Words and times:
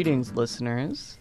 Greetings, 0.00 0.32
listeners. 0.32 1.18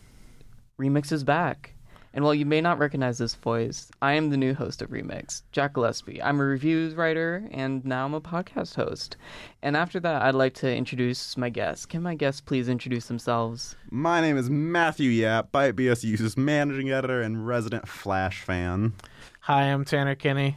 Remix 0.79 1.12
is 1.12 1.26
back. 1.26 1.74
And 2.13 2.24
while 2.24 2.33
you 2.33 2.46
may 2.46 2.62
not 2.62 2.79
recognize 2.79 3.17
this 3.17 3.36
voice, 3.36 3.92
I 4.02 4.13
am 4.13 4.29
the 4.29 4.38
new 4.38 4.54
host 4.54 4.81
of 4.81 4.90
Remix, 4.90 5.42
Jack 5.52 5.74
Gillespie. 5.74 6.24
I'm 6.24 6.40
a 6.40 6.46
reviews 6.46 6.96
writer 6.96 7.44
and 7.52 7.84
now 7.84 8.06
I'm 8.06 8.13
a 8.13 8.21
podcast 8.21 8.76
host. 8.76 9.17
And 9.62 9.76
after 9.76 9.99
that, 9.99 10.21
I'd 10.21 10.34
like 10.34 10.53
to 10.53 10.74
introduce 10.74 11.35
my 11.35 11.49
guests. 11.49 11.85
Can 11.85 12.02
my 12.02 12.15
guests 12.15 12.39
please 12.39 12.70
introduce 12.70 13.07
themselves? 13.07 13.76
My 13.92 14.21
name 14.21 14.38
is 14.38 14.49
Matthew 14.49 15.10
Yap, 15.10 15.52
Byte 15.52 15.74
BSU's 15.74 16.38
managing 16.38 16.89
editor 16.89 17.21
and 17.21 17.45
resident 17.45 17.85
Flash 17.85 18.43
fan. 18.43 18.93
Hi, 19.41 19.63
I'm 19.63 19.84
Tanner 19.84 20.16
Kinney. 20.16 20.55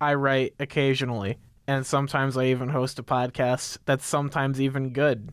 I 0.00 0.14
write 0.14 0.54
occasionally, 0.58 1.38
and 1.68 1.86
sometimes 1.86 2.36
I 2.36 2.46
even 2.46 2.70
host 2.70 2.98
a 2.98 3.04
podcast 3.04 3.78
that's 3.84 4.04
sometimes 4.04 4.60
even 4.60 4.92
good. 4.92 5.30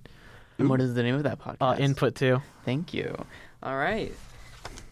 And 0.57 0.69
what 0.69 0.81
is 0.81 0.93
the 0.93 1.03
name 1.03 1.15
of 1.15 1.23
that 1.23 1.39
podcast? 1.39 1.57
Uh, 1.61 1.75
input 1.77 2.15
too. 2.15 2.41
Thank 2.65 2.93
you. 2.93 3.15
All 3.63 3.77
right. 3.77 4.13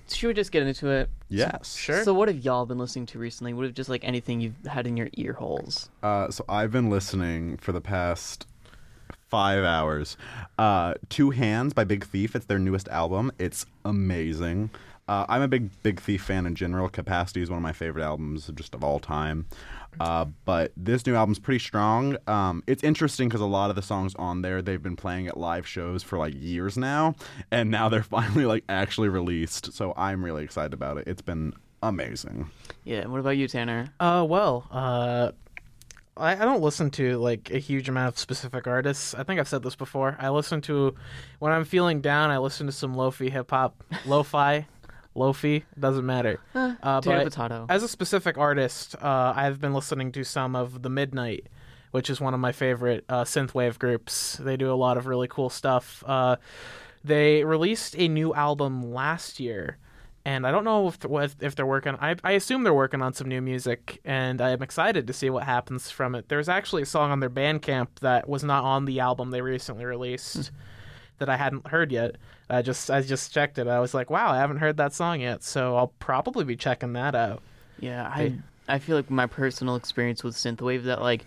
Should 0.07 0.27
we 0.27 0.33
just 0.33 0.51
get 0.51 0.63
into 0.63 0.89
it? 0.89 1.09
Yes. 1.29 1.75
Sure. 1.75 2.03
So, 2.03 2.13
what 2.13 2.27
have 2.27 2.37
y'all 2.43 2.65
been 2.65 2.79
listening 2.79 3.05
to 3.07 3.19
recently? 3.19 3.53
What 3.53 3.65
have 3.65 3.73
just 3.73 3.89
like 3.89 4.03
anything 4.03 4.41
you've 4.41 4.65
had 4.65 4.87
in 4.87 4.97
your 4.97 5.09
ear 5.13 5.33
holes? 5.33 5.89
Uh, 6.01 6.31
so 6.31 6.43
I've 6.49 6.71
been 6.71 6.89
listening 6.89 7.57
for 7.57 7.71
the 7.71 7.81
past 7.81 8.47
five 9.29 9.63
hours. 9.63 10.17
Uh, 10.57 10.95
Two 11.09 11.29
Hands 11.29 11.71
by 11.73 11.83
Big 11.83 12.05
Thief. 12.05 12.35
It's 12.35 12.45
their 12.45 12.59
newest 12.59 12.87
album. 12.87 13.31
It's 13.37 13.65
amazing. 13.85 14.71
Uh, 15.07 15.25
I'm 15.27 15.41
a 15.41 15.47
big 15.47 15.69
Big 15.81 15.99
Thief 15.99 16.23
fan 16.23 16.45
in 16.45 16.55
general. 16.55 16.89
Capacity 16.89 17.41
is 17.41 17.49
one 17.49 17.57
of 17.57 17.63
my 17.63 17.73
favorite 17.73 18.03
albums 18.03 18.49
just 18.55 18.75
of 18.75 18.83
all 18.83 18.99
time. 18.99 19.47
Uh, 19.99 20.25
but 20.45 20.71
this 20.77 21.05
new 21.05 21.15
album's 21.15 21.39
pretty 21.39 21.59
strong. 21.59 22.17
Um, 22.27 22.63
it's 22.67 22.83
interesting 22.83 23.27
because 23.27 23.41
a 23.41 23.45
lot 23.45 23.69
of 23.69 23.75
the 23.75 23.81
songs 23.81 24.15
on 24.15 24.41
there 24.41 24.61
they've 24.61 24.81
been 24.81 24.95
playing 24.95 25.27
at 25.27 25.37
live 25.37 25.67
shows 25.67 26.03
for 26.03 26.17
like 26.17 26.33
years 26.35 26.77
now, 26.77 27.15
and 27.51 27.69
now 27.69 27.89
they're 27.89 28.03
finally 28.19 28.45
like 28.45 28.63
actually 28.69 29.09
released. 29.09 29.73
So 29.73 29.93
I'm 29.97 30.23
really 30.23 30.43
excited 30.43 30.73
about 30.73 30.97
it. 30.97 31.07
It's 31.07 31.21
been 31.21 31.53
amazing. 31.83 32.49
Yeah. 32.83 33.05
What 33.07 33.19
about 33.19 33.37
you, 33.37 33.47
Tanner? 33.47 33.87
Uh, 33.99 34.25
well, 34.27 34.67
uh, 34.71 35.31
I, 36.19 36.33
I 36.33 36.45
don't 36.45 36.61
listen 36.61 36.89
to 36.91 37.17
like 37.17 37.49
a 37.51 37.59
huge 37.59 37.89
amount 37.89 38.09
of 38.09 38.19
specific 38.19 38.67
artists. 38.67 39.13
I 39.13 39.23
think 39.23 39.39
I've 39.39 39.47
said 39.47 39.63
this 39.63 39.75
before. 39.75 40.17
I 40.19 40.29
listen 40.29 40.61
to 40.61 40.95
when 41.39 41.51
I'm 41.51 41.65
feeling 41.65 42.01
down. 42.01 42.29
I 42.29 42.37
listen 42.37 42.67
to 42.67 42.73
some 42.73 42.95
lofi 42.95 43.31
hip 43.31 43.51
hop, 43.51 43.83
lo-fi, 44.05 44.67
lofi. 45.19 45.63
Doesn't 45.79 46.05
matter. 46.05 46.39
Uh, 46.55 46.75
Potato, 47.01 47.23
but 47.23 47.23
potato. 47.25 47.65
as 47.69 47.83
a 47.83 47.87
specific 47.87 48.37
artist, 48.37 48.95
uh, 49.01 49.33
I've 49.35 49.59
been 49.59 49.73
listening 49.73 50.11
to 50.13 50.23
some 50.23 50.55
of 50.55 50.81
the 50.81 50.89
Midnight, 50.89 51.47
which 51.91 52.09
is 52.09 52.19
one 52.21 52.33
of 52.33 52.39
my 52.39 52.51
favorite 52.51 53.03
uh, 53.09 53.23
synthwave 53.25 53.77
groups. 53.77 54.37
They 54.37 54.57
do 54.57 54.71
a 54.71 54.75
lot 54.75 54.97
of 54.97 55.05
really 55.05 55.27
cool 55.27 55.49
stuff. 55.49 56.03
Uh, 56.07 56.37
they 57.03 57.43
released 57.43 57.95
a 57.97 58.07
new 58.07 58.33
album 58.33 58.91
last 58.93 59.39
year, 59.39 59.77
and 60.25 60.45
I 60.45 60.51
don't 60.51 60.63
know 60.65 60.87
if 60.89 60.97
if 61.05 61.35
if 61.41 61.55
they're 61.55 61.65
working. 61.65 61.95
I 61.99 62.15
I 62.23 62.33
assume 62.33 62.63
they're 62.63 62.73
working 62.73 63.01
on 63.01 63.13
some 63.13 63.27
new 63.27 63.41
music, 63.41 63.99
and 64.03 64.41
I'm 64.41 64.61
excited 64.61 65.07
to 65.07 65.13
see 65.13 65.29
what 65.29 65.43
happens 65.43 65.89
from 65.89 66.15
it. 66.15 66.27
There's 66.29 66.49
actually 66.49 66.81
a 66.83 66.85
song 66.85 67.11
on 67.11 67.19
their 67.19 67.29
Bandcamp 67.29 67.87
that 68.01 68.27
was 68.27 68.43
not 68.43 68.63
on 68.63 68.85
the 68.85 68.99
album 68.99 69.31
they 69.31 69.41
recently 69.41 69.85
released. 69.85 70.51
That 71.19 71.27
I 71.29 71.35
hadn't 71.35 71.67
heard 71.67 71.91
yet. 71.91 72.15
I 72.49 72.61
just 72.61 72.89
I 72.89 73.01
just 73.01 73.31
checked 73.33 73.57
it. 73.57 73.67
I 73.67 73.79
was 73.79 73.93
like, 73.93 74.09
wow, 74.09 74.31
I 74.31 74.37
haven't 74.37 74.57
heard 74.57 74.77
that 74.77 74.93
song 74.93 75.21
yet. 75.21 75.43
So 75.43 75.75
I'll 75.75 75.93
probably 75.99 76.45
be 76.45 76.55
checking 76.55 76.93
that 76.93 77.15
out. 77.15 77.41
Yeah, 77.79 78.07
I 78.07 78.33
I 78.67 78.79
feel 78.79 78.95
like 78.95 79.09
my 79.09 79.25
personal 79.25 79.75
experience 79.75 80.23
with 80.23 80.35
synthwave 80.35 80.83
that 80.83 81.01
like 81.01 81.25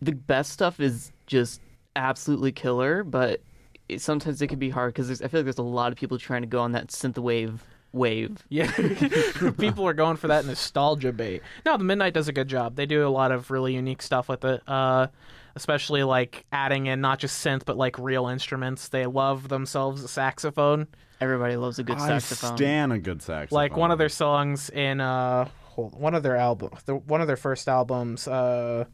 the 0.00 0.12
best 0.12 0.52
stuff 0.52 0.80
is 0.80 1.12
just 1.26 1.60
absolutely 1.94 2.52
killer, 2.52 3.02
but 3.02 3.40
it, 3.88 4.00
sometimes 4.00 4.42
it 4.42 4.48
can 4.48 4.58
be 4.58 4.70
hard 4.70 4.94
because 4.94 5.10
I 5.22 5.28
feel 5.28 5.40
like 5.40 5.44
there's 5.44 5.58
a 5.58 5.62
lot 5.62 5.92
of 5.92 5.98
people 5.98 6.18
trying 6.18 6.42
to 6.42 6.48
go 6.48 6.60
on 6.60 6.72
that 6.72 6.88
synthwave 6.88 7.58
wave. 7.92 8.44
Yeah, 8.48 8.70
people 9.58 9.86
are 9.86 9.94
going 9.94 10.16
for 10.16 10.28
that 10.28 10.44
nostalgia 10.44 11.12
bait. 11.12 11.42
No, 11.64 11.76
the 11.76 11.84
Midnight 11.84 12.14
does 12.14 12.28
a 12.28 12.32
good 12.32 12.48
job. 12.48 12.76
They 12.76 12.86
do 12.86 13.06
a 13.06 13.10
lot 13.10 13.32
of 13.32 13.50
really 13.50 13.74
unique 13.74 14.02
stuff 14.02 14.28
with 14.28 14.44
it, 14.44 14.62
uh, 14.68 15.08
especially 15.56 16.04
like 16.04 16.44
adding 16.52 16.86
in 16.86 17.00
not 17.00 17.18
just 17.18 17.44
synth 17.44 17.64
but 17.64 17.76
like 17.76 17.98
real 17.98 18.28
instruments. 18.28 18.88
They 18.88 19.06
love 19.06 19.48
themselves 19.48 20.04
a 20.04 20.08
saxophone. 20.08 20.86
Everybody 21.20 21.56
loves 21.56 21.78
a 21.78 21.82
good 21.82 21.96
I 21.96 22.20
saxophone. 22.20 22.56
stan 22.56 22.92
a 22.92 22.98
good 22.98 23.22
saxophone. 23.22 23.56
Like 23.56 23.76
one 23.76 23.90
of 23.90 23.98
their 23.98 24.10
songs 24.10 24.70
in 24.70 25.00
uh, 25.00 25.48
hold, 25.64 25.98
one 25.98 26.14
of 26.14 26.22
their 26.22 26.36
album, 26.36 26.70
the, 26.84 26.94
one 26.94 27.20
of 27.20 27.26
their 27.26 27.38
first 27.38 27.68
albums, 27.68 28.28
uh, 28.28 28.84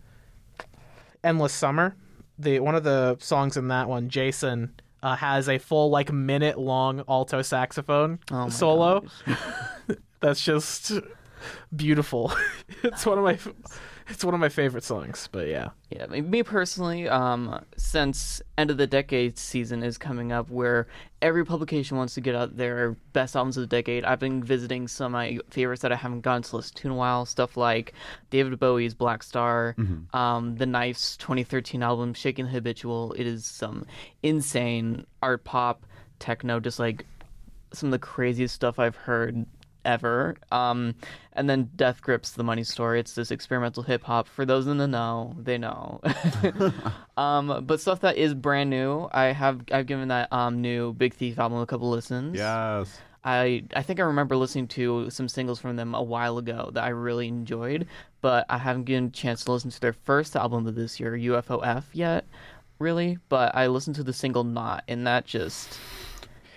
"Endless 1.23 1.53
Summer." 1.53 1.97
The 2.39 2.61
one 2.61 2.75
of 2.75 2.85
the 2.85 3.19
songs 3.21 3.57
in 3.57 3.69
that 3.69 3.89
one, 3.89 4.09
Jason. 4.09 4.75
Uh, 5.05 5.17
has 5.17 5.49
a 5.49 5.59
full 5.59 5.91
like 5.91 6.13
minute 6.13 6.57
long 6.57 7.03
alto 7.09 7.43
saxophone 7.43 8.21
Oh 8.31 8.49
solo 8.49 9.03
that's 10.21 10.43
just 10.45 10.93
beautiful. 11.75 12.33
it's 12.85 13.05
one 13.05 13.19
of 13.19 13.25
my 13.25 13.37
it's 14.13 14.25
one 14.25 14.35
of 14.35 14.41
my 14.41 14.49
favorite 14.49 14.85
songs. 14.85 15.29
But 15.33 15.49
yeah, 15.49 15.71
Yeah, 15.91 16.07
me- 16.07 16.21
me 16.21 16.43
personally, 16.43 17.09
um, 17.09 17.65
since 17.77 18.41
end 18.57 18.71
of 18.71 18.77
the 18.77 18.87
decade 18.87 19.39
season 19.39 19.83
is 19.83 19.99
coming 19.99 20.33
up, 20.33 20.51
where 20.51 20.87
every 21.21 21.45
publication 21.45 21.97
wants 21.97 22.15
to 22.15 22.21
get 22.21 22.35
out 22.35 22.57
their 22.57 22.93
best 23.13 23.35
albums 23.37 23.57
of 23.57 23.63
the 23.63 23.67
decade, 23.77 24.05
I've 24.05 24.19
been 24.21 24.43
visiting 24.43 24.89
some 24.89 25.07
of 25.07 25.13
my 25.13 25.39
favorites 25.51 25.83
that 25.83 25.93
I 25.93 25.97
haven't 25.97 26.21
gotten 26.23 26.43
to 26.43 26.57
listen 26.57 26.77
to 26.77 26.89
in 26.89 26.93
a 26.93 26.97
while. 26.97 27.25
Stuff 27.27 27.57
like 27.57 27.93
David 28.31 28.59
Bowie's 28.59 28.95
Blackstar, 28.95 29.75
um, 30.15 30.57
The 30.57 30.67
Knife's 30.67 31.17
2013 31.19 31.83
album 31.83 32.15
Shaking 32.15 32.47
the 32.47 32.51
Habitual. 32.53 33.13
It 33.15 33.27
is 33.27 33.45
some 33.45 33.85
insane 34.23 35.07
art 35.23 35.45
pop 35.45 35.85
techno, 36.19 36.61
just 36.61 36.79
like 36.79 37.05
some 37.73 37.89
of 37.89 37.93
the 37.93 37.99
craziest 37.99 38.55
stuff 38.55 38.79
I've 38.79 38.97
heard 38.97 39.47
ever. 39.85 40.37
Um, 40.51 40.95
and 41.33 41.49
then 41.49 41.71
Death 41.77 42.03
Grips 42.03 42.33
the 42.33 42.43
Money 42.43 42.65
Store. 42.65 42.97
It's 42.97 43.15
this 43.15 43.31
experimental 43.31 43.83
hip 43.83 44.03
hop. 44.05 44.29
For 44.29 44.45
those 44.45 44.67
in 44.67 44.79
the 44.79 44.87
know, 44.87 45.35
they 45.39 45.59
know. 45.59 46.01
um, 47.17 47.65
but 47.67 47.81
stuff 47.81 48.01
that 48.01 48.17
is 48.17 48.35
brand 48.35 48.71
new. 48.71 49.09
I 49.13 49.27
have 49.27 49.63
I've 49.73 49.87
given 49.87 50.09
that 50.09 50.33
um 50.33 50.61
new 50.61 50.93
Big 50.93 51.15
Thief 51.15 51.39
album 51.39 51.59
a 51.59 51.67
couple 51.67 51.91
listens. 51.91 52.37
Yes. 52.37 53.01
I 53.25 53.65
I 53.75 53.83
think 53.83 54.01
I 54.01 54.05
remember 54.05 54.37
listening 54.37 54.69
to 54.69 55.09
some 55.11 55.29
singles 55.29 55.61
from 55.61 55.77
them 55.77 55.95
a 55.95 56.03
while 56.03 56.39
ago 56.39 56.71
that 56.75 56.83
I 56.83 56.89
really 56.89 57.29
enjoyed, 57.29 57.87
but 58.21 58.47
I 58.49 58.59
haven't 58.59 58.85
given 58.85 59.07
a 59.07 59.11
chance 59.11 59.45
to 59.45 59.53
listen 59.53 59.71
to 59.71 59.81
their 59.81 59.93
first 59.93 60.35
album 60.35 60.67
of 60.67 60.75
this 60.75 60.99
year, 60.99 61.13
UFOF, 61.13 61.85
yet. 61.93 62.25
Really, 62.79 63.19
but 63.29 63.55
I 63.55 63.69
listened 63.69 63.95
to 63.97 64.03
the 64.03 64.13
single 64.13 64.43
"Not," 64.43 64.83
and 64.89 65.07
that 65.07 65.25
just 65.25 65.79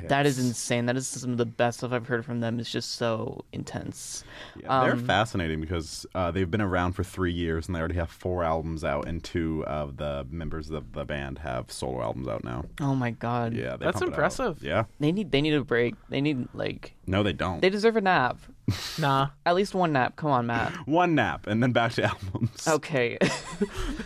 that 0.08 0.26
is 0.26 0.40
insane. 0.40 0.86
That 0.88 0.98
is 0.98 1.08
some 1.08 1.32
of 1.32 1.38
the 1.38 1.46
best 1.46 1.78
stuff 1.80 1.92
I've 1.92 2.08
heard 2.08 2.26
from 2.26 2.40
them. 2.42 2.60
It's 2.60 2.72
just 2.72 2.94
so 2.96 3.44
intense. 3.52 4.24
Yeah, 4.62 4.84
they're 4.84 4.94
Um, 4.94 5.06
fascinating 5.06 5.62
because 5.62 6.06
uh, 6.16 6.32
they've 6.32 6.50
been 6.50 6.62
around 6.62 6.94
for 6.94 7.04
three 7.04 7.32
years 7.34 7.68
and 7.68 7.76
they 7.76 7.80
already 7.80 7.96
have 7.96 8.10
four 8.10 8.44
albums 8.44 8.84
out, 8.84 9.08
and 9.08 9.24
two 9.24 9.64
of 9.66 9.98
the 9.98 10.26
members 10.30 10.70
of 10.70 10.94
the 10.94 11.06
band 11.06 11.40
have 11.40 11.72
solo 11.72 12.02
albums 12.02 12.28
out 12.28 12.44
now. 12.44 12.66
Oh 12.82 12.96
my 12.96 13.12
god. 13.12 13.54
Yeah, 13.54 13.78
they 13.78 13.86
That's 13.86 13.94
pump 14.00 14.04
it 14.04 14.06
out. 14.06 14.10
impressive. 14.10 14.64
Yeah, 14.64 14.84
They 15.00 15.12
need 15.12 15.32
they 15.32 15.42
need 15.42 15.54
a 15.54 15.64
break. 15.64 15.96
They 16.10 16.22
need 16.22 16.48
like 16.54 16.94
no, 17.08 17.24
they 17.24 17.34
don't. 17.34 17.62
they 17.62 17.70
deserve 17.70 17.96
a 17.98 18.02
nap. 18.02 18.40
nah, 19.00 19.30
At 19.46 19.56
least 19.56 19.76
one 19.76 19.94
nap. 19.94 20.16
Come 20.16 20.32
on, 20.32 20.48
Matt. 20.48 20.74
One 20.88 21.14
nap 21.16 21.46
and 21.48 21.62
then 21.62 21.72
back 21.72 21.94
to 21.94 22.04
albums. 22.06 22.68
Okay. 22.68 23.18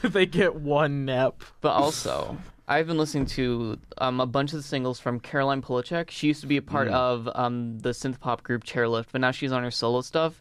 they 0.03 0.25
get 0.25 0.55
one 0.55 1.05
nap. 1.05 1.41
But 1.61 1.69
also, 1.71 2.37
I've 2.69 2.85
been 2.85 2.99
listening 2.99 3.25
to 3.27 3.79
um, 3.97 4.19
a 4.21 4.27
bunch 4.27 4.53
of 4.53 4.57
the 4.57 4.63
singles 4.63 4.99
from 4.99 5.19
Caroline 5.19 5.63
Polachek. 5.63 6.11
She 6.11 6.27
used 6.27 6.41
to 6.41 6.47
be 6.47 6.57
a 6.57 6.61
part 6.61 6.87
of 6.87 7.27
um, 7.33 7.79
the 7.79 7.89
synth 7.89 8.19
pop 8.19 8.43
group 8.43 8.63
Chairlift, 8.63 9.07
but 9.11 9.21
now 9.21 9.31
she's 9.31 9.51
on 9.51 9.63
her 9.63 9.71
solo 9.71 10.01
stuff. 10.01 10.39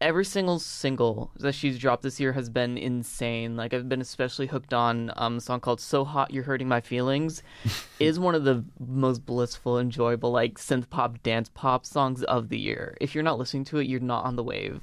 Every 0.00 0.24
single 0.24 0.58
single 0.58 1.30
that 1.36 1.54
she's 1.54 1.78
dropped 1.78 2.02
this 2.02 2.18
year 2.18 2.32
has 2.32 2.48
been 2.48 2.78
insane. 2.78 3.54
Like 3.54 3.74
I've 3.74 3.86
been 3.86 4.00
especially 4.00 4.46
hooked 4.46 4.72
on 4.72 5.12
um, 5.14 5.36
a 5.36 5.40
song 5.42 5.60
called 5.60 5.78
"So 5.78 6.04
Hot 6.06 6.32
You're 6.32 6.42
Hurting 6.44 6.66
My 6.68 6.80
Feelings." 6.80 7.42
is 8.00 8.18
one 8.18 8.34
of 8.34 8.44
the 8.44 8.64
most 8.80 9.26
blissful, 9.26 9.78
enjoyable 9.78 10.32
like 10.32 10.54
synth 10.54 10.88
pop 10.88 11.22
dance 11.22 11.50
pop 11.52 11.84
songs 11.84 12.24
of 12.24 12.48
the 12.48 12.58
year. 12.58 12.96
If 12.98 13.14
you're 13.14 13.22
not 13.22 13.38
listening 13.38 13.64
to 13.66 13.78
it, 13.78 13.86
you're 13.86 14.00
not 14.00 14.24
on 14.24 14.36
the 14.36 14.42
wave. 14.42 14.80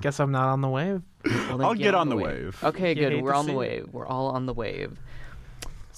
Guess 0.00 0.20
I'm 0.20 0.30
not 0.30 0.48
on 0.48 0.60
the 0.60 0.68
wave. 0.68 1.02
Well, 1.24 1.62
I'll 1.62 1.74
get 1.74 1.94
on 1.94 2.08
the 2.08 2.16
wave. 2.16 2.58
Okay, 2.62 2.90
You 2.90 2.94
good. 2.94 3.22
We're 3.22 3.32
to 3.32 3.36
on 3.38 3.46
the 3.46 3.50
see 3.50 3.54
it. 3.56 3.58
wave. 3.58 3.88
We're 3.92 4.06
all 4.06 4.28
on 4.28 4.46
the 4.46 4.54
wave. 4.54 4.98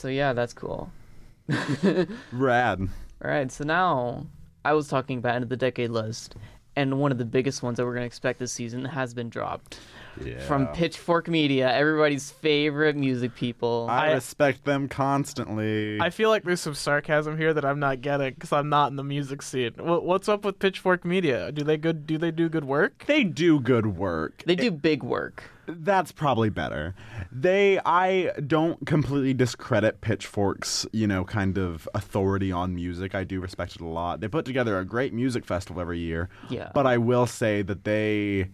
So 0.02 0.08
yeah, 0.08 0.32
that's 0.32 0.52
cool. 0.52 0.90
Rad. 2.32 2.80
All 3.24 3.30
right, 3.30 3.52
so 3.52 3.62
now 3.62 4.26
I 4.64 4.72
was 4.72 4.88
talking 4.88 5.18
about 5.18 5.36
end 5.36 5.44
of 5.44 5.48
the 5.48 5.56
decade 5.56 5.90
list, 5.90 6.34
and 6.74 6.98
one 6.98 7.12
of 7.12 7.18
the 7.18 7.24
biggest 7.24 7.62
ones 7.62 7.76
that 7.76 7.84
we're 7.84 7.92
going 7.92 8.02
to 8.02 8.06
expect 8.06 8.40
this 8.40 8.50
season 8.52 8.84
has 8.84 9.14
been 9.14 9.28
dropped 9.28 9.78
Yeah. 10.24 10.40
from 10.40 10.66
Pitchfork 10.68 11.28
Media, 11.28 11.72
everybody's 11.72 12.32
favorite 12.32 12.96
music 12.96 13.36
people. 13.36 13.86
I, 13.88 14.08
I- 14.08 14.14
respect 14.14 14.64
them 14.64 14.88
constantly. 14.88 16.00
I 16.00 16.10
feel 16.10 16.30
like 16.30 16.42
there's 16.42 16.60
some 16.60 16.74
sarcasm 16.74 17.36
here 17.38 17.54
that 17.54 17.64
I'm 17.64 17.78
not 17.78 18.00
getting 18.00 18.34
because 18.34 18.52
I'm 18.52 18.68
not 18.68 18.90
in 18.90 18.96
the 18.96 19.04
music 19.04 19.40
scene. 19.40 19.74
What, 19.76 20.04
what's 20.04 20.28
up 20.28 20.44
with 20.44 20.58
Pitchfork 20.58 21.04
Media? 21.04 21.52
Do 21.52 21.62
they 21.62 21.76
good? 21.76 22.08
Do 22.08 22.18
they 22.18 22.32
do 22.32 22.48
good 22.48 22.64
work? 22.64 23.04
they 23.06 23.22
do 23.22 23.60
good 23.60 23.96
work. 23.96 24.42
they 24.46 24.56
do 24.56 24.72
big 24.72 25.04
work. 25.04 25.44
That's 25.78 26.12
probably 26.12 26.50
better. 26.50 26.94
They, 27.30 27.78
I 27.84 28.32
don't 28.46 28.86
completely 28.86 29.34
discredit 29.34 30.00
Pitchfork's, 30.00 30.86
you 30.92 31.06
know, 31.06 31.24
kind 31.24 31.58
of 31.58 31.88
authority 31.94 32.52
on 32.52 32.74
music. 32.74 33.14
I 33.14 33.24
do 33.24 33.40
respect 33.40 33.74
it 33.76 33.80
a 33.80 33.86
lot. 33.86 34.20
They 34.20 34.28
put 34.28 34.44
together 34.44 34.78
a 34.78 34.84
great 34.84 35.12
music 35.12 35.44
festival 35.44 35.80
every 35.80 35.98
year. 35.98 36.28
Yeah. 36.48 36.70
But 36.74 36.86
I 36.86 36.98
will 36.98 37.26
say 37.26 37.62
that 37.62 37.84
they 37.84 38.50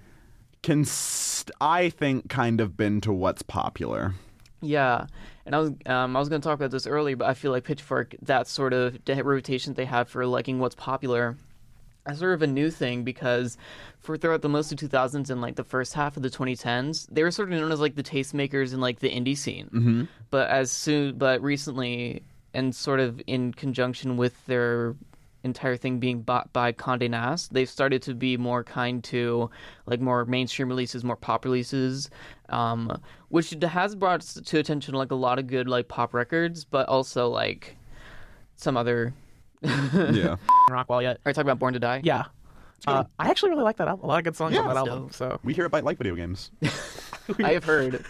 can, 0.63 0.85
st- 0.85 1.55
I 1.61 1.91
think, 1.91 2.29
kind 2.29 2.61
of 2.61 2.77
bend 2.77 3.03
to 3.05 3.13
what's 3.13 3.43
popular. 3.43 4.15
Yeah, 4.61 5.07
and 5.47 5.55
I 5.55 5.59
was 5.61 5.73
um, 5.87 6.17
I 6.17 6.19
was 6.19 6.29
going 6.29 6.41
to 6.41 6.47
talk 6.47 6.57
about 6.57 6.71
this 6.71 6.87
earlier, 6.87 7.17
but 7.17 7.29
I 7.29 7.35
feel 7.35 7.53
like 7.53 7.65
Pitchfork 7.65 8.17
that 8.23 8.49
sort 8.49 8.73
of 8.73 8.99
reputation 9.07 9.75
they 9.75 9.85
have 9.85 10.09
for 10.09 10.27
liking 10.27 10.59
what's 10.59 10.75
popular. 10.75 11.37
Is 12.13 12.19
sort 12.19 12.35
of 12.35 12.43
a 12.43 12.47
new 12.47 12.71
thing 12.71 13.05
because 13.05 13.57
for 14.01 14.17
throughout 14.17 14.43
the 14.43 14.49
most 14.49 14.73
of 14.73 14.79
2000s 14.79 15.31
and 15.31 15.41
like 15.41 15.57
the 15.57 15.65
first 15.65 15.95
half 15.95 16.17
of 16.17 16.23
the 16.23 16.31
2010s, 16.31 17.07
they 17.11 17.23
were 17.23 17.31
sort 17.31 17.53
of 17.53 17.59
known 17.59 17.73
as 17.73 17.81
like 17.81 17.95
the 17.95 18.03
tastemakers 18.03 18.73
in 18.73 18.81
like 18.81 19.01
the 19.01 19.11
indie 19.11 19.37
scene. 19.37 19.67
Mm-hmm. 19.67 20.05
But 20.31 20.51
as 20.51 20.71
soon, 20.71 21.19
but 21.19 21.43
recently, 21.43 22.23
and 22.55 22.75
sort 22.75 23.01
of 23.01 23.21
in 23.27 23.53
conjunction 23.53 24.17
with 24.17 24.45
their 24.47 24.97
entire 25.45 25.77
thing 25.77 25.99
being 25.99 26.23
bought 26.23 26.53
by 26.53 26.73
Condé 26.73 27.09
Nast, 27.11 27.53
they've 27.53 27.69
started 27.69 28.03
to 28.03 28.15
be 28.15 28.37
more 28.37 28.65
kind 28.65 29.03
to 29.05 29.51
like 29.87 30.01
more 30.01 30.25
mainstream 30.25 30.69
releases, 30.69 31.05
more 31.05 31.17
pop 31.17 31.45
releases, 31.45 32.11
um, 32.49 33.01
which 33.29 33.55
has 33.63 33.95
brought 33.95 34.21
to 34.23 34.59
attention 34.59 34.95
like 34.95 35.11
a 35.11 35.17
lot 35.17 35.39
of 35.39 35.47
good 35.47 35.69
like 35.69 35.89
pop 35.89 36.15
records, 36.15 36.65
but 36.65 36.89
also 36.89 37.29
like 37.29 37.77
some 38.57 38.77
other. 38.77 39.13
Yeah. 39.63 40.37
Rockwell 40.71 41.03
yet? 41.03 41.19
Are 41.25 41.31
you 41.31 41.35
talking 41.35 41.49
about 41.49 41.59
Born 41.59 41.75
to 41.75 41.81
Die? 41.81 42.01
Yeah. 42.05 42.25
Uh, 42.87 43.05
I 43.19 43.29
actually 43.29 43.51
really 43.51 43.65
like 43.65 43.77
that 43.79 43.89
album. 43.89 44.05
A 44.05 44.09
lot 44.09 44.19
of 44.19 44.25
good 44.25 44.37
songs 44.37 44.55
Yeah, 44.55 44.61
on 44.61 44.67
that 44.69 44.81
it's 44.81 44.89
album. 44.89 45.11
So 45.11 45.41
We 45.43 45.53
hear 45.53 45.65
about 45.65 45.83
like 45.85 45.99
video 45.99 46.15
games. 46.15 46.51
I 47.43 47.53
have 47.55 47.65
heard. 47.65 48.05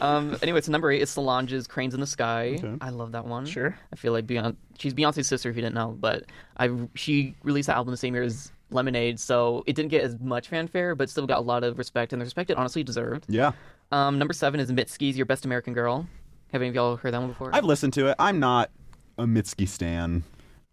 Um, 0.00 0.36
anyway, 0.42 0.60
so 0.60 0.72
number 0.72 0.90
eight 0.90 1.00
is 1.02 1.10
Solange's 1.10 1.66
"Cranes 1.66 1.94
in 1.94 2.00
the 2.00 2.06
Sky." 2.06 2.56
Okay. 2.58 2.74
I 2.80 2.90
love 2.90 3.12
that 3.12 3.24
one. 3.26 3.46
Sure. 3.46 3.76
I 3.92 3.96
feel 3.96 4.12
like 4.12 4.26
Beyonce. 4.26 4.56
She's 4.78 4.94
Beyonce's 4.94 5.26
sister, 5.26 5.48
if 5.50 5.56
you 5.56 5.62
didn't 5.62 5.74
know, 5.74 5.96
but 5.98 6.24
I 6.58 6.70
she 6.94 7.34
released 7.42 7.66
the 7.66 7.74
album 7.74 7.90
the 7.92 7.96
same 7.96 8.14
year 8.14 8.22
as 8.22 8.52
Lemonade, 8.70 9.18
so 9.18 9.64
it 9.66 9.74
didn't 9.74 9.90
get 9.90 10.02
as 10.04 10.18
much 10.20 10.48
fanfare, 10.48 10.94
but 10.94 11.10
still 11.10 11.26
got 11.26 11.38
a 11.38 11.42
lot 11.42 11.64
of 11.64 11.76
respect, 11.78 12.12
and 12.12 12.20
the 12.20 12.24
respect 12.24 12.50
it 12.50 12.56
honestly 12.56 12.84
deserved. 12.84 13.24
Yeah. 13.28 13.52
Um, 13.90 14.18
number 14.18 14.32
seven 14.34 14.60
is 14.60 14.70
Mitski's 14.70 15.16
"Your 15.16 15.26
Best 15.26 15.44
American 15.44 15.72
Girl." 15.74 16.06
Have 16.52 16.62
any 16.62 16.68
of 16.68 16.74
y'all 16.74 16.96
heard 16.96 17.12
that 17.14 17.20
one 17.20 17.28
before? 17.28 17.50
I've 17.54 17.64
listened 17.64 17.92
to 17.94 18.06
it. 18.08 18.16
I'm 18.18 18.38
not 18.38 18.70
a 19.18 19.24
Mitski 19.24 19.66
stan. 19.68 20.24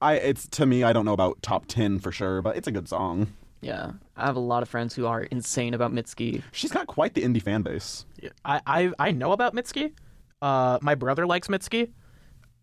I 0.02 0.14
it's 0.16 0.48
to 0.50 0.66
me 0.66 0.84
I 0.84 0.94
don't 0.94 1.06
know 1.06 1.14
about 1.14 1.42
top 1.42 1.66
10 1.68 2.00
for 2.00 2.12
sure, 2.12 2.42
but 2.42 2.56
it's 2.56 2.68
a 2.68 2.72
good 2.72 2.88
song. 2.88 3.34
yeah, 3.62 3.92
I 4.16 4.26
have 4.26 4.36
a 4.36 4.40
lot 4.40 4.62
of 4.64 4.70
friends 4.70 4.94
who 4.94 5.06
are 5.08 5.24
insane 5.24 5.74
about 5.74 5.92
Mitski. 5.94 6.44
She's 6.52 6.72
got 6.72 6.88
quite 6.88 7.14
the 7.16 7.24
indie 7.24 7.42
fan 7.42 7.62
base. 7.64 8.06
I 8.46 8.62
I, 8.66 8.92
I 9.00 9.12
know 9.12 9.32
about 9.32 9.56
Mitski. 9.56 9.94
Uh, 10.42 10.78
my 10.82 10.94
brother 10.96 11.26
likes 11.26 11.48
Mitski. 11.48 11.90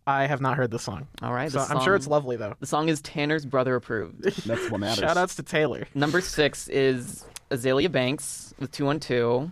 I 0.07 0.27
have 0.27 0.39
not 0.39 0.55
heard 0.55 0.69
the 0.71 0.77
song. 0.79 1.07
All 1.23 1.33
right, 1.33 1.51
So 1.51 1.65
the 1.65 1.73
I'm 1.73 1.83
sure 1.83 1.95
it's 1.95 2.07
lovely 2.07 2.37
though. 2.37 2.53
The 2.59 2.67
song 2.67 2.89
is 2.89 3.01
Tanner's 3.01 3.45
brother 3.45 3.75
approved. 3.75 4.23
That's 4.45 4.69
what 4.69 4.79
matters. 4.79 4.99
Shout 4.99 5.17
outs 5.17 5.35
to 5.35 5.43
Taylor. 5.43 5.87
Number 5.95 6.21
six 6.21 6.67
is 6.69 7.25
Azealia 7.49 7.91
Banks 7.91 8.53
with 8.59 8.71
212. 8.71 9.49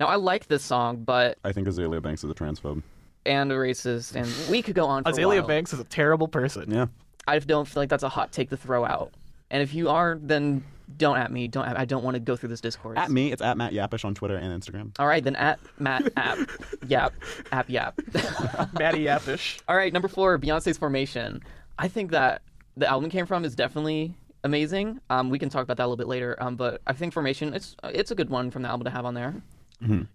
Now, 0.00 0.06
I 0.06 0.16
like 0.16 0.48
this 0.48 0.64
song, 0.64 1.04
but, 1.04 1.38
I 1.44 1.52
think 1.52 1.68
Azealia 1.68 2.02
Banks 2.02 2.24
is 2.24 2.30
a 2.30 2.34
transphobe. 2.34 2.82
and 3.26 3.52
a 3.52 3.54
racist, 3.54 4.16
and 4.16 4.26
we 4.50 4.62
could 4.62 4.74
go 4.74 4.86
on 4.86 5.04
for 5.04 5.10
a 5.10 5.12
Azealia 5.12 5.38
while. 5.40 5.46
Banks 5.46 5.72
is 5.74 5.78
a 5.78 5.84
terrible 5.84 6.26
person. 6.26 6.70
Yeah. 6.72 6.86
I 7.26 7.38
don't 7.38 7.66
feel 7.66 7.82
like 7.82 7.88
that's 7.88 8.02
a 8.02 8.08
hot 8.08 8.32
take 8.32 8.50
to 8.50 8.56
throw 8.56 8.84
out. 8.84 9.12
And 9.50 9.62
if 9.62 9.74
you 9.74 9.88
are, 9.90 10.18
then 10.20 10.64
don't 10.96 11.16
at 11.16 11.30
me. 11.30 11.48
Don't. 11.48 11.64
I 11.64 11.84
don't 11.84 12.02
want 12.02 12.14
to 12.14 12.20
go 12.20 12.36
through 12.36 12.48
this 12.48 12.60
discourse. 12.60 12.98
At 12.98 13.10
me, 13.10 13.32
it's 13.32 13.42
at 13.42 13.56
Matt 13.56 13.72
Yapish 13.72 14.04
on 14.04 14.14
Twitter 14.14 14.36
and 14.36 14.62
Instagram. 14.62 14.92
All 14.98 15.06
right, 15.06 15.22
then 15.22 15.36
at 15.36 15.60
Matt 15.78 16.12
App 16.16 16.38
Yap 16.86 17.12
App 17.52 17.68
Yap. 17.68 17.98
Maddie 18.78 19.04
Yappish. 19.04 19.60
All 19.68 19.76
right, 19.76 19.92
number 19.92 20.08
four, 20.08 20.38
Beyonce's 20.38 20.78
Formation. 20.78 21.42
I 21.78 21.88
think 21.88 22.10
that 22.10 22.42
the 22.76 22.88
album 22.88 23.10
came 23.10 23.26
from 23.26 23.44
is 23.44 23.54
definitely 23.54 24.14
amazing. 24.44 25.00
Um, 25.10 25.30
we 25.30 25.38
can 25.38 25.48
talk 25.48 25.62
about 25.62 25.76
that 25.76 25.84
a 25.84 25.86
little 25.86 25.96
bit 25.96 26.08
later. 26.08 26.36
Um, 26.40 26.56
but 26.56 26.80
I 26.86 26.92
think 26.92 27.12
Formation, 27.12 27.54
it's 27.54 27.76
it's 27.84 28.10
a 28.10 28.14
good 28.14 28.30
one 28.30 28.50
from 28.50 28.62
the 28.62 28.68
album 28.68 28.84
to 28.84 28.90
have 28.90 29.04
on 29.04 29.14
there. 29.14 29.34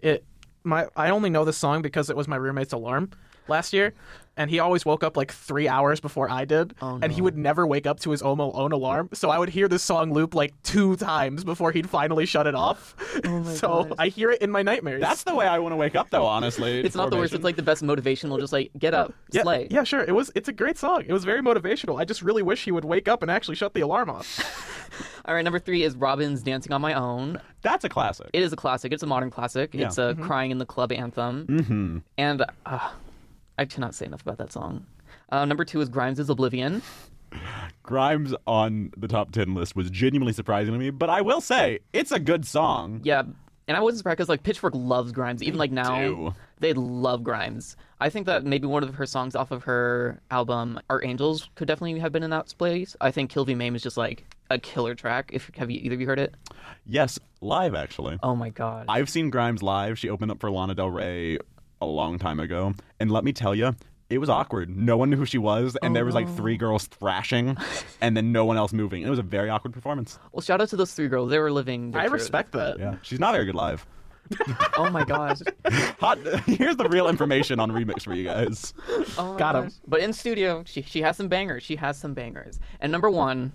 It 0.02 0.24
my 0.64 0.88
I 0.96 1.10
only 1.10 1.30
know 1.30 1.46
this 1.46 1.58
song 1.58 1.82
because 1.82 2.10
it 2.10 2.18
was 2.18 2.28
my 2.28 2.36
roommate's 2.36 2.74
alarm 2.74 3.12
last 3.48 3.74
year, 3.74 3.94
and 4.40 4.52
he 4.52 4.60
always 4.60 4.86
woke 4.86 5.04
up 5.04 5.18
like 5.18 5.32
three 5.32 5.68
hours 5.68 6.00
before 6.00 6.30
I 6.30 6.46
did, 6.46 6.76
Oh, 6.82 7.00
and 7.02 7.12
he 7.12 7.22
would 7.22 7.36
never 7.38 7.66
wake 7.66 7.88
up 7.88 8.00
to 8.02 8.12
his 8.12 8.22
own, 8.22 8.40
own 8.40 8.72
alarm. 8.72 9.10
So 9.14 9.30
I 9.32 9.40
would 9.40 9.50
hear 9.50 9.68
this 9.68 9.82
song 9.82 10.14
loop 10.14 10.36
like 10.36 10.54
two 10.62 10.96
times 10.96 11.44
before 11.44 11.72
he'd 11.72 11.90
finally 11.90 12.26
shut 12.28 12.46
it 12.46 12.54
off. 12.54 12.94
Oh 13.26 13.40
my 13.40 13.54
so 13.56 13.86
gosh. 13.86 13.94
I 13.98 14.08
hear 14.10 14.30
it 14.30 14.42
in 14.44 14.52
my 14.52 14.62
nightmares. 14.62 15.02
That's 15.02 15.24
the 15.24 15.34
way 15.34 15.48
I 15.48 15.58
want 15.58 15.72
to 15.74 15.78
wake 15.78 15.96
up, 15.96 16.12
though. 16.12 16.26
Honestly, 16.26 16.82
It's 16.82 16.96
not 16.96 17.10
the 17.10 17.18
worst. 17.18 17.34
It's 17.34 17.44
like 17.44 17.56
the 17.56 17.64
best 17.64 17.82
motivational. 17.84 18.40
Just 18.40 18.54
like 18.54 18.70
get 18.78 18.94
up, 18.94 19.12
yeah, 19.32 19.42
slay. 19.42 19.68
yeah, 19.72 19.84
sure. 19.84 20.02
It 20.04 20.14
was. 20.14 20.32
It's 20.36 20.50
a 20.50 20.54
great 20.54 20.78
song. 20.78 21.04
It 21.08 21.14
was 21.14 21.24
very 21.26 21.42
motivational. 21.42 22.00
I 22.00 22.06
just 22.06 22.22
really 22.22 22.44
wish 22.44 22.64
he 22.64 22.72
would 22.72 22.86
wake 22.86 23.08
up 23.08 23.24
and 23.24 23.32
actually 23.32 23.56
shut 23.56 23.74
the 23.74 23.82
alarm 23.82 24.10
off. 24.10 24.84
All 25.26 25.34
right, 25.34 25.44
number 25.44 25.60
three 25.60 25.82
is 25.84 25.96
Robyn's 25.96 26.44
"Dancing 26.44 26.72
on 26.74 26.82
My 26.82 26.94
Own." 26.94 27.42
That's 27.64 27.84
a 27.86 27.90
classic. 27.90 28.30
It 28.34 28.44
is 28.44 28.54
a 28.54 28.56
classic. 28.56 28.94
It's 28.94 29.04
a 29.04 29.08
modern 29.08 29.32
classic. 29.32 29.74
Yeah. 29.74 29.88
It's 29.88 29.98
a 29.98 30.16
crying 30.22 30.52
in 30.52 30.60
the 30.60 30.66
club 30.66 30.92
anthem. 30.92 31.48
mm-hmm. 31.48 31.98
And 32.20 32.46
uh, 32.66 32.90
I 33.58 33.66
cannot 33.66 33.96
say 33.96 34.06
enough 34.06 34.22
about 34.22 34.38
that 34.38 34.52
song. 34.52 34.86
Uh, 35.30 35.46
number 35.46 35.66
two 35.66 35.82
is 35.82 35.90
Grimes' 35.90 36.30
Oblivion. 36.30 36.82
Grimes 37.84 38.34
on 38.46 38.92
the 38.98 39.08
top 39.08 39.32
10 39.32 39.54
list 39.54 39.76
was 39.76 39.90
genuinely 39.90 40.34
surprising 40.34 40.74
to 40.74 40.80
me, 40.80 40.90
but 40.90 41.10
I 41.10 41.22
will 41.22 41.42
say, 41.42 41.80
it's 41.94 42.12
a 42.12 42.20
good 42.20 42.46
song. 42.46 43.02
Yeah, 43.04 43.24
and 43.68 43.76
I 43.76 43.82
wasn't 43.82 44.00
surprised 44.00 44.18
because 44.18 44.30
like 44.30 44.44
Pitchfork 44.44 44.74
loves 44.76 45.12
Grimes. 45.12 45.44
Even 45.44 45.60
like 45.60 45.72
now, 45.72 46.00
do. 46.00 46.34
they 46.60 46.74
love 46.74 47.24
Grimes. 47.24 47.76
I 48.00 48.10
think 48.10 48.26
that 48.28 48.46
maybe 48.46 48.66
one 48.68 48.84
of 48.84 48.96
her 48.96 49.06
songs 49.06 49.36
off 49.36 49.52
of 49.52 49.64
her 49.64 50.22
album 50.32 50.80
Art 50.90 51.06
Angels 51.06 51.50
could 51.56 51.68
definitely 51.68 52.00
have 52.00 52.12
been 52.12 52.24
in 52.24 52.30
that 52.30 52.54
place. 52.58 52.96
I 53.02 53.12
think 53.12 53.30
Kill 53.30 53.44
V 53.44 53.56
Maim 53.56 53.76
is 53.76 53.84
just 53.84 53.98
like 53.98 54.24
a 54.50 54.58
killer 54.58 54.96
track. 54.96 55.32
If 55.34 55.52
have 55.56 55.70
you 55.70 55.80
either 55.82 55.96
of 55.96 56.02
you 56.02 56.08
heard 56.08 56.20
it? 56.20 56.36
Yes, 56.86 57.20
live, 57.42 57.76
actually. 57.76 58.18
Oh 58.24 58.36
my 58.36 58.50
god. 58.50 58.86
I've 58.88 59.10
seen 59.10 59.30
Grimes 59.30 59.62
live. 59.62 60.00
She 60.00 60.10
opened 60.10 60.32
up 60.32 60.40
for 60.40 60.50
Lana 60.50 60.74
Del 60.74 60.90
Rey 60.90 61.40
a 61.82 61.86
long 61.86 62.18
time 62.20 62.40
ago. 62.40 62.74
And 63.00 63.12
let 63.12 63.24
me 63.24 63.34
tell 63.34 63.54
you, 63.56 63.76
it 64.10 64.20
was 64.20 64.30
awkward. 64.30 64.70
No 64.76 64.96
one 64.98 65.10
knew 65.10 65.18
who 65.18 65.26
she 65.26 65.38
was, 65.38 65.78
and 65.82 65.96
there 65.96 66.06
was 66.06 66.16
like 66.16 66.30
three 66.36 66.56
oh. 66.56 66.58
girls 66.58 66.88
thrashing, 66.88 67.58
and 68.02 68.16
then 68.16 68.32
no 68.32 68.46
one 68.46 68.58
else 68.58 68.72
moving. 68.74 69.04
It 69.04 69.10
was 69.10 69.20
a 69.20 69.24
very 69.24 69.50
awkward 69.50 69.74
performance. 69.74 70.18
well, 70.32 70.42
shout 70.42 70.62
out 70.62 70.70
to 70.70 70.76
those 70.78 70.94
three 70.94 71.08
girls. 71.08 71.30
They 71.30 71.40
were 71.40 71.52
living. 71.52 71.92
Their 71.92 72.02
I 72.02 72.08
truth. 72.08 72.22
respect 72.22 72.52
that. 72.54 72.80
Yeah, 72.80 72.96
she's 73.02 73.20
not 73.20 73.34
very 73.34 73.46
good 73.46 73.56
live. 73.56 73.86
Oh 74.78 74.90
my 74.90 75.06
gosh. 75.06 75.40
Hot. 76.00 76.18
Here's 76.46 76.76
the 76.76 76.88
real 76.90 77.08
information 77.08 77.60
on 77.62 77.72
remix 77.72 78.04
for 78.04 78.14
you 78.14 78.26
guys. 78.26 78.74
Oh 79.18 79.34
my 79.34 79.40
Got 79.40 79.56
'em. 79.56 79.64
gosh. 79.64 79.74
But 79.88 80.02
in 80.02 80.12
studio, 80.14 80.64
she 80.66 80.82
she 80.82 81.02
has 81.02 81.16
some 81.18 81.30
bangers. 81.30 81.64
She 81.64 81.78
has 81.78 81.98
some 81.98 82.14
bangers. 82.14 82.60
And 82.82 82.92
number 82.92 83.10
one 83.10 83.54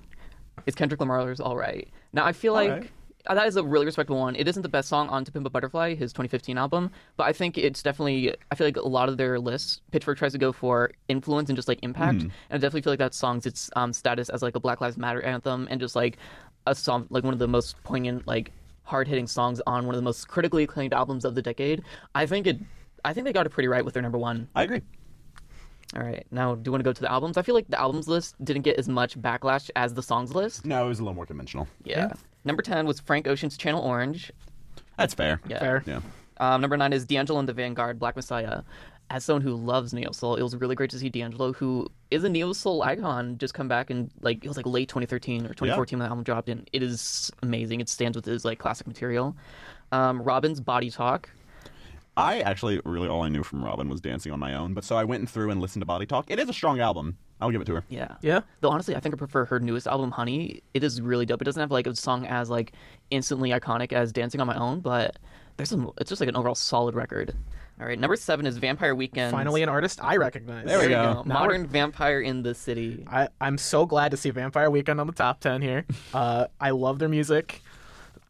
is 0.66 0.74
Kendrick 0.74 0.98
Lamar's 1.00 1.40
"Alright." 1.40 1.88
Now 2.14 2.24
I 2.24 2.32
feel 2.32 2.54
All 2.54 2.60
like 2.62 2.70
Right. 2.70 2.90
Uh, 3.26 3.34
that 3.34 3.46
is 3.46 3.56
a 3.56 3.62
really 3.62 3.86
respectable 3.86 4.18
one. 4.20 4.34
It 4.36 4.48
isn't 4.48 4.62
the 4.62 4.68
best 4.68 4.88
song 4.88 5.08
on 5.08 5.24
"To 5.24 5.32
Pimp 5.32 5.46
a 5.46 5.50
Butterfly," 5.50 5.94
his 5.94 6.12
2015 6.12 6.58
album, 6.58 6.90
but 7.16 7.24
I 7.24 7.32
think 7.32 7.56
it's 7.58 7.82
definitely. 7.82 8.34
I 8.50 8.54
feel 8.54 8.66
like 8.66 8.76
a 8.76 8.80
lot 8.88 9.08
of 9.08 9.16
their 9.16 9.38
lists, 9.38 9.80
Pitchfork 9.90 10.18
tries 10.18 10.32
to 10.32 10.38
go 10.38 10.52
for 10.52 10.90
influence 11.08 11.48
and 11.50 11.56
just 11.56 11.68
like 11.68 11.78
impact, 11.82 12.18
Mm-hmm. 12.18 12.28
and 12.28 12.32
I 12.50 12.56
definitely 12.58 12.82
feel 12.82 12.92
like 12.92 12.98
that 13.00 13.14
song's 13.14 13.46
its 13.46 13.70
um, 13.76 13.92
status 13.92 14.28
as 14.28 14.42
like 14.42 14.56
a 14.56 14.60
Black 14.60 14.80
Lives 14.80 14.96
Matter 14.96 15.22
anthem 15.22 15.68
and 15.70 15.80
just 15.80 15.94
like 15.96 16.16
a 16.66 16.74
song 16.74 17.06
like 17.10 17.24
one 17.24 17.32
of 17.32 17.38
the 17.38 17.48
most 17.48 17.82
poignant 17.84 18.26
like 18.26 18.52
hard 18.84 19.06
hitting 19.08 19.26
songs 19.26 19.60
on 19.66 19.86
one 19.86 19.94
of 19.94 19.98
the 19.98 20.04
most 20.04 20.26
critically 20.28 20.64
acclaimed 20.64 20.92
albums 20.92 21.24
of 21.24 21.34
the 21.34 21.42
decade. 21.42 21.82
I 22.14 22.26
think 22.26 22.46
it. 22.46 22.58
I 23.04 23.12
think 23.12 23.24
they 23.26 23.32
got 23.32 23.46
it 23.46 23.50
pretty 23.50 23.68
right 23.68 23.84
with 23.84 23.94
their 23.94 24.02
number 24.02 24.18
one. 24.18 24.48
I 24.54 24.62
agree. 24.64 24.80
All 25.96 26.02
right. 26.02 26.26
Now, 26.30 26.54
do 26.54 26.62
you 26.68 26.72
want 26.72 26.80
to 26.80 26.88
go 26.88 26.92
to 26.92 27.00
the 27.02 27.10
albums? 27.12 27.36
I 27.36 27.42
feel 27.42 27.54
like 27.54 27.68
the 27.68 27.78
albums 27.78 28.08
list 28.08 28.34
didn't 28.44 28.62
get 28.62 28.78
as 28.78 28.88
much 28.88 29.20
backlash 29.20 29.70
as 29.76 29.92
the 29.92 30.02
songs 30.02 30.34
list. 30.34 30.64
No, 30.64 30.84
it 30.84 30.88
was 30.88 31.00
a 31.00 31.02
little 31.02 31.14
more 31.14 31.26
conventional. 31.26 31.68
Yeah. 31.84 32.12
Number 32.44 32.62
10 32.62 32.86
was 32.86 33.00
Frank 33.00 33.26
Ocean's 33.26 33.56
Channel 33.56 33.82
Orange. 33.82 34.32
That's 34.96 35.14
fair. 35.14 35.40
Yeah. 35.48 35.58
Fair. 35.58 35.82
Yeah. 35.86 36.00
Um, 36.38 36.60
number 36.60 36.76
9 36.76 36.92
is 36.92 37.04
D'Angelo 37.04 37.38
and 37.38 37.48
the 37.48 37.52
Vanguard, 37.52 37.98
Black 37.98 38.16
Messiah. 38.16 38.62
As 39.10 39.24
someone 39.24 39.42
who 39.42 39.54
loves 39.54 39.92
Neo 39.92 40.10
Soul, 40.12 40.36
it 40.36 40.42
was 40.42 40.56
really 40.56 40.74
great 40.74 40.90
to 40.90 40.98
see 40.98 41.10
D'Angelo, 41.10 41.52
who 41.52 41.86
is 42.10 42.24
a 42.24 42.28
Neo 42.28 42.52
Soul 42.52 42.82
icon, 42.82 43.36
just 43.36 43.52
come 43.52 43.68
back 43.68 43.90
and 43.90 44.10
like 44.22 44.42
it 44.44 44.48
was 44.48 44.56
like 44.56 44.66
late 44.66 44.88
2013 44.88 45.44
or 45.44 45.48
2014 45.50 45.98
when 45.98 46.06
the 46.06 46.08
album 46.08 46.24
dropped, 46.24 46.48
and 46.48 46.68
it 46.72 46.82
is 46.82 47.30
amazing. 47.42 47.80
It 47.80 47.90
stands 47.90 48.16
with 48.16 48.24
his 48.24 48.44
like 48.44 48.58
classic 48.58 48.86
material. 48.86 49.36
Um, 49.92 50.22
Robyn's 50.22 50.60
Body 50.60 50.90
Talk. 50.90 51.28
I 52.16 52.40
actually 52.40 52.80
really 52.84 53.08
all 53.08 53.22
I 53.22 53.28
knew 53.28 53.42
from 53.42 53.64
Robin 53.64 53.88
was 53.88 54.00
dancing 54.00 54.32
on 54.32 54.38
my 54.38 54.54
own, 54.54 54.72
but 54.72 54.84
so 54.84 54.96
I 54.96 55.04
went 55.04 55.28
through 55.28 55.50
and 55.50 55.60
listened 55.60 55.82
to 55.82 55.86
Body 55.86 56.06
Talk. 56.06 56.30
It 56.30 56.38
is 56.38 56.48
a 56.48 56.52
strong 56.52 56.80
album. 56.80 57.18
I'll 57.42 57.50
give 57.50 57.60
it 57.60 57.64
to 57.66 57.74
her. 57.74 57.84
Yeah. 57.88 58.14
Yeah. 58.22 58.40
Though 58.60 58.70
honestly, 58.70 58.94
I 58.94 59.00
think 59.00 59.14
I 59.14 59.18
prefer 59.18 59.44
her 59.46 59.58
newest 59.58 59.86
album, 59.86 60.12
Honey. 60.12 60.62
It 60.74 60.84
is 60.84 61.00
really 61.00 61.26
dope. 61.26 61.42
It 61.42 61.44
doesn't 61.44 61.60
have 61.60 61.72
like 61.72 61.86
a 61.86 61.96
song 61.96 62.24
as 62.26 62.48
like 62.48 62.72
instantly 63.10 63.50
iconic 63.50 63.92
as 63.92 64.12
Dancing 64.12 64.40
on 64.40 64.46
My 64.46 64.56
Own, 64.56 64.80
but 64.80 65.16
there's 65.56 65.68
some. 65.68 65.90
It's 65.98 66.08
just 66.08 66.20
like 66.20 66.28
an 66.28 66.36
overall 66.36 66.54
solid 66.54 66.94
record. 66.94 67.34
All 67.80 67.86
right, 67.86 67.98
number 67.98 68.14
seven 68.16 68.46
is 68.46 68.58
Vampire 68.58 68.94
Weekend. 68.94 69.32
Finally, 69.32 69.62
an 69.62 69.68
artist 69.68 69.98
I 70.02 70.16
recognize. 70.16 70.66
There 70.66 70.78
we 70.78 70.84
you 70.84 70.90
go. 70.90 71.22
Now 71.26 71.34
Modern 71.34 71.66
Vampire 71.66 72.20
in 72.20 72.42
the 72.42 72.54
City. 72.54 73.04
I, 73.10 73.28
I'm 73.40 73.58
so 73.58 73.86
glad 73.86 74.12
to 74.12 74.16
see 74.16 74.30
Vampire 74.30 74.70
Weekend 74.70 75.00
on 75.00 75.06
the 75.08 75.12
top 75.12 75.40
10 75.40 75.62
here. 75.62 75.84
Uh, 76.14 76.46
I 76.60 76.70
love 76.70 76.98
their 76.98 77.08
music. 77.08 77.62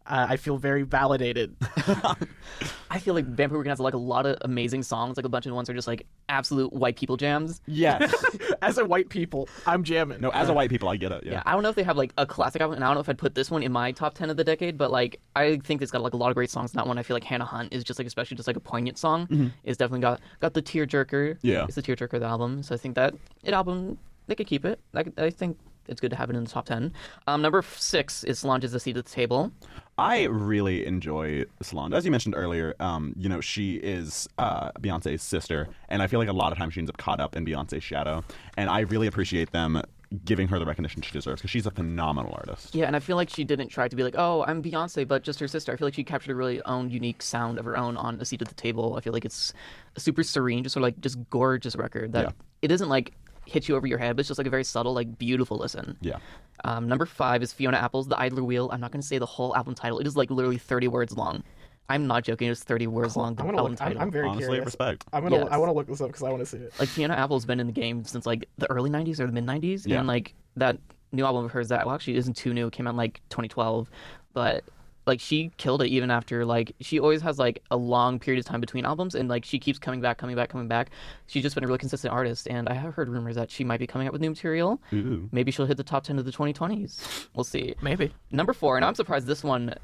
Uh, 0.06 0.26
I 0.30 0.36
feel 0.36 0.58
very 0.58 0.82
validated. 0.82 1.56
I 2.90 2.98
feel 2.98 3.14
like 3.14 3.24
Vampire 3.24 3.58
Weekend 3.58 3.70
has 3.70 3.80
like 3.80 3.94
a 3.94 3.98
lot 3.98 4.26
of 4.26 4.36
amazing 4.42 4.82
songs. 4.82 5.16
Like 5.16 5.24
a 5.24 5.28
bunch 5.28 5.46
of 5.46 5.54
ones 5.54 5.70
are 5.70 5.74
just 5.74 5.86
like 5.86 6.06
absolute 6.28 6.72
white 6.72 6.96
people 6.96 7.16
jams. 7.16 7.60
Yes. 7.66 8.12
As 8.62 8.78
a 8.78 8.84
white 8.84 9.08
people, 9.08 9.48
I'm 9.66 9.82
jamming. 9.82 10.20
no, 10.20 10.30
as 10.30 10.48
a 10.48 10.52
white 10.52 10.70
people, 10.70 10.88
I 10.88 10.96
get 10.96 11.10
it. 11.10 11.24
Yeah. 11.24 11.32
Yeah, 11.32 11.42
I 11.46 11.52
don't 11.52 11.64
know 11.64 11.68
if 11.68 11.74
they 11.74 11.82
have 11.82 11.96
like 11.96 12.12
a 12.16 12.24
classic 12.24 12.60
album, 12.60 12.76
and 12.76 12.84
I 12.84 12.88
don't 12.88 12.94
know 12.94 13.00
if 13.00 13.08
I'd 13.08 13.18
put 13.18 13.34
this 13.34 13.50
one 13.50 13.62
in 13.64 13.72
my 13.72 13.90
top 13.90 14.14
ten 14.14 14.30
of 14.30 14.36
the 14.36 14.44
decade, 14.44 14.78
but 14.78 14.92
like 14.92 15.20
I 15.34 15.56
think 15.58 15.82
it's 15.82 15.90
got 15.90 16.00
like 16.02 16.14
a 16.14 16.16
lot 16.16 16.28
of 16.28 16.34
great 16.34 16.50
songs. 16.50 16.70
That 16.72 16.86
one, 16.86 16.96
I 16.96 17.02
feel 17.02 17.16
like 17.16 17.24
Hannah 17.24 17.44
Hunt 17.44 17.72
is 17.72 17.82
just 17.82 17.98
like 17.98 18.06
especially 18.06 18.36
just 18.36 18.46
like 18.46 18.56
a 18.56 18.60
poignant 18.60 18.98
song. 18.98 19.52
It's 19.64 19.76
definitely 19.76 20.00
got 20.02 20.20
got 20.40 20.54
the 20.54 20.62
tearjerker. 20.62 21.38
Yeah. 21.42 21.64
it's 21.64 21.74
the 21.74 21.82
tearjerker 21.82 22.14
of 22.14 22.20
the 22.20 22.26
album. 22.26 22.62
So 22.62 22.74
I 22.74 22.78
think 22.78 22.94
that 22.94 23.14
it 23.42 23.52
album 23.52 23.98
they 24.28 24.34
could 24.36 24.46
keep 24.46 24.64
it. 24.64 24.78
I, 24.94 25.04
I 25.18 25.30
think 25.30 25.58
it's 25.88 26.00
good 26.00 26.10
to 26.10 26.16
have 26.16 26.30
it 26.30 26.36
in 26.36 26.44
the 26.44 26.50
top 26.50 26.66
ten. 26.66 26.92
Um, 27.26 27.42
number 27.42 27.62
six 27.76 28.24
is 28.24 28.38
Solange's 28.40 28.72
"The 28.72 28.80
Seat 28.80 28.96
at 28.96 29.04
the 29.04 29.10
Table." 29.10 29.52
I 29.98 30.24
really 30.24 30.86
enjoy 30.86 31.44
Solange. 31.60 31.92
As 31.94 32.04
you 32.04 32.10
mentioned 32.10 32.34
earlier, 32.36 32.74
um, 32.80 33.14
you 33.16 33.28
know, 33.28 33.40
she 33.40 33.74
is 33.76 34.28
uh, 34.38 34.72
Beyonce's 34.80 35.22
sister, 35.22 35.68
and 35.88 36.02
I 36.02 36.06
feel 36.06 36.18
like 36.18 36.28
a 36.28 36.32
lot 36.32 36.50
of 36.52 36.58
times 36.58 36.74
she 36.74 36.80
ends 36.80 36.90
up 36.90 36.96
caught 36.96 37.20
up 37.20 37.36
in 37.36 37.44
Beyonce's 37.44 37.84
shadow. 37.84 38.24
And 38.56 38.70
I 38.70 38.80
really 38.80 39.06
appreciate 39.06 39.52
them 39.52 39.82
giving 40.26 40.46
her 40.48 40.58
the 40.58 40.66
recognition 40.66 41.00
she 41.00 41.10
deserves 41.10 41.40
because 41.40 41.50
she's 41.50 41.64
a 41.66 41.70
phenomenal 41.70 42.34
artist. 42.34 42.74
Yeah, 42.74 42.84
and 42.86 42.94
I 42.94 42.98
feel 43.00 43.16
like 43.16 43.30
she 43.30 43.44
didn't 43.44 43.68
try 43.68 43.88
to 43.88 43.96
be 43.96 44.02
like, 44.02 44.14
oh, 44.18 44.44
I'm 44.46 44.62
Beyonce, 44.62 45.08
but 45.08 45.22
just 45.22 45.40
her 45.40 45.48
sister. 45.48 45.72
I 45.72 45.76
feel 45.76 45.86
like 45.86 45.94
she 45.94 46.04
captured 46.04 46.32
a 46.32 46.34
really 46.34 46.62
own 46.64 46.90
unique 46.90 47.22
sound 47.22 47.58
of 47.58 47.64
her 47.64 47.76
own 47.78 47.96
on 47.96 48.20
a 48.20 48.24
seat 48.26 48.42
at 48.42 48.48
the 48.48 48.54
table. 48.54 48.96
I 48.96 49.00
feel 49.00 49.12
like 49.14 49.24
it's 49.24 49.54
a 49.96 50.00
super 50.00 50.22
serene, 50.22 50.64
just 50.64 50.74
sort 50.74 50.82
of 50.82 50.86
like 50.88 51.00
just 51.00 51.18
gorgeous 51.30 51.76
record 51.76 52.12
that 52.12 52.24
Yeah. 52.26 52.30
it 52.60 52.68
doesn't 52.68 52.90
like 52.90 53.12
hit 53.46 53.68
you 53.68 53.76
over 53.76 53.86
your 53.86 53.98
head, 53.98 54.16
but 54.16 54.20
it's 54.20 54.28
just 54.28 54.38
like 54.38 54.46
a 54.46 54.50
very 54.50 54.64
subtle, 54.64 54.94
like 54.94 55.18
beautiful 55.18 55.56
listen. 55.58 55.96
Yeah. 56.00 56.18
Um, 56.64 56.88
number 56.88 57.06
five 57.06 57.42
is 57.42 57.52
Fiona 57.52 57.76
Apple's 57.78 58.06
The 58.08 58.18
Idler 58.18 58.44
Wheel. 58.44 58.70
I'm 58.72 58.80
not 58.80 58.92
going 58.92 59.00
to 59.02 59.06
say 59.06 59.18
the 59.18 59.26
whole 59.26 59.54
album 59.56 59.74
title. 59.74 59.98
It 59.98 60.06
is 60.06 60.16
like 60.16 60.30
literally 60.30 60.58
30 60.58 60.88
words 60.88 61.16
long. 61.16 61.42
I'm 61.88 62.06
not 62.06 62.22
joking. 62.24 62.48
It's 62.48 62.62
30 62.62 62.86
words 62.86 63.16
long. 63.16 63.34
The 63.34 63.42
I'm 63.42 63.48
gonna 63.48 63.58
album 63.58 63.72
look. 63.72 63.82
I'm, 63.82 63.88
title. 63.88 64.02
I'm 64.02 64.10
very 64.10 64.28
Honestly, 64.28 64.44
curious. 64.46 64.64
respect. 64.66 65.04
I'm 65.12 65.24
gonna. 65.24 65.38
Yes. 65.38 65.48
I 65.50 65.56
want 65.58 65.68
to 65.70 65.74
look 65.74 65.88
this 65.88 66.00
up 66.00 66.06
because 66.08 66.22
I 66.22 66.30
want 66.30 66.40
to 66.40 66.46
see 66.46 66.58
it. 66.58 66.72
like 66.78 66.88
Fiona 66.88 67.14
Apple's 67.14 67.44
been 67.44 67.58
in 67.60 67.66
the 67.66 67.72
game 67.72 68.04
since 68.04 68.24
like 68.24 68.48
the 68.58 68.70
early 68.70 68.88
90s 68.88 69.18
or 69.20 69.26
the 69.26 69.32
mid 69.32 69.44
90s 69.44 69.86
Yeah. 69.86 69.98
and 69.98 70.06
like 70.06 70.34
that 70.56 70.78
new 71.10 71.24
album 71.26 71.44
of 71.44 71.50
hers 71.50 71.68
that 71.68 71.84
well 71.84 71.94
actually 71.94 72.16
isn't 72.16 72.34
too 72.34 72.54
new 72.54 72.68
it 72.68 72.72
came 72.72 72.86
out 72.86 72.90
in 72.90 72.96
like 72.96 73.20
2012 73.28 73.90
but 74.32 74.64
like 75.06 75.20
she 75.20 75.50
killed 75.56 75.82
it 75.82 75.88
even 75.88 76.10
after 76.10 76.44
like 76.44 76.74
she 76.80 76.98
always 76.98 77.20
has 77.22 77.38
like 77.38 77.62
a 77.70 77.76
long 77.76 78.18
period 78.18 78.38
of 78.38 78.46
time 78.46 78.60
between 78.60 78.84
albums 78.84 79.14
and 79.14 79.28
like 79.28 79.44
she 79.44 79.58
keeps 79.58 79.78
coming 79.78 80.00
back 80.00 80.18
coming 80.18 80.36
back 80.36 80.48
coming 80.48 80.68
back 80.68 80.90
she's 81.26 81.42
just 81.42 81.54
been 81.54 81.64
a 81.64 81.66
really 81.66 81.78
consistent 81.78 82.12
artist 82.12 82.46
and 82.48 82.68
i 82.68 82.74
have 82.74 82.94
heard 82.94 83.08
rumors 83.08 83.34
that 83.34 83.50
she 83.50 83.64
might 83.64 83.78
be 83.80 83.86
coming 83.86 84.06
out 84.06 84.12
with 84.12 84.22
new 84.22 84.30
material 84.30 84.80
Ooh. 84.92 85.28
maybe 85.32 85.50
she'll 85.50 85.66
hit 85.66 85.76
the 85.76 85.82
top 85.82 86.04
10 86.04 86.18
of 86.18 86.24
the 86.24 86.30
2020s 86.32 87.26
we'll 87.34 87.44
see 87.44 87.74
Maybe. 87.82 88.12
number 88.30 88.52
four 88.52 88.76
and 88.76 88.84
i'm 88.84 88.94
surprised 88.94 89.26
this 89.26 89.42
one 89.42 89.74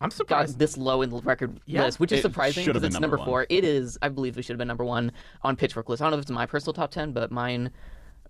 I'm 0.00 0.08
got 0.08 0.16
surprised. 0.16 0.58
this 0.58 0.76
low 0.76 1.02
in 1.02 1.10
the 1.10 1.20
record 1.22 1.60
Yeah, 1.64 1.84
list, 1.84 2.00
which 2.00 2.10
is 2.10 2.18
it 2.18 2.22
surprising 2.22 2.64
should 2.64 2.72
because 2.72 2.82
it's 2.84 2.94
number, 2.98 3.16
number 3.18 3.24
four. 3.24 3.46
It 3.48 3.64
is, 3.64 3.96
I 4.02 4.08
believe, 4.08 4.36
it 4.36 4.42
should 4.42 4.54
have 4.54 4.58
been 4.58 4.66
number 4.66 4.84
one 4.84 5.12
on 5.42 5.54
Pitchfork 5.54 5.88
list. 5.88 6.02
I 6.02 6.06
don't 6.06 6.10
know 6.10 6.16
if 6.16 6.22
it's 6.22 6.30
my 6.32 6.44
personal 6.44 6.72
top 6.72 6.90
ten, 6.90 7.12
but 7.12 7.30
mine. 7.30 7.70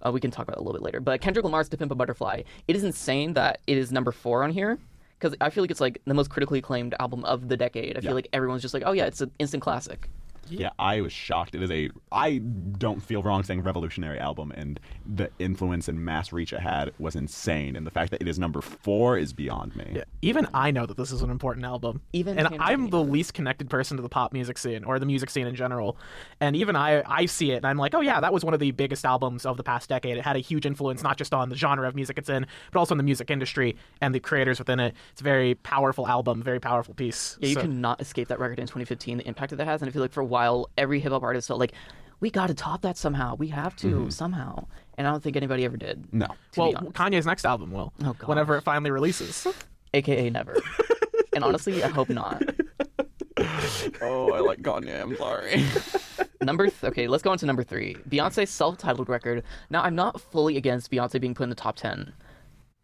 Uh, 0.04 0.12
we 0.12 0.20
can 0.20 0.30
talk 0.30 0.42
about 0.46 0.58
it 0.58 0.60
a 0.60 0.62
little 0.62 0.74
bit 0.74 0.82
later. 0.82 1.00
But 1.00 1.22
Kendrick 1.22 1.44
Lamar's 1.44 1.70
"To 1.70 1.78
Pimp 1.78 1.90
a 1.90 1.94
Butterfly." 1.94 2.42
It 2.68 2.76
is 2.76 2.84
insane 2.84 3.32
that 3.34 3.60
it 3.66 3.78
is 3.78 3.90
number 3.90 4.12
four 4.12 4.44
on 4.44 4.50
here 4.50 4.78
because 5.22 5.36
I 5.40 5.50
feel 5.50 5.62
like 5.62 5.70
it's 5.70 5.80
like 5.80 6.02
the 6.04 6.14
most 6.14 6.30
critically 6.30 6.58
acclaimed 6.58 6.94
album 6.98 7.24
of 7.24 7.48
the 7.48 7.56
decade. 7.56 7.96
I 7.96 8.00
feel 8.00 8.10
Yeah. 8.10 8.14
like 8.14 8.28
everyone's 8.32 8.60
just 8.62 8.74
like, 8.74 8.82
"Oh 8.84 8.92
yeah, 8.92 9.04
it's 9.06 9.20
an 9.20 9.30
instant 9.38 9.62
classic." 9.62 10.08
Yeah, 10.60 10.70
I 10.78 11.00
was 11.00 11.12
shocked. 11.12 11.54
It 11.54 11.62
is 11.62 11.70
a 11.70 11.90
I 12.10 12.38
don't 12.38 13.00
feel 13.02 13.22
wrong 13.22 13.42
saying 13.42 13.62
revolutionary 13.62 14.18
album, 14.18 14.52
and 14.54 14.78
the 15.06 15.30
influence 15.38 15.88
and 15.88 16.04
mass 16.04 16.32
reach 16.32 16.52
it 16.52 16.60
had 16.60 16.92
was 16.98 17.16
insane. 17.16 17.76
And 17.76 17.86
the 17.86 17.90
fact 17.90 18.10
that 18.12 18.20
it 18.22 18.28
is 18.28 18.38
number 18.38 18.60
four 18.60 19.16
is 19.18 19.32
beyond 19.32 19.74
me. 19.76 19.86
Yeah. 19.94 20.04
Even 20.22 20.46
I 20.54 20.70
know 20.70 20.86
that 20.86 20.96
this 20.96 21.12
is 21.12 21.22
an 21.22 21.30
important 21.30 21.64
album. 21.66 22.00
Even 22.12 22.38
and 22.38 22.48
Tam 22.48 22.58
I'm 22.60 22.80
Jane. 22.82 22.90
the 22.90 23.02
least 23.02 23.34
connected 23.34 23.70
person 23.70 23.96
to 23.96 24.02
the 24.02 24.08
pop 24.08 24.32
music 24.32 24.58
scene 24.58 24.84
or 24.84 24.98
the 24.98 25.06
music 25.06 25.30
scene 25.30 25.46
in 25.46 25.54
general. 25.54 25.96
And 26.40 26.56
even 26.56 26.76
I, 26.76 27.02
I 27.06 27.26
see 27.26 27.52
it 27.52 27.56
and 27.56 27.66
I'm 27.66 27.76
like, 27.78 27.94
oh 27.94 28.00
yeah, 28.00 28.20
that 28.20 28.32
was 28.32 28.44
one 28.44 28.54
of 28.54 28.60
the 28.60 28.70
biggest 28.72 29.04
albums 29.04 29.46
of 29.46 29.56
the 29.56 29.62
past 29.62 29.88
decade. 29.88 30.16
It 30.18 30.24
had 30.24 30.36
a 30.36 30.40
huge 30.40 30.66
influence 30.66 31.02
not 31.02 31.16
just 31.16 31.32
on 31.34 31.48
the 31.48 31.56
genre 31.56 31.88
of 31.88 31.94
music 31.94 32.18
it's 32.18 32.28
in, 32.28 32.46
but 32.72 32.78
also 32.78 32.94
on 32.94 32.98
the 32.98 33.04
music 33.04 33.30
industry 33.30 33.76
and 34.00 34.14
the 34.14 34.20
creators 34.20 34.58
within 34.58 34.80
it. 34.80 34.94
It's 35.12 35.20
a 35.20 35.24
very 35.24 35.54
powerful 35.54 36.06
album, 36.08 36.42
very 36.42 36.60
powerful 36.60 36.94
piece. 36.94 37.38
Yeah, 37.40 37.48
you 37.48 37.54
So- 37.54 37.60
cannot 37.62 38.00
escape 38.00 38.28
that 38.28 38.38
record 38.40 38.58
in 38.58 38.66
2015. 38.66 39.18
The 39.18 39.28
impact 39.28 39.50
that 39.50 39.56
that 39.56 39.66
has, 39.66 39.82
and 39.82 39.88
I 39.88 39.92
feel 39.92 40.02
like 40.02 40.12
for 40.12 40.20
a 40.20 40.24
while, 40.24 40.41
every 40.76 41.00
hip 41.00 41.12
hop 41.12 41.22
artist 41.22 41.48
felt 41.48 41.60
like 41.60 41.72
we 42.22 42.30
got 42.30 42.46
to 42.46 42.54
top 42.54 42.82
that 42.82 42.96
somehow. 42.96 43.34
We 43.34 43.48
have 43.48 43.74
to 43.76 43.88
mm-hmm. 43.88 44.08
somehow, 44.08 44.66
and 44.96 45.06
I 45.06 45.10
don't 45.10 45.22
think 45.22 45.36
anybody 45.36 45.64
ever 45.64 45.76
did. 45.76 46.06
No. 46.12 46.28
well. 46.56 46.72
Kanye's 46.72 47.26
next 47.26 47.44
album 47.44 47.72
will. 47.72 47.92
Oh, 48.04 48.12
gosh. 48.12 48.28
Whenever 48.28 48.56
it 48.56 48.62
finally 48.62 48.92
releases. 48.92 49.46
aka 49.94 50.30
never. 50.30 50.56
and 51.34 51.42
honestly, 51.42 51.82
I 51.82 51.88
hope 51.88 52.08
not. 52.08 52.42
oh, 54.00 54.32
I 54.32 54.38
like 54.38 54.62
Kanye. 54.62 55.02
I'm 55.02 55.16
sorry. 55.16 55.64
Number 56.40 56.68
th- 56.68 56.84
okay, 56.84 57.08
let's 57.08 57.24
go 57.24 57.30
on 57.30 57.38
to 57.38 57.46
number 57.46 57.64
three. 57.64 57.96
Beyonce's 58.08 58.50
self-titled 58.50 59.08
record. 59.08 59.42
Now, 59.68 59.82
I'm 59.82 59.96
not 59.96 60.20
fully 60.20 60.56
against 60.56 60.90
Beyonce 60.92 61.20
being 61.20 61.34
put 61.34 61.44
in 61.44 61.50
the 61.50 61.56
top 61.56 61.74
ten. 61.74 62.12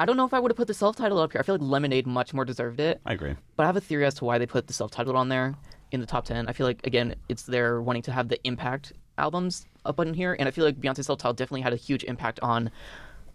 I 0.01 0.05
don't 0.05 0.17
know 0.17 0.25
if 0.25 0.35
I 0.35 0.41
would 0.41 0.51
have 0.51 0.57
put 0.57 0.67
the 0.67 0.75
self-titled 0.75 1.21
up 1.21 1.33
here. 1.33 1.41
I 1.41 1.45
feel 1.45 1.57
like 1.57 1.63
Lemonade 1.63 2.07
much 2.07 2.35
more 2.35 2.45
deserved 2.45 2.81
it. 2.81 3.01
I 3.07 3.13
agree. 3.15 3.35
But 3.57 3.65
I 3.65 3.67
have 3.67 3.77
a 3.77 3.81
theory 3.81 4.05
as 4.05 4.15
to 4.15 4.25
why 4.25 4.39
they 4.39 4.47
put 4.47 4.67
the 4.67 4.73
self-titled 4.73 5.17
on 5.17 5.29
there 5.29 5.55
in 5.93 6.01
the 6.01 6.07
top 6.07 6.25
ten. 6.25 6.49
I 6.49 6.53
feel 6.53 6.67
like 6.67 6.87
again, 6.87 7.15
it's 7.29 7.43
their 7.43 7.81
wanting 7.83 8.03
to 8.03 8.13
have 8.13 8.29
the 8.29 8.39
impact 8.47 8.93
albums 9.17 9.67
up 9.85 9.99
on 10.01 10.15
here, 10.15 10.37
and 10.39 10.49
I 10.49 10.51
feel 10.51 10.65
like 10.65 10.81
Beyonce's 10.81 11.07
self-titled 11.07 11.37
definitely 11.37 11.63
had 11.63 11.73
a 11.73 11.77
huge 11.77 12.05
impact 12.05 12.41
on 12.41 12.71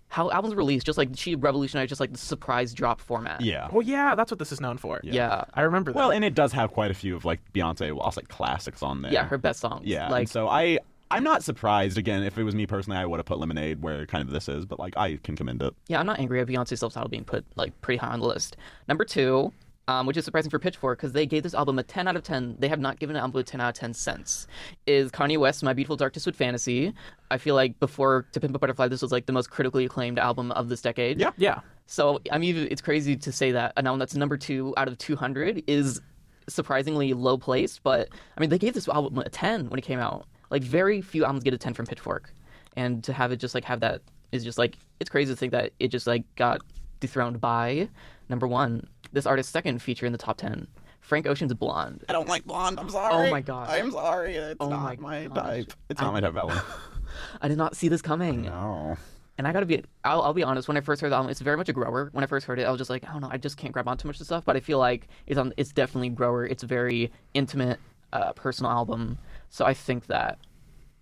how 0.10 0.30
albums 0.32 0.54
released. 0.54 0.86
Just 0.86 0.98
like 0.98 1.10
she 1.16 1.36
revolutionized 1.36 1.90
just 1.90 2.00
like 2.00 2.12
the 2.12 2.18
surprise 2.18 2.74
drop 2.74 3.02
format. 3.02 3.42
Yeah. 3.42 3.68
well, 3.72 3.82
yeah, 3.82 4.16
that's 4.16 4.32
what 4.32 4.40
this 4.40 4.52
is 4.52 4.62
known 4.62 4.78
for. 4.78 5.02
Yeah. 5.04 5.46
I 5.54 5.62
remember 5.62 5.92
that. 5.92 5.98
Well, 5.98 6.12
and 6.12 6.24
it 6.24 6.36
does 6.36 6.52
have 6.54 6.72
quite 6.72 6.92
a 6.92 6.94
few 6.94 7.16
of 7.16 7.26
like 7.26 7.40
Beyonce, 7.54 7.92
well, 7.92 8.04
I'll 8.04 8.12
say 8.12 8.22
classics 8.22 8.84
on 8.84 9.02
there. 9.02 9.12
Yeah, 9.12 9.26
her 9.26 9.38
best 9.38 9.60
songs. 9.60 9.86
Yeah, 9.86 10.10
like 10.10 10.22
and 10.22 10.30
so 10.30 10.48
I 10.48 10.80
I'm 11.10 11.24
not 11.24 11.44
surprised. 11.44 11.98
Again, 11.98 12.24
if 12.24 12.38
it 12.38 12.44
was 12.44 12.56
me 12.56 12.66
personally, 12.66 12.98
I 12.98 13.06
would 13.06 13.18
have 13.18 13.26
put 13.26 13.40
Lemonade 13.40 13.82
where 13.82 14.06
kind 14.08 14.28
of 14.28 14.34
this 14.34 14.50
is, 14.50 14.66
but 14.66 14.80
like 14.80 14.98
I 14.98 15.18
can 15.18 15.36
commend 15.36 15.62
it. 15.62 15.74
Yeah, 15.88 16.00
I'm 16.00 16.06
not 16.06 16.20
angry 16.20 16.42
at 16.42 16.48
Beyonce's 16.48 16.80
self-titled 16.80 17.12
being 17.12 17.24
put 17.24 17.46
like 17.56 17.80
pretty 17.82 17.98
high 17.98 18.14
on 18.14 18.20
the 18.20 18.26
list. 18.26 18.58
Number 18.88 19.06
two, 19.06 19.54
um, 19.88 20.06
which 20.06 20.18
is 20.18 20.26
surprising 20.26 20.50
for 20.50 20.60
Pitchfork 20.60 21.00
because 21.00 21.14
they 21.14 21.26
gave 21.26 21.44
this 21.44 21.54
album 21.54 21.78
a 21.80 21.84
10 21.84 22.08
out 22.08 22.16
of 22.16 22.24
10. 22.24 22.56
They 22.60 22.70
have 22.70 22.80
not 22.80 23.00
given 23.00 23.16
an 23.16 23.22
album 23.22 23.40
a 23.42 23.44
10 23.44 23.60
out 23.60 23.70
of 23.70 23.76
10 23.76 23.94
since. 23.94 24.48
Is 24.88 25.12
Kanye 25.12 25.38
West's 25.38 25.64
"My 25.64 25.74
Beautiful 25.74 25.98
Dark 25.98 26.14
Twisted 26.14 26.36
Fantasy"? 26.36 26.94
I 27.32 27.38
feel 27.38 27.56
like 27.56 27.80
before 27.80 28.26
"To 28.32 28.40
Pimp 28.40 28.56
a 28.56 28.60
Butterfly," 28.60 28.88
this 28.88 29.02
was 29.02 29.12
like 29.12 29.26
the 29.26 29.34
most 29.34 29.50
critically 29.50 29.86
acclaimed 29.86 30.20
album 30.20 30.52
of 30.54 30.70
this 30.70 30.82
decade. 30.82 31.20
Yeah. 31.20 31.32
yeah. 31.38 31.60
So 31.86 32.22
I 32.32 32.38
mean, 32.38 32.56
it's 32.72 32.82
crazy 32.82 33.16
to 33.18 33.32
say 33.32 33.52
that 33.52 33.74
an 33.78 33.88
album 33.88 34.00
that's 34.00 34.16
number 34.16 34.38
two 34.38 34.74
out 34.78 34.88
of 34.88 34.98
200 34.98 35.64
is 35.68 36.02
surprisingly 36.48 37.14
low 37.14 37.38
placed. 37.38 37.84
But 37.84 38.10
I 38.38 38.42
mean, 38.42 38.50
they 38.50 38.58
gave 38.60 38.74
this 38.74 38.88
album 38.88 39.18
a 39.20 39.30
10 39.30 39.70
when 39.70 39.78
it 39.78 39.84
came 39.84 40.00
out. 40.00 40.28
Like 40.50 40.64
very 40.64 41.02
few 41.02 41.26
albums 41.26 41.44
get 41.44 41.54
a 41.54 41.58
10 41.58 41.74
from 41.74 41.88
Pitchfork, 41.88 42.34
and 42.78 43.04
to 43.04 43.14
have 43.14 43.32
it 43.32 43.38
just 43.38 43.56
like 43.56 43.66
have 43.66 43.82
that 43.82 44.02
is 44.32 44.44
just 44.44 44.58
like 44.58 44.78
it's 45.00 45.10
crazy 45.10 45.34
to 45.34 45.36
think 45.36 45.52
that 45.52 45.74
it 45.80 45.90
just 45.90 46.08
like 46.08 46.24
got 46.36 46.62
dethroned 47.00 47.42
by 47.42 47.90
number 48.30 48.48
one. 48.48 48.88
This 49.14 49.26
artist's 49.26 49.52
second 49.54 49.82
feature 49.82 50.06
in 50.06 50.12
the 50.12 50.18
top 50.18 50.38
10, 50.38 50.68
Frank 51.00 51.26
Ocean's 51.28 51.54
"Blonde." 51.54 52.04
I 52.10 52.14
don't 52.14 52.28
like 52.28 52.44
blonde. 52.46 52.80
I'm 52.80 52.90
sorry. 52.90 53.28
Oh 53.28 53.32
my 53.32 53.42
God. 53.42 53.70
I'm 53.70 53.92
sorry. 53.92 54.36
It's 54.36 54.58
Oh 54.60 54.70
not 54.70 55.00
my 55.00 55.28
my, 55.28 55.42
type. 55.42 55.72
It's 55.90 56.02
not 56.02 56.14
my 56.14 56.20
type, 56.20 56.36
Ellen. 56.36 56.60
I 57.42 57.48
did 57.48 57.58
not 57.58 57.76
see 57.76 57.88
this 57.88 58.02
coming. 58.02 58.42
no. 58.44 58.98
And 59.36 59.48
I 59.48 59.52
gotta 59.52 59.66
be, 59.66 59.84
I'll, 60.04 60.22
I'll 60.22 60.34
be 60.34 60.44
honest. 60.44 60.68
When 60.68 60.78
I 60.78 60.82
first 60.82 61.02
heard 61.02 61.12
the 61.12 61.16
album, 61.16 61.32
it's 61.32 61.40
very 61.42 61.58
much 61.58 61.68
a 61.68 61.74
grower. 61.74 62.10
When 62.12 62.24
I 62.24 62.28
first 62.28 62.46
heard 62.46 62.60
it, 62.60 62.66
I 62.66 62.70
was 62.70 62.78
just 62.78 62.92
like, 62.92 63.04
I 63.10 63.14
don't 63.14 63.22
know, 63.22 63.30
I 63.32 63.38
just 63.38 63.58
can't 63.58 63.74
grab 63.74 63.88
on 63.88 63.98
too 63.98 64.08
much 64.08 64.20
of 64.20 64.28
stuff. 64.28 64.46
But 64.46 64.56
I 64.56 64.60
feel 64.60 64.78
like 64.78 65.08
it's 65.26 65.40
on, 65.40 65.54
it's 65.58 65.72
definitely 65.72 66.10
grower. 66.10 66.46
It's 66.46 66.62
a 66.62 66.68
very 66.68 67.12
intimate, 67.34 67.80
uh, 68.14 68.34
personal 68.34 68.72
album. 68.72 69.18
So 69.50 69.66
I 69.66 69.74
think 69.74 70.06
that, 70.06 70.38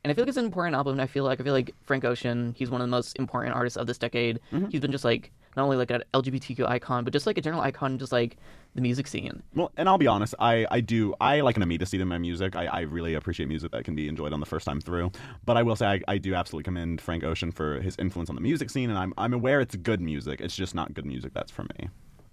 and 0.05 0.11
I 0.11 0.13
feel 0.13 0.23
like 0.23 0.29
it's 0.29 0.37
an 0.37 0.45
important 0.45 0.75
album. 0.75 0.93
And 0.93 1.01
I 1.01 1.07
feel 1.07 1.25
like 1.25 1.41
I 1.41 1.43
feel 1.43 1.51
like 1.53 1.75
Frank 1.83 2.05
Ocean, 2.05 2.55
he's 2.57 2.69
one 2.71 2.79
of 2.79 2.87
the 2.87 2.91
most 2.91 3.19
important 3.19 3.53
artists 3.53 3.75
of 3.75 3.85
this 3.85 3.97
decade. 3.97 4.39
He's 4.69 4.79
been 4.79 4.93
just 4.93 5.03
like 5.05 5.31
not 5.55 5.63
only 5.63 5.77
like 5.77 5.91
an 5.91 6.03
LGBTQ 6.13 6.67
icon, 6.67 7.03
but 7.03 7.13
just 7.13 7.25
like 7.25 7.37
a 7.37 7.41
general 7.41 7.61
icon, 7.61 7.97
just 7.97 8.11
like 8.11 8.37
the 8.75 8.81
music 8.81 9.07
scene. 9.07 9.43
Well, 9.53 9.71
and 9.77 9.89
I'll 9.89 9.97
be 9.97 10.07
honest, 10.07 10.33
I, 10.39 10.65
I 10.71 10.79
do 10.79 11.13
I 11.19 11.41
like 11.41 11.57
an 11.57 11.63
immediacy 11.63 11.97
to 11.97 12.05
my 12.05 12.17
music. 12.17 12.55
I, 12.55 12.65
I 12.65 12.79
really 12.81 13.15
appreciate 13.15 13.47
music 13.47 13.71
that 13.71 13.83
can 13.83 13.95
be 13.95 14.07
enjoyed 14.07 14.33
on 14.33 14.39
the 14.39 14.45
first 14.45 14.65
time 14.65 14.79
through. 14.79 15.11
But 15.45 15.57
I 15.57 15.63
will 15.63 15.75
say 15.75 15.87
I, 15.87 16.01
I 16.07 16.17
do 16.17 16.33
absolutely 16.33 16.63
commend 16.63 17.01
Frank 17.01 17.23
Ocean 17.23 17.51
for 17.51 17.81
his 17.81 17.95
influence 17.97 18.29
on 18.29 18.35
the 18.35 18.41
music 18.41 18.69
scene, 18.69 18.89
and 18.89 18.97
I'm 18.97 19.13
I'm 19.17 19.33
aware 19.33 19.59
it's 19.61 19.75
good 19.75 20.01
music. 20.01 20.41
It's 20.41 20.55
just 20.55 20.73
not 20.73 20.93
good 20.93 21.05
music 21.05 21.33
that's 21.33 21.51
for 21.51 21.63
me. 21.63 21.89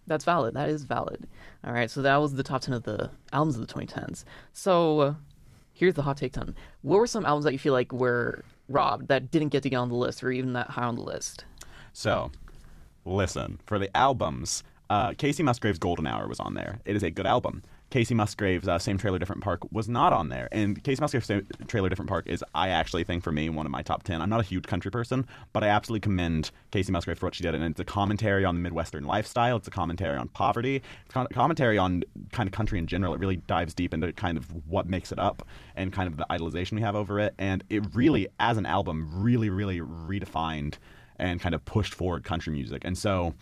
That's 0.06 0.25
valid. 0.25 0.54
That 0.54 0.70
is 0.70 0.84
valid. 0.84 1.28
All 1.64 1.72
right, 1.72 1.90
so 1.90 2.00
that 2.02 2.16
was 2.16 2.34
the 2.34 2.42
top 2.42 2.62
10 2.62 2.75
of 2.75 2.82
the 2.84 3.10
albums 3.32 3.56
of 3.56 3.66
the 3.66 3.72
2010s. 3.72 4.25
So 4.54 5.00
uh, 5.00 5.14
here's 5.75 5.94
the 5.94 6.02
hot 6.02 6.16
take 6.16 6.32
10. 6.32 6.54
What 6.80 6.98
were 6.98 7.06
some 7.06 7.26
albums 7.26 7.44
that 7.44 7.52
you 7.52 7.58
feel 7.58 7.75
like 7.75 7.92
were 7.92 8.42
robbed 8.68 9.08
that 9.08 9.30
didn't 9.30 9.50
get 9.50 9.62
to 9.64 9.70
get 9.70 9.76
on 9.76 9.90
the 9.90 9.94
list 9.94 10.25
or 10.25 10.30
even 10.30 10.54
that 10.54 10.70
high 10.70 10.84
on 10.84 10.96
the 10.96 11.02
list? 11.02 11.44
So, 11.92 12.30
listen 13.08 13.60
for 13.66 13.78
the 13.78 13.94
albums. 13.96 14.62
Uh, 14.90 15.10
Kacey 15.10 15.44
Musgraves' 15.44 15.78
Golden 15.78 16.06
Hour 16.06 16.28
was 16.28 16.40
on 16.40 16.54
there. 16.54 16.80
It 16.84 16.96
is 16.96 17.02
a 17.02 17.10
good 17.10 17.26
album. 17.26 17.62
Kacey 17.90 18.14
Musgraves' 18.14 18.68
uh, 18.68 18.78
Same 18.78 18.98
Trailer 18.98 19.18
Different 19.18 19.42
Park 19.42 19.60
was 19.72 19.88
not 19.88 20.12
on 20.12 20.28
there. 20.28 20.48
And 20.52 20.82
Kacey 20.82 21.00
Musgraves' 21.00 21.26
Same 21.26 21.46
Trailer 21.66 21.88
Different 21.88 22.08
Park 22.08 22.26
is, 22.26 22.44
I 22.54 22.68
actually 22.68 23.04
think, 23.04 23.22
for 23.22 23.32
me, 23.32 23.48
one 23.48 23.64
of 23.64 23.72
my 23.72 23.82
top 23.82 24.02
10. 24.02 24.20
I'm 24.20 24.28
not 24.28 24.40
a 24.40 24.44
huge 24.44 24.64
country 24.64 24.90
person, 24.90 25.26
but 25.52 25.64
I 25.64 25.68
absolutely 25.68 26.00
commend 26.00 26.50
Kacey 26.70 26.90
Musgrave 26.90 27.18
for 27.18 27.26
what 27.26 27.34
she 27.34 27.42
did. 27.42 27.54
And 27.54 27.64
it's 27.64 27.80
a 27.80 27.84
commentary 27.84 28.44
on 28.44 28.54
the 28.54 28.60
Midwestern 28.60 29.04
lifestyle, 29.04 29.56
it's 29.56 29.68
a 29.68 29.70
commentary 29.70 30.18
on 30.18 30.28
poverty, 30.28 30.82
it's 31.06 31.16
a 31.16 31.26
commentary 31.28 31.78
on 31.78 32.02
kind 32.32 32.46
of 32.46 32.52
country 32.52 32.78
in 32.78 32.86
general. 32.86 33.14
It 33.14 33.20
really 33.20 33.36
dives 33.36 33.72
deep 33.72 33.94
into 33.94 34.12
kind 34.12 34.36
of 34.36 34.52
what 34.66 34.86
makes 34.86 35.10
it 35.10 35.18
up 35.18 35.46
and 35.74 35.92
kind 35.92 36.08
of 36.08 36.18
the 36.18 36.26
idolization 36.30 36.72
we 36.72 36.82
have 36.82 36.96
over 36.96 37.18
it. 37.20 37.34
And 37.38 37.64
it 37.70 37.94
really, 37.94 38.28
as 38.38 38.58
an 38.58 38.66
album, 38.66 39.10
really, 39.14 39.48
really 39.48 39.80
redefined 39.80 40.74
and 41.18 41.40
kind 41.40 41.54
of 41.54 41.64
pushed 41.64 41.94
forward 41.94 42.25
country 42.25 42.52
music. 42.52 42.82
And 42.84 42.96
so 42.96 43.34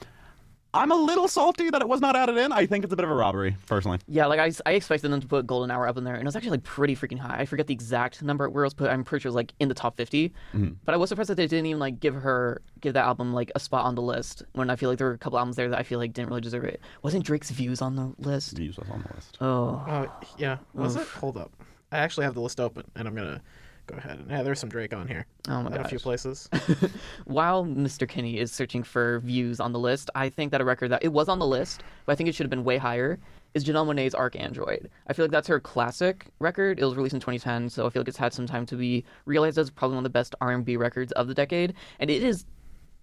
I'm 0.75 0.92
a 0.92 0.97
little 0.97 1.26
salty 1.26 1.71
that 1.71 1.80
it 1.80 1.88
was 1.88 2.02
not 2.02 2.16
added 2.16 2.37
in. 2.37 2.52
I 2.52 2.66
think 2.66 2.85
it's 2.85 2.92
a 2.92 2.97
bit 2.97 3.04
of 3.04 3.11
a 3.11 3.14
robbery, 3.14 3.56
personally. 3.66 3.99
Yeah, 4.09 4.26
like 4.26 4.40
I, 4.40 4.52
I 4.66 4.75
expected 4.75 5.11
them 5.11 5.21
to 5.23 5.26
put 5.26 5.47
Golden 5.47 5.71
Hour 5.71 5.88
up 5.88 5.97
in 5.97 6.04
there, 6.04 6.14
and 6.14 6.23
it 6.23 6.26
was 6.26 6.37
actually 6.37 6.50
like 6.50 6.64
pretty 6.64 6.95
freaking 6.95 7.18
high. 7.18 7.38
I 7.38 7.47
forget 7.47 7.66
the 7.66 7.73
exact 7.73 8.23
number 8.23 8.49
where 8.50 8.64
it 8.64 8.66
was 8.66 8.75
put. 8.75 8.90
I'm 8.90 9.02
pretty 9.02 9.23
sure 9.23 9.28
it 9.28 9.30
was 9.30 9.37
like 9.37 9.52
in 9.59 9.68
the 9.68 9.75
top 9.75 9.97
50. 9.97 10.28
Mm-hmm. 10.28 10.73
But 10.85 10.95
I 10.95 10.99
was 10.99 11.09
surprised 11.09 11.30
that 11.30 11.37
they 11.37 11.47
didn't 11.47 11.64
even 11.66 11.80
like 11.80 11.99
give 11.99 12.14
her 12.14 12.61
give 12.80 12.92
that 12.92 13.06
album 13.06 13.33
like 13.33 13.50
a 13.54 13.61
spot 13.61 13.87
on 13.87 13.95
the 13.95 14.02
list. 14.02 14.42
When 14.52 14.68
I 14.68 14.76
feel 14.76 14.90
like 14.90 14.99
there 14.99 15.06
were 15.06 15.14
a 15.14 15.18
couple 15.18 15.38
albums 15.38 15.56
there 15.56 15.71
that 15.71 15.78
I 15.78 15.83
feel 15.83 15.99
like 15.99 16.12
didn't 16.12 16.28
really 16.28 16.42
deserve 16.42 16.64
it. 16.64 16.80
Wasn't 17.02 17.25
Drake's 17.25 17.50
Views 17.50 17.80
on 17.80 17.97
the 17.97 18.12
list? 18.18 18.56
Views 18.56 18.76
was 18.76 18.88
on 18.90 19.02
the 19.02 19.14
list. 19.14 19.38
Oh, 19.40 19.83
Oh 19.88 20.12
yeah, 20.37 20.59
was 20.75 20.97
it? 20.97 21.06
Hold 21.09 21.38
up, 21.38 21.52
I 21.90 21.99
actually 21.99 22.25
have 22.25 22.35
the 22.35 22.42
list 22.42 22.61
open, 22.61 22.85
and 22.97 23.09
I'm 23.09 23.14
gonna 23.14 23.40
go 23.87 23.97
ahead 23.97 24.19
and 24.19 24.31
yeah, 24.31 24.43
there's 24.43 24.59
some 24.59 24.69
Drake 24.69 24.93
on 24.93 25.07
here 25.07 25.26
oh 25.49 25.62
my 25.62 25.75
in 25.75 25.81
a 25.81 25.88
few 25.88 25.99
places. 25.99 26.49
While 27.25 27.64
Mr. 27.64 28.09
Kinney 28.09 28.38
is 28.38 28.52
searching 28.52 28.83
for 28.83 29.21
views 29.21 29.61
on 29.61 29.73
the 29.73 29.78
list, 29.78 30.11
I 30.14 30.28
think 30.28 30.52
that 30.52 30.61
a 30.61 30.64
record 30.64 30.90
that 30.90 31.05
it 31.05 31.12
was 31.12 31.28
on 31.28 31.38
the 31.38 31.47
list, 31.47 31.83
but 32.05 32.12
I 32.12 32.14
think 32.14 32.28
it 32.28 32.35
should 32.35 32.45
have 32.45 32.50
been 32.50 32.64
way 32.64 32.78
higher, 32.78 33.19
is 33.55 33.64
Janelle 33.64 33.87
Monae's 33.87 34.14
ArchAndroid. 34.14 34.87
I 35.07 35.12
feel 35.12 35.25
like 35.25 35.33
that's 35.33 35.49
her 35.49 35.61
classic 35.61 36.26
record. 36.40 36.78
It 36.78 36.85
was 36.85 36.95
released 36.95 37.14
in 37.14 37.21
2010, 37.21 37.71
so 37.71 37.87
I 37.87 37.90
feel 37.90 38.02
like 38.02 38.09
it's 38.09 38.16
had 38.16 38.35
some 38.35 38.47
time 38.47 38.66
to 38.66 38.76
be 38.76 39.05
realized 39.25 39.57
as 39.57 39.71
probably 39.71 39.95
one 39.97 40.05
of 40.05 40.12
the 40.12 40.19
best 40.19 40.35
R&B 40.40 40.76
records 40.76 41.12
of 41.12 41.26
the 41.28 41.35
decade, 41.35 41.75
and 41.99 42.11
it 42.11 42.23
is. 42.23 42.45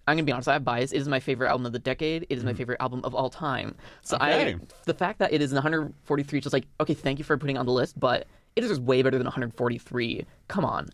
I'm 0.06 0.16
gonna 0.16 0.26
be 0.26 0.32
honest. 0.32 0.48
I 0.48 0.52
have 0.52 0.64
bias. 0.64 0.92
It 0.92 0.98
is 0.98 1.08
my 1.08 1.18
favorite 1.18 1.48
album 1.48 1.64
of 1.64 1.72
the 1.72 1.78
decade. 1.78 2.26
It 2.28 2.36
is 2.36 2.44
my 2.44 2.50
hmm. 2.50 2.58
favorite 2.58 2.76
album 2.78 3.00
of 3.04 3.14
all 3.14 3.30
time. 3.30 3.74
So 4.02 4.16
Okay. 4.16 4.52
I, 4.52 4.58
the 4.84 4.92
fact 4.92 5.18
that 5.18 5.32
it 5.32 5.40
is 5.40 5.54
143, 5.54 6.40
just 6.40 6.52
like 6.52 6.66
okay, 6.78 6.92
thank 6.92 7.18
you 7.18 7.24
for 7.24 7.38
putting 7.38 7.56
it 7.56 7.58
on 7.58 7.64
the 7.64 7.72
list, 7.72 7.98
but 7.98 8.26
it 8.56 8.64
is 8.64 8.70
just 8.70 8.82
way 8.82 9.02
better 9.02 9.18
than 9.18 9.24
143. 9.26 10.24
Come 10.48 10.64
on. 10.64 10.88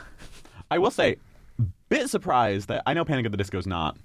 I 0.70 0.78
will 0.78 0.90
say, 0.90 1.16
bit 1.88 2.08
surprised 2.08 2.68
that 2.68 2.82
I 2.86 2.94
know 2.94 3.04
Panic 3.04 3.26
at 3.26 3.32
the 3.32 3.38
Disco 3.38 3.58
is 3.58 3.66
not 3.66 3.96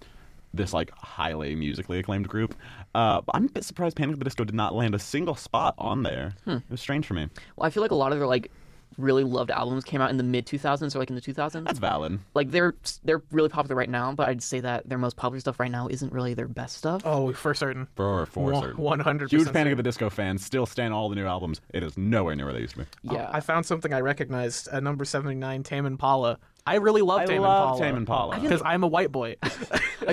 this 0.53 0.73
like 0.73 0.91
highly 0.91 1.55
musically 1.55 1.99
acclaimed 1.99 2.27
group, 2.27 2.55
uh, 2.95 3.21
but 3.21 3.35
I'm 3.35 3.45
a 3.45 3.49
bit 3.49 3.63
surprised 3.63 3.95
Panic 3.95 4.13
at 4.13 4.19
the 4.19 4.25
Disco 4.25 4.43
did 4.43 4.55
not 4.55 4.73
land 4.73 4.95
a 4.95 4.99
single 4.99 5.35
spot 5.35 5.75
on 5.77 6.03
there. 6.03 6.33
It 6.47 6.63
was 6.69 6.81
strange 6.81 7.05
for 7.05 7.13
me. 7.13 7.27
Well, 7.55 7.67
I 7.67 7.69
feel 7.69 7.81
like 7.81 7.91
a 7.91 7.95
lot 7.95 8.11
of 8.11 8.19
their 8.19 8.27
like 8.27 8.51
really 8.97 9.23
loved 9.23 9.51
albums 9.51 9.83
came 9.83 10.01
out 10.01 10.09
in 10.09 10.17
the 10.17 10.23
mid 10.23 10.45
2000s 10.45 10.95
or 10.95 10.99
like 10.99 11.09
in 11.09 11.15
the 11.15 11.21
2000s. 11.21 11.63
That's 11.63 11.79
valid. 11.79 12.19
like 12.33 12.51
they're 12.51 12.75
they're 13.03 13.21
really 13.31 13.49
popular 13.49 13.75
right 13.75 13.89
now, 13.89 14.11
but 14.13 14.27
I'd 14.27 14.43
say 14.43 14.59
that 14.59 14.87
their 14.89 14.97
most 14.97 15.15
popular 15.15 15.39
stuff 15.39 15.59
right 15.59 15.71
now 15.71 15.87
isn't 15.87 16.11
really 16.11 16.33
their 16.33 16.47
best 16.47 16.77
stuff. 16.77 17.01
Oh, 17.05 17.31
for 17.33 17.53
certain. 17.53 17.87
For 17.95 18.25
for 18.25 18.51
One- 18.51 18.61
certain. 18.61 18.83
100% 18.83 19.29
Huge 19.29 19.51
Panic 19.53 19.71
at 19.71 19.77
the 19.77 19.83
Disco 19.83 20.09
fans 20.09 20.43
still 20.45 20.65
stand 20.65 20.93
all 20.93 21.09
the 21.09 21.15
new 21.15 21.25
albums. 21.25 21.61
It 21.73 21.83
is 21.83 21.97
nowhere 21.97 22.35
near 22.35 22.45
where 22.45 22.53
they 22.53 22.61
used 22.61 22.73
to 22.73 22.79
be. 22.79 22.85
yeah, 23.03 23.27
oh, 23.29 23.35
I 23.37 23.39
found 23.39 23.65
something 23.65 23.93
I 23.93 24.01
recognized 24.01 24.67
at 24.69 24.83
number 24.83 25.05
79, 25.05 25.63
Tame 25.63 25.85
Impala. 25.85 26.37
I 26.67 26.75
really 26.75 27.01
love 27.01 27.21
I 27.21 27.25
Tame 27.25 27.41
love 27.41 27.69
Impala. 27.75 27.79
Tame 27.81 27.95
Impala. 27.97 28.31
I 28.35 28.39
feel 28.39 28.43
Because 28.49 28.61
I'm 28.63 28.83
a 28.83 28.87
white 28.87 29.11
boy. 29.11 29.37
I 29.43 29.49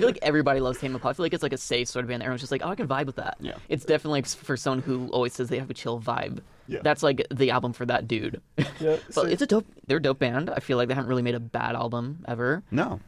feel 0.01 0.07
like 0.07 0.19
everybody 0.23 0.61
loves 0.61 0.79
Tame 0.79 0.95
Impala. 0.95 1.11
I 1.11 1.15
feel 1.15 1.25
like 1.25 1.35
it's 1.35 1.43
like 1.43 1.53
a 1.53 1.59
safe 1.59 1.89
sort 1.89 2.05
of 2.05 2.09
band. 2.09 2.23
Everyone's 2.23 2.41
just 2.41 2.53
like, 2.53 2.63
oh, 2.65 2.69
I 2.69 2.75
can 2.77 2.87
vibe 2.89 3.07
with 3.07 3.17
that. 3.17 3.37
Yeah. 3.41 3.55
It's 3.69 3.85
definitely 3.85 4.19
like 4.23 4.27
for 4.29 4.57
someone 4.57 4.81
who 4.83 5.09
always 5.09 5.35
says 5.35 5.49
they 5.49 5.59
have 5.59 5.71
a 5.71 5.75
chill 5.75 6.01
vibe. 6.01 6.39
Yeah. 6.69 6.81
That's 6.83 7.03
like 7.03 7.27
the 7.31 7.51
album 7.51 7.73
for 7.73 7.87
that 7.87 8.09
dude. 8.09 8.41
Yeah, 8.81 8.97
but 9.15 9.31
it's 9.31 9.43
a 9.43 9.47
dope. 9.47 9.67
They're 9.87 9.99
a 9.99 10.03
dope 10.03 10.19
band. 10.19 10.51
I 10.51 10.61
feel 10.61 10.77
like 10.77 10.89
they 10.89 10.95
haven't 10.95 11.09
really 11.09 11.23
made 11.23 11.35
a 11.35 11.41
bad 11.41 11.75
album 11.75 12.25
ever. 12.27 12.63
No. 12.71 13.01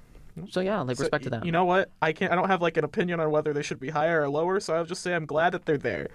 So 0.50 0.61
yeah, 0.61 0.81
like 0.81 0.99
respect 0.99 1.25
to 1.25 1.31
them. 1.31 1.45
You 1.45 1.53
know 1.53 1.65
what? 1.65 1.91
I 2.00 2.12
can't. 2.12 2.33
I 2.33 2.37
don't 2.37 2.49
have 2.49 2.62
like 2.62 2.77
an 2.77 2.85
opinion 2.85 3.21
on 3.21 3.31
whether 3.31 3.53
they 3.53 3.62
should 3.62 3.81
be 3.81 3.91
higher 3.91 4.23
or 4.23 4.29
lower. 4.29 4.61
So 4.61 4.75
I'll 4.75 4.85
just 4.85 5.03
say 5.03 5.15
I'm 5.15 5.27
glad 5.27 5.53
that 5.55 5.67
they're 5.67 5.79
there. 5.79 6.09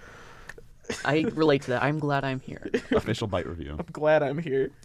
I 1.04 1.20
relate 1.34 1.62
to 1.62 1.70
that. 1.70 1.82
I'm 1.82 1.98
glad 1.98 2.24
I'm 2.24 2.40
here. 2.40 2.70
Official 2.92 3.28
Byte 3.28 3.46
review. 3.46 3.76
I'm 3.78 3.86
glad 3.90 4.22
I'm 4.22 4.38
here. 4.38 4.70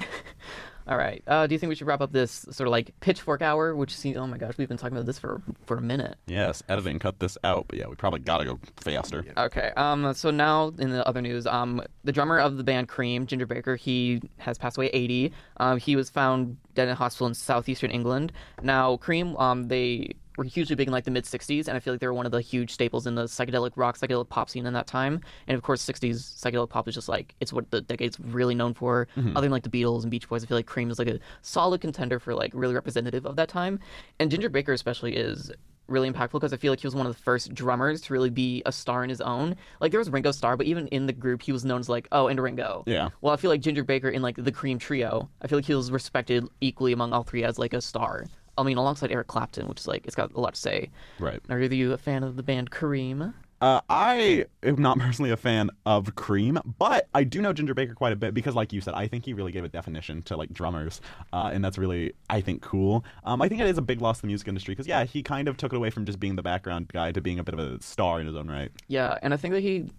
All 0.89 0.97
right. 0.97 1.21
Uh, 1.28 1.45
do 1.45 1.54
you 1.54 1.60
think 1.60 1.69
we 1.69 1.75
should 1.75 1.86
wrap 1.86 2.02
up 2.02 2.12
this 2.12 2.47
sort 2.49 2.67
of 2.67 2.71
like 2.71 2.99
pitchfork 2.99 3.43
hour? 3.43 3.75
Which 3.75 3.95
seems, 3.95 4.17
oh 4.17 4.25
my 4.25 4.39
gosh, 4.39 4.58
we've 4.58 4.67
been 4.67 4.78
talking 4.78 4.97
about 4.97 5.06
this 5.06 5.19
for 5.19 5.39
for 5.67 5.78
a 5.78 5.82
minute. 5.82 6.17
Yes, 6.25 6.63
editing 6.67 6.97
cut 6.97 7.19
this 7.19 7.38
out, 7.43 7.65
but 7.67 7.78
yeah, 7.78 7.88
we 7.88 7.95
probably 7.95 8.21
gotta 8.21 8.43
go 8.43 8.60
faster. 8.78 9.23
Okay. 9.38 9.71
Um. 9.78 10.12
So 10.15 10.32
now 10.32 10.73
in 10.80 10.89
the 10.89 11.08
other 11.08 11.21
news, 11.21 11.45
um, 11.45 11.84
the 12.04 12.12
drummer 12.12 12.39
of 12.39 12.58
the 12.58 12.63
band 12.63 12.88
Cream, 12.88 13.28
Ginger 13.28 13.45
Baker, 13.45 13.75
he 13.75 14.19
has 14.38 14.58
passed 14.58 14.78
away, 14.78 14.88
80. 14.88 15.32
Um, 15.58 15.78
he 15.78 15.95
was 15.95 16.10
found 16.10 16.58
dead 16.73 16.88
in 16.88 16.93
a 16.93 16.95
hospital 16.95 17.28
in 17.28 17.36
southeastern 17.36 17.91
England. 17.91 18.32
Now, 18.63 18.97
Cream, 18.97 19.36
um, 19.38 19.67
they 19.67 20.15
were 20.39 20.45
hugely 20.45 20.75
big 20.75 20.88
in 20.88 20.91
like 20.91 21.04
the 21.04 21.12
mid 21.12 21.25
60s, 21.25 21.67
and 21.67 21.75
I 21.75 21.80
feel 21.80 21.93
like 21.93 21.99
they 21.99 22.08
were 22.08 22.13
one 22.13 22.25
of 22.25 22.32
the 22.32 22.41
huge 22.41 22.71
staples 22.71 23.06
in 23.06 23.13
the 23.13 23.25
psychedelic 23.25 23.73
rock, 23.75 23.97
psychedelic 23.97 24.30
pop 24.30 24.49
scene 24.49 24.65
in 24.65 24.73
that 24.73 24.88
time. 24.88 25.21
And 25.47 25.56
of 25.56 25.62
course, 25.62 25.86
60s 25.86 26.15
psychedelic 26.15 26.69
pop 26.69 26.88
is 26.88 26.95
just 26.95 27.10
like 27.10 27.36
it's 27.41 27.54
what 27.54 27.69
the 27.69 27.82
decade's 27.82 28.19
really 28.19 28.56
known 28.56 28.73
for. 28.73 29.08
Mm-hmm. 29.17 29.38
Other 29.38 29.45
than 29.45 29.52
like 29.52 29.63
the 29.63 29.69
Beatles 29.69 30.02
and 30.02 30.10
Beach 30.10 30.28
Boys, 30.28 30.43
I 30.43 30.47
feel 30.47 30.58
like 30.58 30.65
Cream 30.65 30.89
is 30.89 30.97
like 30.97 31.10
a 31.10 31.19
solid 31.41 31.82
contender 31.82 32.19
for 32.19 32.34
like 32.34 32.52
really 32.56 32.73
representative 32.73 33.25
of 33.25 33.36
that 33.36 33.49
time. 33.49 33.80
And 34.19 34.32
Ginger 34.32 34.49
Baker 34.49 34.73
especially 34.73 35.15
is 35.15 35.52
really 35.89 36.10
impactful 36.10 36.34
because 36.34 36.54
I 36.54 36.58
feel 36.58 36.71
like 36.71 36.80
he 36.80 36.88
was 36.88 36.95
one 36.95 37.06
of 37.06 37.15
the 37.15 37.21
first 37.21 37.54
drummers 37.54 38.02
to 38.02 38.13
really 38.13 38.30
be 38.30 38.62
a 38.65 38.71
star 38.71 39.04
in 39.04 39.10
his 39.10 39.21
own. 39.21 39.56
Like 39.80 39.91
there 39.91 39.99
was 39.99 40.10
Ringo 40.10 40.32
Starr, 40.32 40.56
but 40.56 40.67
even 40.67 40.88
in 40.88 41.06
the 41.06 41.13
group, 41.13 41.41
he 41.41 41.52
was 41.52 41.65
known 41.65 41.80
as 41.80 41.89
like, 41.89 42.08
oh, 42.12 42.28
and 42.28 42.39
Ringo. 42.39 42.84
Yeah. 42.86 43.10
Well, 43.21 43.34
I 43.34 43.38
feel 43.38 43.49
like 43.49 43.62
Ginger 43.62 43.84
Baker 43.84 44.10
in 44.10 44.21
like 44.21 44.36
the 44.36 44.52
Cream 44.52 44.80
trio, 44.80 45.30
I 45.41 45.47
feel 45.47 45.58
like 45.58 45.65
he 45.65 45.73
was 45.73 45.91
respected 45.91 46.47
equally 46.62 46.93
among 46.93 47.13
all 47.13 47.23
three 47.23 47.43
as 47.43 47.60
like 47.60 47.73
a 47.73 47.82
star. 47.82 48.25
I 48.60 48.63
mean, 48.63 48.78
alongside 48.78 49.12
Eric 49.12 49.28
Clapton, 49.28 49.67
which 49.67 49.80
is 49.80 49.88
like 49.88 50.06
it's 50.06 50.15
got 50.15 50.34
a 50.34 50.39
lot 50.39 50.56
to 50.56 50.60
say. 50.60 50.89
Right. 51.19 51.39
Are 51.50 51.60
you 51.60 51.93
a 51.93 51.98
fan 51.98 52.24
of 52.24 52.36
the 52.36 52.43
band 52.43 52.72
Cream? 52.72 53.34
Uh, 53.62 53.82
I 53.89 54.45
am 54.63 54.82
not 54.82 55.00
personally 55.00 55.32
a 55.32 55.38
fan 55.38 55.69
of 55.86 56.15
Cream, 56.15 56.60
but 56.78 57.08
I 57.13 57.24
do 57.24 57.41
know 57.41 57.52
Ginger 57.54 57.74
Baker 57.74 57.93
quite 57.93 58.13
a 58.13 58.15
bit 58.15 58.34
because, 58.34 58.56
like 58.56 58.72
you 58.72 58.82
said, 58.82 58.93
I 58.93 59.08
think 59.08 59.26
he 59.26 59.34
really 59.34 59.52
gave 59.52 59.63
a 59.63 59.69
definition 59.69 60.22
to 60.24 60.38
like 60.38 60.54
drummers, 60.54 61.02
uh, 61.34 61.50
and 61.54 61.63
that's 61.63 61.78
really 61.78 62.13
I 62.30 62.41
think 62.41 62.62
cool. 62.62 63.04
Um, 63.24 63.41
I 63.41 63.50
think 63.50 63.62
it 63.62 63.67
is 63.67 63.78
a 63.78 63.82
big 63.82 64.02
loss 64.02 64.17
to 64.17 64.22
the 64.22 64.28
music 64.28 64.48
industry 64.48 64.74
because 64.74 64.88
yeah, 64.88 65.04
he 65.04 65.24
kind 65.24 65.48
of 65.48 65.58
took 65.58 65.74
it 65.74 65.76
away 65.76 65.89
from 65.89 66.06
just 66.06 66.19
being 66.19 66.36
the 66.36 66.43
background 66.43 66.89
guy 66.93 67.12
to 67.12 67.22
being 67.22 67.39
a 67.39 67.43
bit 67.43 67.54
of 67.54 67.60
a 67.60 67.82
star 67.82 68.19
in 68.19 68.28
his 68.28 68.36
own 68.36 68.50
right. 68.50 68.72
Yeah, 68.88 69.17
and 69.22 69.34
I 69.34 69.38
think 69.38 69.54
that 69.54 69.62
he 69.62 69.89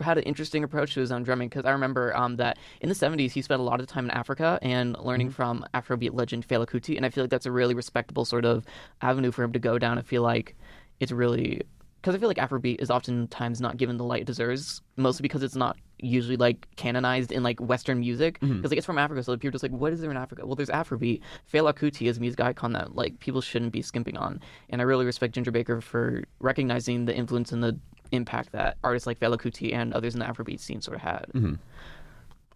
had 0.00 0.18
an 0.18 0.24
interesting 0.24 0.64
approach 0.64 0.94
to 0.94 1.00
his 1.00 1.12
own 1.12 1.22
drumming 1.22 1.48
because 1.48 1.64
I 1.64 1.70
remember 1.70 2.16
um, 2.16 2.36
that 2.36 2.58
in 2.80 2.88
the 2.88 2.94
70s 2.94 3.32
he 3.32 3.42
spent 3.42 3.60
a 3.60 3.64
lot 3.64 3.80
of 3.80 3.86
time 3.86 4.04
in 4.06 4.10
Africa 4.10 4.58
and 4.62 4.96
learning 4.98 5.30
from 5.30 5.64
Afrobeat 5.74 6.14
legend 6.14 6.46
Fela 6.46 6.66
Kuti, 6.66 6.96
and 6.96 7.04
I 7.04 7.10
feel 7.10 7.24
like 7.24 7.30
that's 7.30 7.46
a 7.46 7.52
really 7.52 7.74
respectable 7.74 8.24
sort 8.24 8.44
of 8.44 8.64
avenue 9.02 9.30
for 9.30 9.42
him 9.42 9.52
to 9.52 9.58
go 9.58 9.78
down. 9.78 9.98
I 9.98 10.02
feel 10.02 10.22
like 10.22 10.56
it's 11.00 11.12
really 11.12 11.62
because 12.04 12.14
I 12.14 12.18
feel 12.18 12.28
like 12.28 12.36
Afrobeat 12.36 12.82
is 12.82 12.90
oftentimes 12.90 13.62
not 13.62 13.78
given 13.78 13.96
the 13.96 14.04
light 14.04 14.22
it 14.22 14.26
deserves, 14.26 14.82
mostly 14.96 15.22
because 15.22 15.42
it's 15.42 15.56
not 15.56 15.78
usually 15.98 16.36
like 16.36 16.66
canonized 16.76 17.32
in 17.32 17.42
like 17.42 17.58
Western 17.60 18.00
music 18.00 18.38
because 18.40 18.70
like 18.70 18.76
it's 18.76 18.84
from 18.86 18.98
Africa, 18.98 19.22
so 19.22 19.32
people 19.36 19.48
are 19.48 19.52
just 19.52 19.62
like, 19.62 19.72
what 19.72 19.90
is 19.90 20.02
there 20.02 20.10
in 20.10 20.16
Africa? 20.18 20.44
Well, 20.44 20.54
there's 20.54 20.68
Afrobeat. 20.68 21.22
Fela 21.50 21.72
Kuti 21.72 22.06
is 22.06 22.18
a 22.18 22.20
music 22.20 22.40
icon 22.40 22.74
that 22.74 22.94
like 22.94 23.18
people 23.20 23.40
shouldn't 23.40 23.72
be 23.72 23.80
skimping 23.80 24.18
on, 24.18 24.40
and 24.68 24.82
I 24.82 24.84
really 24.84 25.06
respect 25.06 25.34
Ginger 25.34 25.50
Baker 25.50 25.80
for 25.80 26.24
recognizing 26.40 27.06
the 27.06 27.14
influence 27.16 27.52
and 27.52 27.62
the 27.62 27.78
impact 28.12 28.52
that 28.52 28.76
artists 28.84 29.06
like 29.06 29.18
Fela 29.20 29.36
Kuti 29.38 29.72
and 29.74 29.92
others 29.94 30.14
in 30.14 30.20
the 30.20 30.26
Afrobeat 30.26 30.60
scene 30.60 30.80
sort 30.80 30.96
of 30.96 31.02
had. 31.02 31.26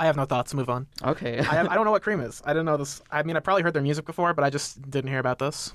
I 0.01 0.07
have 0.07 0.17
no 0.17 0.25
thoughts. 0.27 0.55
Move 0.55 0.69
on. 0.71 0.87
Okay. 1.05 1.39
I, 1.41 1.43
have, 1.43 1.69
I 1.69 1.75
don't 1.75 1.85
know 1.85 1.91
what 1.91 2.03
Cream 2.09 2.21
is. 2.21 2.41
I 2.45 2.51
didn't 2.53 2.67
know 2.67 2.77
this. 2.77 3.03
I 3.11 3.23
mean, 3.25 3.37
I 3.37 3.41
probably 3.41 3.63
heard 3.63 3.75
their 3.75 3.83
music 3.83 4.05
before, 4.05 4.33
but 4.35 4.45
I 4.45 4.51
just 4.51 4.81
didn't 4.91 5.11
hear 5.11 5.19
about 5.19 5.39
this. 5.41 5.73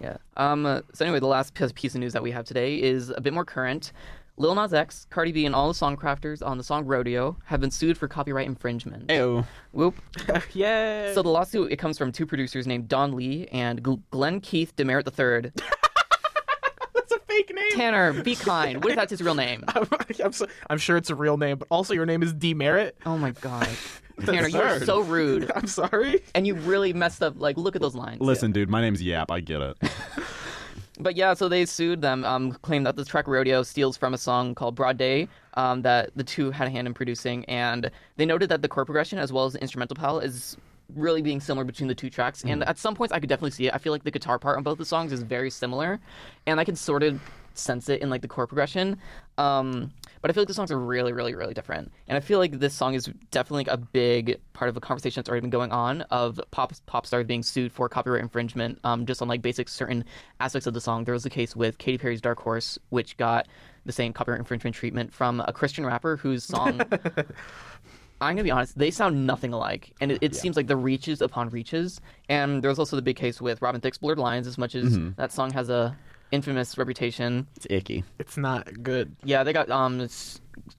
Yeah. 0.00 0.16
Um. 0.36 0.64
uh, 0.64 0.80
So 0.94 1.04
anyway, 1.04 1.20
the 1.20 1.26
last 1.26 1.54
piece 1.54 1.72
piece 1.72 1.94
of 1.94 2.00
news 2.00 2.12
that 2.14 2.22
we 2.22 2.30
have 2.30 2.44
today 2.46 2.80
is 2.80 3.10
a 3.10 3.20
bit 3.20 3.32
more 3.34 3.44
current. 3.44 3.92
Lil 4.36 4.54
Nas 4.54 4.72
X, 4.72 5.06
Cardi 5.10 5.32
B, 5.32 5.44
and 5.46 5.54
all 5.54 5.66
the 5.66 5.74
songcrafters 5.74 6.46
on 6.46 6.56
the 6.58 6.62
song 6.64 6.84
"Rodeo" 6.86 7.36
have 7.46 7.60
been 7.60 7.72
sued 7.72 7.98
for 7.98 8.06
copyright 8.06 8.46
infringement. 8.46 9.10
Ew. 9.10 9.44
Whoop. 9.72 9.96
Yay! 10.52 11.10
So 11.12 11.22
the 11.22 11.28
lawsuit 11.28 11.72
it 11.72 11.76
comes 11.78 11.98
from 11.98 12.12
two 12.12 12.24
producers 12.24 12.64
named 12.64 12.86
Don 12.86 13.16
Lee 13.16 13.48
and 13.50 13.82
Glenn 14.12 14.40
Keith 14.40 14.74
Demeritt 14.76 15.08
III. 15.18 15.50
that's 17.38 17.50
a 17.50 17.54
fake 17.54 17.56
name. 17.56 17.70
Tanner, 17.78 18.22
be 18.22 18.34
kind. 18.36 18.82
What 18.82 18.90
if 18.90 18.96
that's 18.96 19.10
his 19.10 19.22
real 19.22 19.34
name? 19.34 19.64
I'm, 20.24 20.32
so, 20.32 20.46
I'm 20.68 20.78
sure 20.78 20.96
it's 20.96 21.10
a 21.10 21.14
real 21.14 21.36
name, 21.36 21.58
but 21.58 21.68
also 21.70 21.94
your 21.94 22.06
name 22.06 22.22
is 22.22 22.34
Demeritt. 22.34 22.92
Oh 23.06 23.18
my 23.18 23.30
god. 23.32 23.68
Tanner, 24.24 24.48
you're 24.48 24.66
Absurd. 24.66 24.86
so 24.86 25.00
rude. 25.00 25.50
I'm 25.54 25.68
sorry. 25.68 26.22
And 26.34 26.46
you 26.46 26.54
really 26.56 26.92
messed 26.92 27.22
up. 27.22 27.34
Like, 27.36 27.56
look 27.56 27.76
at 27.76 27.82
those 27.82 27.94
lines. 27.94 28.20
Listen, 28.20 28.50
dude, 28.50 28.68
my 28.68 28.80
name's 28.80 29.00
Yap. 29.00 29.30
I 29.30 29.40
get 29.40 29.60
it. 29.60 29.76
But 31.00 31.14
yeah, 31.14 31.34
so 31.34 31.48
they 31.48 31.64
sued 31.64 32.02
them, 32.02 32.24
um, 32.24 32.50
claimed 32.50 32.84
that 32.86 32.96
the 32.96 33.04
track 33.04 33.28
Rodeo 33.28 33.62
steals 33.62 33.96
from 33.96 34.14
a 34.14 34.18
song 34.18 34.56
called 34.56 34.74
Broad 34.74 34.96
Day 34.96 35.28
um, 35.54 35.82
that 35.82 36.10
the 36.16 36.24
two 36.24 36.50
had 36.50 36.66
a 36.66 36.70
hand 36.70 36.88
in 36.88 36.94
producing. 36.94 37.44
And 37.44 37.92
they 38.16 38.26
noted 38.26 38.48
that 38.48 38.62
the 38.62 38.68
chord 38.68 38.86
progression 38.86 39.20
as 39.20 39.32
well 39.32 39.44
as 39.44 39.52
the 39.52 39.60
instrumental 39.60 39.94
palette 39.94 40.24
is 40.24 40.56
really 40.94 41.22
being 41.22 41.40
similar 41.40 41.64
between 41.64 41.88
the 41.88 41.94
two 41.94 42.10
tracks. 42.10 42.44
And 42.44 42.64
at 42.64 42.78
some 42.78 42.94
points, 42.94 43.12
I 43.12 43.20
could 43.20 43.28
definitely 43.28 43.50
see 43.50 43.66
it. 43.66 43.74
I 43.74 43.78
feel 43.78 43.92
like 43.92 44.04
the 44.04 44.10
guitar 44.10 44.38
part 44.38 44.56
on 44.56 44.62
both 44.62 44.78
the 44.78 44.84
songs 44.84 45.12
is 45.12 45.22
very 45.22 45.50
similar. 45.50 46.00
And 46.46 46.58
I 46.58 46.64
can 46.64 46.76
sort 46.76 47.02
of 47.02 47.20
sense 47.54 47.88
it 47.88 48.00
in 48.00 48.08
like 48.08 48.22
the 48.22 48.28
chord 48.28 48.48
progression. 48.48 48.98
Um, 49.36 49.92
but 50.20 50.30
I 50.30 50.34
feel 50.34 50.42
like 50.42 50.48
the 50.48 50.54
songs 50.54 50.72
are 50.72 50.78
really, 50.78 51.12
really, 51.12 51.34
really 51.34 51.54
different. 51.54 51.92
And 52.08 52.16
I 52.16 52.20
feel 52.20 52.38
like 52.38 52.58
this 52.58 52.74
song 52.74 52.94
is 52.94 53.10
definitely 53.30 53.64
like 53.64 53.74
a 53.74 53.76
big 53.76 54.40
part 54.52 54.68
of 54.68 54.76
a 54.76 54.80
conversation 54.80 55.20
that's 55.20 55.28
already 55.28 55.42
been 55.42 55.50
going 55.50 55.70
on 55.70 56.02
of 56.02 56.40
pop 56.50 56.72
pop 56.86 57.06
stars 57.06 57.26
being 57.26 57.42
sued 57.42 57.70
for 57.72 57.88
copyright 57.88 58.22
infringement, 58.22 58.78
um, 58.84 59.06
just 59.06 59.22
on 59.22 59.28
like 59.28 59.42
basic 59.42 59.68
certain 59.68 60.04
aspects 60.40 60.66
of 60.66 60.74
the 60.74 60.80
song. 60.80 61.04
There 61.04 61.14
was 61.14 61.26
a 61.26 61.30
case 61.30 61.54
with 61.54 61.78
Katy 61.78 61.98
Perry's 61.98 62.20
Dark 62.20 62.40
Horse, 62.40 62.78
which 62.88 63.16
got 63.16 63.46
the 63.84 63.92
same 63.92 64.12
copyright 64.12 64.40
infringement 64.40 64.74
treatment 64.74 65.12
from 65.12 65.40
a 65.46 65.52
Christian 65.52 65.86
rapper 65.86 66.16
whose 66.16 66.44
song 66.44 66.80
I'm 68.20 68.34
gonna 68.34 68.44
be 68.44 68.50
honest, 68.50 68.76
they 68.76 68.90
sound 68.90 69.26
nothing 69.26 69.52
alike, 69.52 69.92
and 70.00 70.10
it, 70.12 70.18
it 70.22 70.34
seems 70.34 70.56
like 70.56 70.66
the 70.66 70.76
reaches 70.76 71.20
upon 71.22 71.50
reaches. 71.50 72.00
And 72.28 72.62
there's 72.62 72.78
also 72.78 72.96
the 72.96 73.02
big 73.02 73.16
case 73.16 73.40
with 73.40 73.62
Robin 73.62 73.80
Thicke's 73.80 73.98
"Blurred 73.98 74.18
Lines," 74.18 74.46
as 74.46 74.58
much 74.58 74.74
as 74.74 74.98
that 75.16 75.32
song 75.32 75.52
has 75.52 75.68
a 75.70 75.96
infamous 76.32 76.76
reputation. 76.76 77.46
It's 77.56 77.66
icky. 77.70 78.04
It's 78.18 78.36
not 78.36 78.82
good. 78.82 79.14
Yeah, 79.24 79.44
they 79.44 79.52
got 79.52 79.70
um 79.70 80.08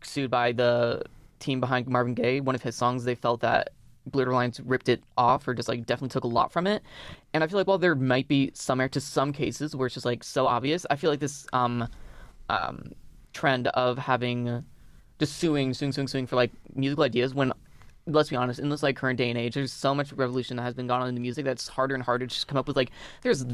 sued 0.04 0.30
by 0.30 0.52
the 0.52 1.04
team 1.40 1.60
behind 1.60 1.88
Marvin 1.88 2.14
Gaye. 2.14 2.42
One 2.42 2.56
of 2.56 2.62
his 2.62 2.76
songs, 2.76 3.06
they 3.06 3.16
felt 3.16 3.40
that 3.42 3.70
Blurred 4.06 4.28
Lines 4.30 4.60
ripped 4.60 4.90
it 4.90 5.02
off, 5.18 5.48
or 5.48 5.54
just 5.54 5.70
like 5.70 5.86
definitely 5.86 6.10
took 6.10 6.26
a 6.26 6.28
lot 6.28 6.52
from 6.52 6.68
it. 6.68 6.84
And 7.34 7.44
I 7.44 7.48
feel 7.48 7.58
like 7.58 7.68
while 7.68 7.78
there 7.78 7.96
might 7.96 8.28
be 8.28 8.52
some 8.54 8.80
merit 8.80 8.92
to 8.94 9.02
some 9.02 9.32
cases 9.32 9.76
where 9.76 9.86
it's 9.86 9.94
just 9.94 10.06
like 10.06 10.24
so 10.24 10.46
obvious, 10.46 10.86
I 10.90 10.98
feel 10.98 11.10
like 11.10 11.20
this 11.22 11.48
um 11.54 11.88
um 12.50 12.92
trend 13.32 13.68
of 13.70 13.98
having 13.98 14.66
just 15.20 15.38
suing, 15.38 15.74
suing, 15.74 15.92
suing, 15.92 16.08
suing 16.08 16.26
for 16.28 16.36
like 16.36 16.52
musical 16.76 17.04
ideas 17.04 17.34
when 17.34 17.54
let's 18.08 18.30
be 18.30 18.36
honest, 18.36 18.60
in 18.60 18.70
this 18.70 18.82
like 18.82 18.96
current 18.96 19.18
day 19.18 19.30
and 19.30 19.38
age, 19.38 19.54
there's 19.54 19.72
so 19.72 19.94
much 19.94 20.12
revolution 20.14 20.58
that 20.58 20.64
has 20.64 20.74
been 20.74 20.88
gone 20.88 21.02
on 21.02 21.08
in 21.10 21.14
the 21.16 21.22
music 21.22 21.46
that's 21.46 21.68
harder 21.68 21.94
and 21.94 22.04
harder 22.04 22.26
to 22.26 22.34
just 22.34 22.48
come 22.48 22.58
up 22.58 22.68
with 22.68 22.76
like 22.76 22.90
there's 23.22 23.46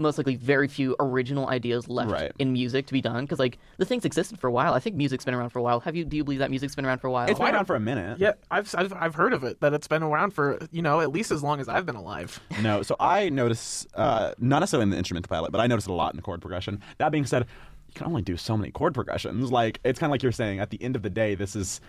most 0.00 0.18
likely 0.18 0.34
very 0.34 0.66
few 0.66 0.96
original 0.98 1.48
ideas 1.48 1.88
left 1.88 2.10
Right. 2.10 2.32
in 2.40 2.52
music 2.52 2.84
to 2.88 2.92
be 2.92 3.00
done 3.00 3.24
because 3.24 3.38
like 3.38 3.58
the 3.78 3.84
things 3.84 4.04
existed 4.04 4.40
for 4.40 4.48
a 4.48 4.52
while. 4.52 4.74
I 4.74 4.80
think 4.80 4.96
music's 4.96 5.24
been 5.24 5.34
around 5.34 5.50
for 5.50 5.60
a 5.60 5.62
while. 5.62 5.78
Have 5.80 5.94
you 5.94 6.04
do 6.04 6.16
you 6.16 6.24
believe 6.24 6.40
that 6.40 6.50
music's 6.50 6.74
been 6.74 6.84
around 6.84 6.98
for 6.98 7.06
a 7.06 7.12
while? 7.12 7.28
It's 7.30 7.38
been 7.38 7.54
around 7.54 7.66
for 7.66 7.76
a 7.76 7.80
minute. 7.80 8.18
Yeah, 8.18 8.32
I've, 8.50 8.74
I've 8.76 8.92
I've 8.92 9.14
heard 9.14 9.32
of 9.32 9.44
it 9.44 9.60
that 9.60 9.72
it's 9.72 9.86
been 9.86 10.02
around 10.02 10.32
for 10.32 10.58
you 10.72 10.82
know 10.82 11.00
at 11.00 11.10
least 11.12 11.30
as 11.30 11.42
long 11.44 11.60
as 11.60 11.68
I've 11.68 11.86
been 11.86 11.94
alive. 11.94 12.40
No, 12.60 12.82
so 12.82 12.96
I 12.98 13.28
notice, 13.30 13.86
uh, 13.94 14.32
not 14.38 14.58
necessarily 14.58 14.82
in 14.82 14.90
the 14.90 14.96
instrumental 14.98 15.28
palette, 15.28 15.52
but 15.52 15.60
I 15.60 15.68
notice 15.68 15.86
it 15.86 15.90
a 15.90 15.94
lot 15.94 16.12
in 16.12 16.16
the 16.16 16.22
chord 16.22 16.40
progression. 16.40 16.82
That 16.98 17.10
being 17.12 17.24
said, 17.24 17.42
you 17.42 17.48
can 17.94 18.06
only 18.06 18.22
do 18.22 18.36
so 18.36 18.56
many 18.56 18.70
chord 18.70 18.94
progressions. 18.94 19.52
Like, 19.52 19.80
it's 19.84 19.98
kind 19.98 20.08
of 20.08 20.12
like 20.12 20.22
you're 20.22 20.32
saying, 20.32 20.60
at 20.60 20.70
the 20.70 20.82
end 20.82 20.96
of 20.96 21.02
the 21.02 21.10
day, 21.10 21.34
this 21.34 21.56
is 21.56 21.80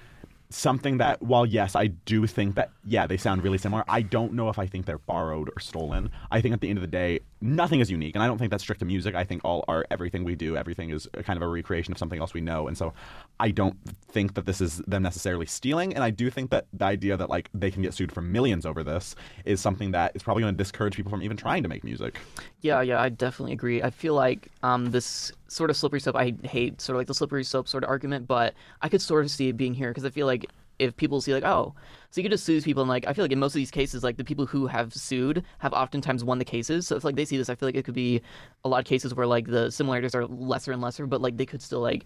something 0.52 1.00
that, 1.00 1.20
while 1.24 1.44
yes, 1.44 1.76
I 1.76 1.88
do 1.88 2.28
think 2.28 2.54
that, 2.54 2.70
yeah, 2.86 3.08
they 3.08 3.18
sound 3.18 3.44
really 3.44 3.58
similar, 3.58 3.84
I 3.88 4.04
don't 4.04 4.34
know 4.34 4.48
if 4.50 4.60
I 4.60 4.68
think 4.68 4.86
they're 4.86 5.00
borrowed 5.00 5.50
or 5.50 5.60
stolen. 5.60 6.12
I 6.30 6.40
think 6.40 6.54
at 6.54 6.62
the 6.62 6.70
end 6.70 6.78
of 6.78 6.82
the 6.82 6.88
day, 6.88 7.22
nothing 7.42 7.80
is 7.80 7.90
unique. 7.90 8.16
And 8.16 8.24
I 8.24 8.28
don't 8.28 8.38
think 8.38 8.52
that's 8.52 8.62
strict 8.62 8.80
to 8.80 8.86
music. 8.86 9.16
I 9.16 9.24
think 9.24 9.44
all 9.44 9.66
art, 9.68 9.88
everything 9.90 10.24
we 10.24 10.36
do, 10.36 10.56
everything 10.56 10.92
is 10.92 11.10
kind 11.24 11.36
of 11.36 11.42
a 11.42 11.48
recreation 11.48 11.92
of 11.92 11.98
something 11.98 12.20
else 12.20 12.36
we 12.36 12.42
know. 12.42 12.68
And 12.68 12.78
so 12.78 12.94
I 13.40 13.50
don't 13.50 13.76
think 14.08 14.36
that 14.36 14.46
this 14.46 14.62
is 14.62 14.78
them 14.86 15.02
necessarily 15.02 15.48
stealing. 15.48 15.96
And 15.96 16.04
I 16.04 16.12
do 16.12 16.30
think 16.30 16.52
that 16.52 16.68
the 16.74 16.86
idea 16.86 17.18
that, 17.18 17.28
like, 17.28 17.50
they 17.56 17.72
can 17.72 17.82
get 17.82 17.96
sued 17.96 18.12
for 18.12 18.22
millions 18.22 18.68
over 18.68 18.84
this 18.84 19.16
is 19.46 19.60
something 19.60 19.92
that 19.92 20.12
is 20.14 20.22
probably 20.22 20.44
going 20.44 20.54
to 20.54 20.58
discourage 20.58 20.96
people 20.96 21.10
from 21.10 21.24
even 21.24 21.38
trying 21.38 21.64
to 21.64 21.70
make 21.70 21.84
music. 21.84 22.20
Yeah, 22.62 22.82
yeah, 22.82 23.02
I 23.02 23.10
definitely 23.10 23.54
agree. 23.54 23.82
I 23.82 23.90
feel 23.90 24.14
like 24.14 24.50
um, 24.62 24.92
this 24.92 25.32
sort 25.56 25.70
of 25.70 25.78
slippery 25.78 26.00
slope. 26.00 26.16
I 26.16 26.34
hate 26.44 26.82
sort 26.82 26.96
of 26.96 27.00
like 27.00 27.08
the 27.08 27.14
slippery 27.14 27.44
slope 27.44 27.68
sort 27.68 27.84
of 27.84 27.90
argument, 27.90 28.28
but 28.28 28.54
I 28.82 28.90
could 28.90 29.02
sort 29.02 29.24
of 29.24 29.32
see 29.32 29.50
it 29.50 29.58
being 29.58 29.74
here 29.74 29.90
because 29.90 30.06
I 30.06 30.10
feel 30.10 30.28
like 30.28 30.46
if 30.78 30.96
people 30.98 31.22
see 31.22 31.34
like, 31.34 31.46
oh, 31.46 31.74
so 32.12 32.20
you 32.20 32.24
could 32.24 32.32
just 32.32 32.46
sue 32.46 32.62
people, 32.62 32.84
and 32.84 32.90
like 32.90 33.08
I 33.08 33.14
feel 33.14 33.24
like 33.24 33.32
in 33.32 33.40
most 33.40 33.54
of 33.54 33.60
these 33.60 33.72
cases, 33.72 34.04
like 34.04 34.18
the 34.18 34.24
people 34.24 34.46
who 34.46 34.68
have 34.68 34.94
sued 34.94 35.44
have 35.60 35.74
oftentimes 35.74 36.24
won 36.24 36.38
the 36.38 36.46
cases. 36.46 36.88
So 36.88 36.96
if 36.96 37.04
like 37.04 37.16
they 37.16 37.26
see 37.26 37.38
this, 37.38 37.50
I 37.50 37.56
feel 37.56 37.68
like 37.68 37.76
it 37.76 37.86
could 37.86 37.96
be 37.96 38.22
a 38.64 38.70
lot 38.70 38.80
of 38.80 38.86
cases 38.86 39.14
where 39.14 39.28
like 39.28 39.48
the 39.48 39.72
similarities 39.72 40.16
are 40.16 40.26
lesser 40.26 40.72
and 40.72 40.82
lesser, 40.82 41.08
but 41.08 41.22
like 41.22 41.38
they 41.38 41.46
could 41.46 41.62
still 41.62 41.82
like. 41.82 42.06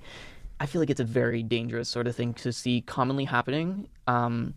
I 0.62 0.66
feel 0.66 0.82
like 0.82 0.90
it's 0.90 1.00
a 1.00 1.06
very 1.06 1.42
dangerous 1.42 1.88
sort 1.88 2.06
of 2.06 2.18
thing 2.18 2.34
to 2.36 2.52
see 2.52 2.82
commonly 2.82 3.24
happening. 3.24 3.88
Um, 4.08 4.54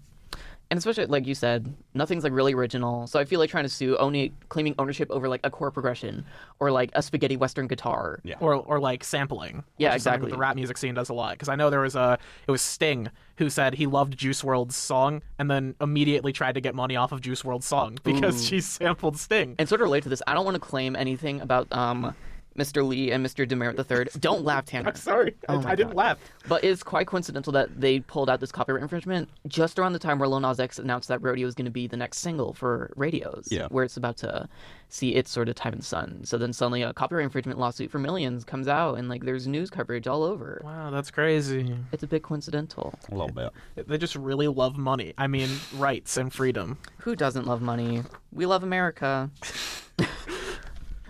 and 0.73 0.79
especially 0.79 1.05
like 1.05 1.27
you 1.27 1.35
said, 1.35 1.71
nothing's 1.93 2.25
like 2.25 2.33
really 2.33 2.55
original. 2.55 3.07
So 3.07 3.21
I 3.21 3.27
feel 3.27 3.39
like 3.39 3.51
trying 3.51 3.65
to 3.65 3.69
sue 3.69 3.95
only 3.99 4.33
claiming 4.49 4.75
ownership 4.79 5.11
over 5.11 5.29
like 5.29 5.43
a 5.45 5.51
chord 5.51 5.75
progression 5.75 6.25
or 6.61 6.71
like 6.71 6.91
a 6.95 7.03
spaghetti 7.03 7.37
western 7.37 7.67
guitar. 7.67 8.21
Yeah. 8.25 8.37
or 8.41 8.55
or 8.55 8.81
like 8.81 9.05
sampling. 9.05 9.65
Yeah, 9.77 9.91
which 9.91 9.97
is 9.97 10.03
exactly. 10.07 10.31
The 10.31 10.39
rap 10.39 10.57
music 10.57 10.79
scene 10.79 10.95
does 10.95 11.11
a 11.11 11.13
lot 11.13 11.33
because 11.35 11.51
I 11.51 11.57
know 11.57 11.69
there 11.69 11.81
was 11.81 11.95
a 11.95 12.19
it 12.47 12.51
was 12.51 12.63
Sting 12.63 13.11
who 13.37 13.51
said 13.51 13.75
he 13.75 13.87
loved 13.87 14.17
Juice 14.17 14.41
WRLD's 14.41 14.75
song 14.75 15.21
and 15.39 15.51
then 15.51 15.75
immediately 15.79 16.33
tried 16.33 16.55
to 16.55 16.63
get 16.63 16.75
money 16.75 16.97
off 16.97 17.13
of 17.13 17.21
Juice 17.21 17.43
WRLD's 17.43 17.67
song 17.67 17.99
because 18.03 18.43
she 18.43 18.63
sampled 18.63 19.19
Sting. 19.19 19.57
And 19.59 19.69
sort 19.69 19.83
of 19.83 19.85
related 19.85 20.05
to 20.05 20.09
this, 20.09 20.23
I 20.27 20.33
don't 20.33 20.47
want 20.47 20.55
to 20.55 20.61
claim 20.61 20.97
anything 20.97 21.43
about 21.43 21.71
um 21.71 22.15
Mr. 22.57 22.87
Lee 22.87 23.11
and 23.11 23.25
Mr. 23.25 23.47
Demeritt 23.49 23.79
III. 23.79 24.09
Don't 24.21 24.45
laugh, 24.45 24.67
Tanner. 24.67 24.91
I'm 24.91 24.95
sorry, 24.95 25.35
Oh 25.49 25.61
I, 25.67 25.71
I 25.71 25.75
didn't 25.75 25.95
laugh. 25.95 26.19
But 26.49 26.65
it's 26.65 26.83
quite 26.83 27.07
coincidental 27.07 27.53
that 27.55 27.81
they 27.81 28.01
pulled 28.01 28.29
out 28.29 28.41
this 28.41 28.53
copyright 28.53 28.83
infringement 28.83 29.29
just 29.49 29.79
around 29.79 29.93
the 29.95 29.99
time 29.99 30.19
where 30.19 30.29
Lil 30.29 30.41
Nas 30.41 30.61
X 30.61 30.79
announced 30.79 31.09
that 31.09 31.23
Rodeo 31.23 31.47
was 31.47 31.55
going 31.55 31.65
to 31.65 31.71
be 31.71 31.87
the 31.87 31.97
next 31.97 32.19
single 32.19 32.53
for 32.53 32.93
radios, 32.97 33.49
Yeah. 33.51 33.69
where 33.69 33.85
it's 33.85 33.97
about 33.97 34.17
to 34.19 34.49
see 34.89 35.15
its 35.15 35.31
sort 35.31 35.49
of 35.49 35.55
time 35.55 35.73
in 35.73 35.79
the 35.79 35.85
sun. 35.85 36.21
So 36.25 36.37
then 36.37 36.53
suddenly 36.53 36.83
a 36.83 36.93
copyright 36.93 37.25
infringement 37.25 37.59
lawsuit 37.59 37.91
for 37.91 37.99
millions 37.99 38.45
comes 38.45 38.69
out, 38.69 38.99
and 38.99 39.09
like 39.09 39.25
there's 39.25 39.47
news 39.47 39.71
coverage 39.71 40.07
all 40.07 40.23
over. 40.23 40.61
Wow, 40.65 40.91
that's 40.91 41.11
crazy. 41.11 41.75
It's 41.93 42.03
a 42.03 42.07
bit 42.07 42.23
coincidental. 42.23 42.93
A 43.11 43.15
little 43.15 43.33
bit. 43.33 43.89
They 43.89 43.97
just 43.97 44.17
really 44.17 44.49
love 44.49 44.77
money. 44.77 45.15
I 45.17 45.27
mean, 45.27 45.49
rights 45.77 46.17
and 46.19 46.33
freedom. 46.33 46.77
Who 46.99 47.17
doesn't 47.17 47.47
love 47.47 47.63
money? 47.63 48.03
We 48.33 48.45
love 48.45 48.63
America. 48.63 49.31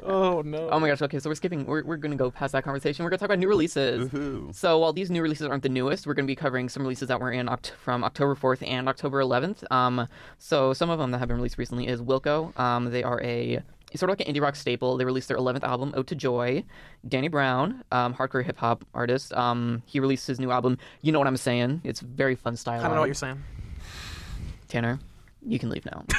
Oh 0.04 0.42
no. 0.42 0.68
Oh 0.70 0.80
my 0.80 0.88
gosh, 0.88 1.00
okay, 1.02 1.18
so 1.18 1.30
we're 1.30 1.34
skipping, 1.34 1.64
we're, 1.64 1.84
we're 1.84 1.96
gonna 1.96 2.16
go 2.16 2.30
past 2.30 2.52
that 2.52 2.64
conversation. 2.64 3.04
We're 3.04 3.10
gonna 3.10 3.18
talk 3.18 3.26
about 3.26 3.38
new 3.38 3.48
releases. 3.48 4.08
Woohoo. 4.10 4.54
So 4.54 4.78
while 4.78 4.92
these 4.92 5.10
new 5.10 5.22
releases 5.22 5.46
aren't 5.46 5.62
the 5.62 5.68
newest, 5.68 6.06
we're 6.06 6.14
gonna 6.14 6.26
be 6.26 6.34
covering 6.36 6.68
some 6.68 6.82
releases 6.82 7.08
that 7.08 7.20
were 7.20 7.30
in 7.32 7.46
Oct- 7.46 7.72
from 7.82 8.02
October 8.04 8.34
4th 8.34 8.66
and 8.66 8.88
October 8.88 9.20
11th. 9.22 9.70
Um, 9.70 10.08
so 10.38 10.72
some 10.72 10.90
of 10.90 10.98
them 10.98 11.10
that 11.12 11.18
have 11.18 11.28
been 11.28 11.36
released 11.36 11.58
recently 11.58 11.86
is 11.86 12.00
Wilco. 12.00 12.58
Um, 12.58 12.90
they 12.90 13.02
are 13.02 13.20
a 13.22 13.62
sort 13.94 14.10
of 14.10 14.18
like 14.18 14.26
an 14.26 14.34
indie 14.34 14.40
rock 14.40 14.56
staple. 14.56 14.96
They 14.96 15.04
released 15.04 15.28
their 15.28 15.36
11th 15.36 15.64
album, 15.64 15.92
Ode 15.94 16.06
to 16.08 16.14
Joy. 16.14 16.64
Danny 17.06 17.28
Brown, 17.28 17.84
um, 17.92 18.14
hardcore 18.14 18.42
hip 18.44 18.56
hop 18.56 18.84
artist. 18.94 19.32
Um, 19.34 19.82
he 19.86 20.00
released 20.00 20.26
his 20.26 20.40
new 20.40 20.50
album, 20.50 20.78
You 21.02 21.12
Know 21.12 21.18
What 21.18 21.28
I'm 21.28 21.36
Saying. 21.36 21.82
It's 21.84 22.00
very 22.00 22.34
fun 22.34 22.56
style. 22.56 22.80
I 22.80 22.84
don't 22.84 22.94
know 22.94 23.00
what 23.02 23.06
you're 23.06 23.14
saying. 23.14 23.42
Tanner, 24.68 24.98
you 25.46 25.58
can 25.58 25.68
leave 25.68 25.84
now. 25.84 26.04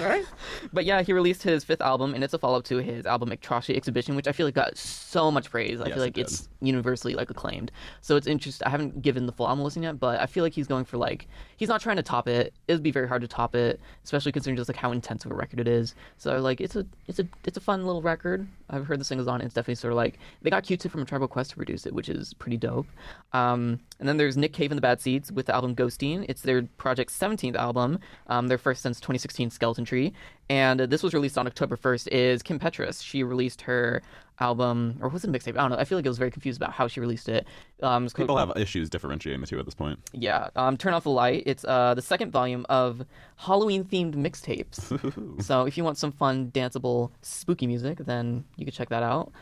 All 0.00 0.06
right. 0.06 0.24
But 0.72 0.84
yeah, 0.84 1.02
he 1.02 1.12
released 1.12 1.42
his 1.42 1.64
fifth 1.64 1.80
album, 1.80 2.14
and 2.14 2.22
it's 2.22 2.32
a 2.34 2.38
follow-up 2.38 2.64
to 2.64 2.76
his 2.78 3.04
album 3.04 3.32
Atrocity 3.32 3.76
Exhibition, 3.76 4.14
which 4.16 4.28
I 4.28 4.32
feel 4.32 4.46
like 4.46 4.54
got 4.54 4.78
so 4.78 5.30
much 5.30 5.50
praise. 5.50 5.80
I 5.80 5.86
Yes, 5.86 5.94
feel 5.94 6.02
like 6.02 6.16
it 6.16 6.20
it's 6.22 6.48
universally 6.60 7.14
like 7.14 7.30
acclaimed. 7.30 7.72
So 8.00 8.16
it's 8.16 8.26
interesting. 8.26 8.66
I 8.66 8.70
haven't 8.70 9.02
given 9.02 9.26
the 9.26 9.32
full 9.32 9.48
album 9.48 9.64
listen 9.64 9.82
yet, 9.82 9.98
but 9.98 10.20
I 10.20 10.26
feel 10.26 10.44
like 10.44 10.52
he's 10.52 10.68
going 10.68 10.84
for 10.84 10.96
like 10.98 11.26
he's 11.56 11.68
not 11.68 11.80
trying 11.80 11.96
to 11.96 12.02
top 12.02 12.28
it. 12.28 12.54
It'd 12.68 12.82
be 12.82 12.92
very 12.92 13.08
hard 13.08 13.22
to 13.22 13.28
top 13.28 13.54
it, 13.54 13.80
especially 14.04 14.30
considering 14.32 14.56
just 14.56 14.68
like 14.68 14.76
how 14.76 14.92
intense 14.92 15.24
of 15.24 15.32
a 15.32 15.34
record 15.34 15.58
it 15.60 15.68
is. 15.68 15.94
So 16.16 16.38
like 16.38 16.60
it's 16.60 16.76
a 16.76 16.86
it's 17.08 17.18
a 17.18 17.26
it's 17.44 17.56
a 17.56 17.60
fun 17.60 17.84
little 17.84 18.02
record. 18.02 18.46
I've 18.70 18.86
heard 18.86 19.00
the 19.00 19.04
singles 19.04 19.28
on 19.28 19.40
it. 19.40 19.44
It's 19.46 19.54
definitely 19.54 19.74
sort 19.74 19.92
of 19.92 19.96
like 19.96 20.18
they 20.42 20.48
got 20.50 20.62
Q-Tip 20.62 20.90
from 20.92 21.04
Tribal 21.04 21.28
Quest 21.28 21.50
to 21.50 21.56
produce 21.56 21.84
it, 21.86 21.92
which 21.92 22.08
is 22.08 22.32
pretty 22.34 22.56
dope. 22.56 22.86
Um, 23.32 23.80
and 23.98 24.08
then 24.08 24.16
there's 24.16 24.36
Nick 24.36 24.52
Cave 24.52 24.70
and 24.70 24.78
the 24.78 24.82
Bad 24.82 25.00
Seeds 25.00 25.30
with 25.32 25.46
the 25.46 25.54
album 25.54 25.74
Ghosteen. 25.74 26.24
It's 26.28 26.42
their 26.42 26.62
project's 26.78 27.18
17th 27.18 27.56
album, 27.56 27.98
um, 28.28 28.48
their 28.48 28.58
first 28.58 28.82
since 28.82 28.98
2016 29.00 29.50
Skeleton 29.50 29.81
Tree. 29.84 30.12
And 30.50 30.80
this 30.80 31.02
was 31.02 31.14
released 31.14 31.38
on 31.38 31.46
October 31.46 31.76
1st. 31.76 32.08
Is 32.08 32.42
Kim 32.42 32.58
Petras? 32.58 33.02
She 33.02 33.22
released 33.22 33.62
her 33.62 34.02
album, 34.40 34.98
or 35.00 35.08
was 35.08 35.24
it 35.24 35.30
a 35.30 35.32
mixtape? 35.32 35.50
I 35.56 35.62
don't 35.62 35.70
know. 35.70 35.76
I 35.78 35.84
feel 35.84 35.96
like 35.96 36.04
I 36.04 36.08
was 36.10 36.18
very 36.18 36.30
confused 36.30 36.58
about 36.60 36.72
how 36.72 36.88
she 36.88 37.00
released 37.00 37.28
it. 37.28 37.46
Um, 37.82 38.04
it's 38.04 38.12
called- 38.12 38.24
People 38.26 38.36
have 38.36 38.52
issues 38.56 38.90
differentiating 38.90 39.40
the 39.40 39.46
two 39.46 39.58
at 39.58 39.64
this 39.64 39.74
point. 39.74 39.98
yeah. 40.12 40.48
Um, 40.56 40.76
Turn 40.76 40.92
off 40.94 41.04
the 41.04 41.10
light. 41.10 41.44
It's 41.46 41.64
uh 41.64 41.94
the 41.94 42.02
second 42.02 42.32
volume 42.32 42.66
of 42.68 43.04
Halloween 43.36 43.84
themed 43.84 44.14
mixtapes. 44.14 45.42
so 45.42 45.64
if 45.66 45.76
you 45.78 45.84
want 45.84 45.96
some 45.96 46.12
fun, 46.12 46.50
danceable, 46.50 47.12
spooky 47.22 47.66
music, 47.66 47.98
then 47.98 48.44
you 48.56 48.64
could 48.64 48.74
check 48.74 48.88
that 48.90 49.02
out. 49.02 49.32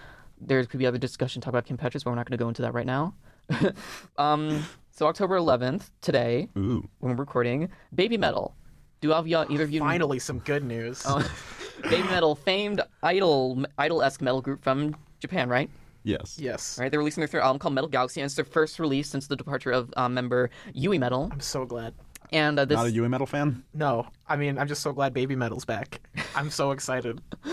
There 0.41 0.65
could 0.65 0.79
be 0.79 0.87
other 0.87 0.99
discussion 0.99 1.41
talk 1.43 1.51
about 1.51 1.67
Kim 1.67 1.77
Petras, 1.77 2.05
but 2.05 2.11
we're 2.11 2.17
not 2.17 2.27
going 2.29 2.39
to 2.39 2.43
go 2.45 2.49
into 2.49 2.63
that 2.63 2.73
right 2.75 2.87
now. 2.87 3.15
um, 4.19 4.65
so 4.91 5.07
October 5.07 5.37
11th 5.39 5.91
today, 6.03 6.49
Ooh. 6.57 6.87
when 7.01 7.13
we're 7.17 7.21
recording, 7.21 7.69
Baby 7.95 8.17
Metal. 8.17 8.55
Do 9.01 9.13
all 9.13 9.21
of 9.21 9.27
y'all, 9.27 9.47
either 9.51 9.65
of 9.65 9.71
you 9.71 9.81
Finally, 9.81 10.19
some 10.19 10.41
good 10.41 10.63
news. 10.63 11.03
Oh. 11.07 11.27
Baby 11.85 12.03
Metal, 12.09 12.35
famed 12.35 12.83
idol 13.03 13.65
idol-esque 13.79 14.21
metal 14.21 14.43
group 14.43 14.63
from 14.63 14.95
Japan, 15.21 15.49
right? 15.49 15.71
Yes. 16.03 16.39
yes. 16.39 16.79
Right, 16.79 16.91
they're 16.91 17.01
releasing 17.01 17.23
their 17.23 17.29
third 17.29 17.43
album 17.43 17.59
called 17.59 17.75
Metal 17.75 17.89
Galaxy, 17.89 18.21
and 18.21 18.27
it's 18.27 18.35
their 18.35 18.45
first 18.45 18.79
release 18.79 19.09
since 19.09 19.27
the 19.27 19.37
departure 19.37 19.71
of 19.71 19.93
um, 19.97 20.13
member 20.13 20.51
Yui 20.75 20.99
Metal. 20.99 21.31
I'm 21.33 21.41
so 21.41 21.65
glad. 21.65 21.95
And 22.33 22.59
uh, 22.59 22.65
this 22.67 22.77
Not 22.77 22.87
a 22.87 22.91
Yui 22.91 23.09
Metal 23.09 23.27
fan? 23.27 23.65
No, 23.73 24.07
I 24.29 24.37
mean, 24.37 24.59
I'm 24.59 24.69
just 24.69 24.83
so 24.83 24.93
glad 24.93 25.15
Baby 25.15 25.35
Metal's 25.35 25.65
back. 25.65 26.01
I'm 26.35 26.51
so 26.51 26.71
excited. 26.71 27.21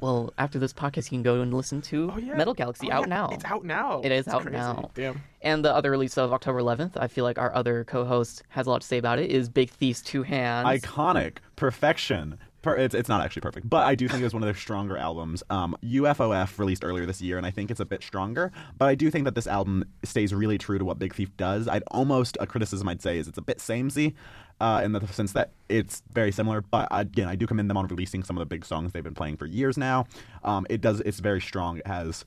Well, 0.00 0.32
after 0.38 0.58
this 0.58 0.72
podcast, 0.72 1.04
you 1.04 1.16
can 1.18 1.22
go 1.22 1.40
and 1.40 1.52
listen 1.54 1.80
to 1.82 2.10
Oh, 2.14 2.18
yeah. 2.18 2.34
Metal 2.34 2.54
Galaxy 2.54 2.90
Oh, 2.90 2.94
out 2.96 3.00
yeah, 3.02 3.06
now. 3.14 3.28
It's 3.32 3.44
out 3.44 3.64
now. 3.64 4.00
It 4.02 4.12
is 4.12 4.26
It's 4.26 4.34
out 4.34 4.42
crazy. 4.42 4.56
now. 4.56 4.90
Damn. 4.94 5.22
And 5.42 5.64
the 5.64 5.74
other 5.74 5.90
release 5.90 6.18
of 6.18 6.32
October 6.32 6.60
11th, 6.60 6.92
I 6.96 7.06
feel 7.08 7.24
like 7.24 7.38
our 7.38 7.54
other 7.54 7.84
co-host 7.84 8.42
has 8.50 8.66
a 8.66 8.70
lot 8.70 8.80
to 8.82 8.86
say 8.86 8.98
about 8.98 9.18
it. 9.18 9.30
Is 9.30 9.48
Big 9.48 9.70
Thief's 9.70 10.02
Two 10.02 10.22
Hands? 10.22 10.66
Iconic. 10.68 11.38
Perfection. 11.56 12.38
it's 12.66 12.94
it's 12.96 13.08
not 13.08 13.20
actually 13.20 13.42
perfect, 13.42 13.70
but 13.70 13.86
I 13.86 13.94
do 13.94 14.08
think 14.08 14.20
it 14.20 14.24
was 14.24 14.34
one 14.34 14.42
of 14.42 14.46
their 14.48 14.56
stronger 14.56 14.96
albums. 14.96 15.42
Um, 15.50 15.76
UFOF 15.84 16.58
released 16.58 16.84
earlier 16.84 17.06
this 17.06 17.22
year, 17.22 17.36
and 17.38 17.46
I 17.46 17.50
think 17.52 17.70
it's 17.70 17.78
a 17.78 17.84
bit 17.84 18.02
stronger. 18.02 18.50
But 18.76 18.86
I 18.88 18.96
do 18.96 19.08
think 19.08 19.24
that 19.24 19.36
this 19.36 19.46
album 19.46 19.84
stays 20.02 20.34
really 20.34 20.58
true 20.58 20.76
to 20.78 20.84
what 20.84 20.98
Big 20.98 21.14
Thief 21.14 21.34
does. 21.36 21.68
I'd 21.68 21.84
almost 21.92 22.36
a 22.40 22.46
criticism 22.46 22.88
I'd 22.88 23.00
say 23.02 23.18
is 23.18 23.28
it's 23.28 23.38
a 23.38 23.42
bit 23.42 23.60
samey, 23.60 24.14
uh, 24.60 24.80
in 24.84 24.92
the 24.92 25.06
sense 25.08 25.32
that 25.32 25.52
it's 25.68 26.02
very 26.12 26.32
similar. 26.32 26.60
But 26.60 26.88
again, 26.90 27.28
I 27.28 27.36
do 27.36 27.46
commend 27.46 27.68
them 27.70 27.76
on 27.76 27.86
releasing 27.86 28.22
some 28.22 28.36
of 28.36 28.40
the 28.40 28.46
big 28.46 28.64
songs 28.64 28.92
they've 28.92 29.04
been 29.04 29.14
playing 29.14 29.36
for 29.36 29.46
years 29.46 29.76
now. 29.76 30.06
Um, 30.44 30.66
it 30.70 30.80
does 30.80 31.00
it's 31.00 31.20
very 31.20 31.40
strong. 31.40 31.78
It 31.78 31.86
has 31.86 32.24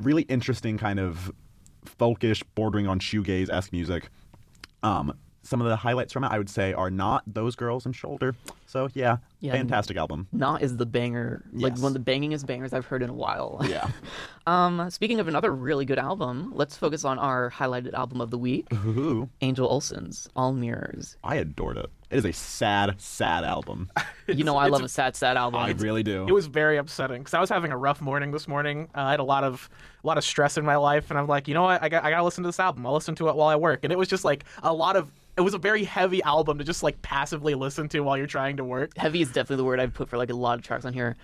really 0.00 0.22
interesting 0.22 0.78
kind 0.78 1.00
of 1.00 1.32
folkish, 1.86 2.42
bordering 2.54 2.86
on 2.86 2.98
shoegaze 2.98 3.50
esque 3.50 3.72
music. 3.72 4.08
Um, 4.82 5.16
some 5.42 5.60
of 5.60 5.68
the 5.68 5.76
highlights 5.76 6.12
from 6.12 6.24
it, 6.24 6.28
I 6.28 6.38
would 6.38 6.48
say, 6.48 6.72
are 6.72 6.90
not 6.90 7.22
those 7.26 7.54
girls 7.54 7.84
and 7.84 7.94
shoulder. 7.94 8.34
So 8.66 8.88
yeah, 8.94 9.18
Yeah, 9.44 9.52
fantastic 9.52 9.96
album. 9.96 10.26
Not 10.32 10.62
is 10.62 10.76
the 10.76 10.86
banger, 10.86 11.42
like 11.52 11.72
Yes. 11.74 11.80
one 11.82 11.94
of 11.94 12.04
the 12.04 12.10
bangingest 12.10 12.46
bangers 12.46 12.72
I've 12.72 12.86
heard 12.86 13.02
in 13.02 13.10
a 13.10 13.14
while. 13.14 13.60
Yeah. 13.68 13.88
Um, 14.46 14.90
speaking 14.90 15.20
of 15.20 15.28
another 15.28 15.50
really 15.54 15.84
good 15.86 15.98
album, 15.98 16.52
let's 16.54 16.76
focus 16.76 17.04
on 17.04 17.18
our 17.18 17.50
highlighted 17.50 17.94
album 17.94 18.20
of 18.20 18.30
the 18.30 18.36
week, 18.38 18.66
Ooh, 18.72 19.28
Angel 19.40 19.66
Olsen's 19.66 20.28
All 20.36 20.52
Mirrors. 20.52 21.16
I 21.24 21.36
adored 21.36 21.78
it. 21.78 21.86
It 22.10 22.18
is 22.18 22.24
a 22.26 22.32
sad, 22.32 23.00
sad 23.00 23.44
album. 23.44 23.90
You 24.26 24.42
know 24.42 24.56
I 24.56 24.68
love 24.68 24.80
a- 24.80 24.84
a 24.86 24.88
sad, 24.88 25.14
sad 25.16 25.36
album. 25.36 25.60
I 25.60 25.72
really 25.72 26.02
do. 26.02 26.24
It 26.26 26.32
was 26.32 26.46
very 26.46 26.78
upsetting 26.78 27.18
because 27.20 27.34
I 27.34 27.40
was 27.40 27.50
having 27.50 27.72
a 27.72 27.76
rough 27.76 28.00
morning 28.00 28.30
this 28.32 28.48
morning. 28.48 28.88
Uh, 28.94 29.00
I 29.02 29.10
had 29.10 29.20
a 29.20 29.24
lot 29.24 29.44
of 29.44 29.68
a 30.02 30.06
lot 30.06 30.16
of 30.16 30.24
stress 30.24 30.56
in 30.56 30.64
my 30.64 30.76
life, 30.76 31.10
and 31.10 31.18
I'm 31.18 31.26
like, 31.26 31.46
you 31.46 31.52
know 31.52 31.64
what? 31.64 31.82
I 31.82 31.90
got 31.90 32.04
I 32.04 32.10
gotta 32.10 32.22
listen 32.24 32.42
to 32.42 32.48
this 32.48 32.58
album. 32.58 32.86
I'll 32.86 32.94
listen 32.94 33.14
to 33.16 33.28
it 33.28 33.36
while 33.36 33.48
I 33.48 33.56
work, 33.56 33.80
and 33.84 33.92
it 33.92 33.98
was 33.98 34.08
just 34.08 34.24
like 34.24 34.44
a 34.62 34.72
lot 34.72 34.96
of. 34.96 35.10
It 35.36 35.42
was 35.42 35.52
a 35.52 35.58
very 35.58 35.84
heavy 35.84 36.22
album 36.22 36.56
to 36.56 36.64
just 36.64 36.82
like 36.82 37.02
passively 37.02 37.54
listen 37.54 37.86
to 37.90 38.00
while 38.00 38.16
you're 38.16 38.26
trying 38.26 38.56
to 38.56 38.64
work. 38.64 38.96
Heavy 38.96 39.20
is 39.20 39.30
definitely 39.34 39.56
the 39.56 39.64
word 39.64 39.80
I'd 39.80 39.92
put 39.92 40.08
for 40.08 40.16
like 40.16 40.30
a 40.30 40.34
lot 40.34 40.58
of 40.58 40.64
tracks 40.64 40.84
on 40.84 40.92
here. 40.94 41.16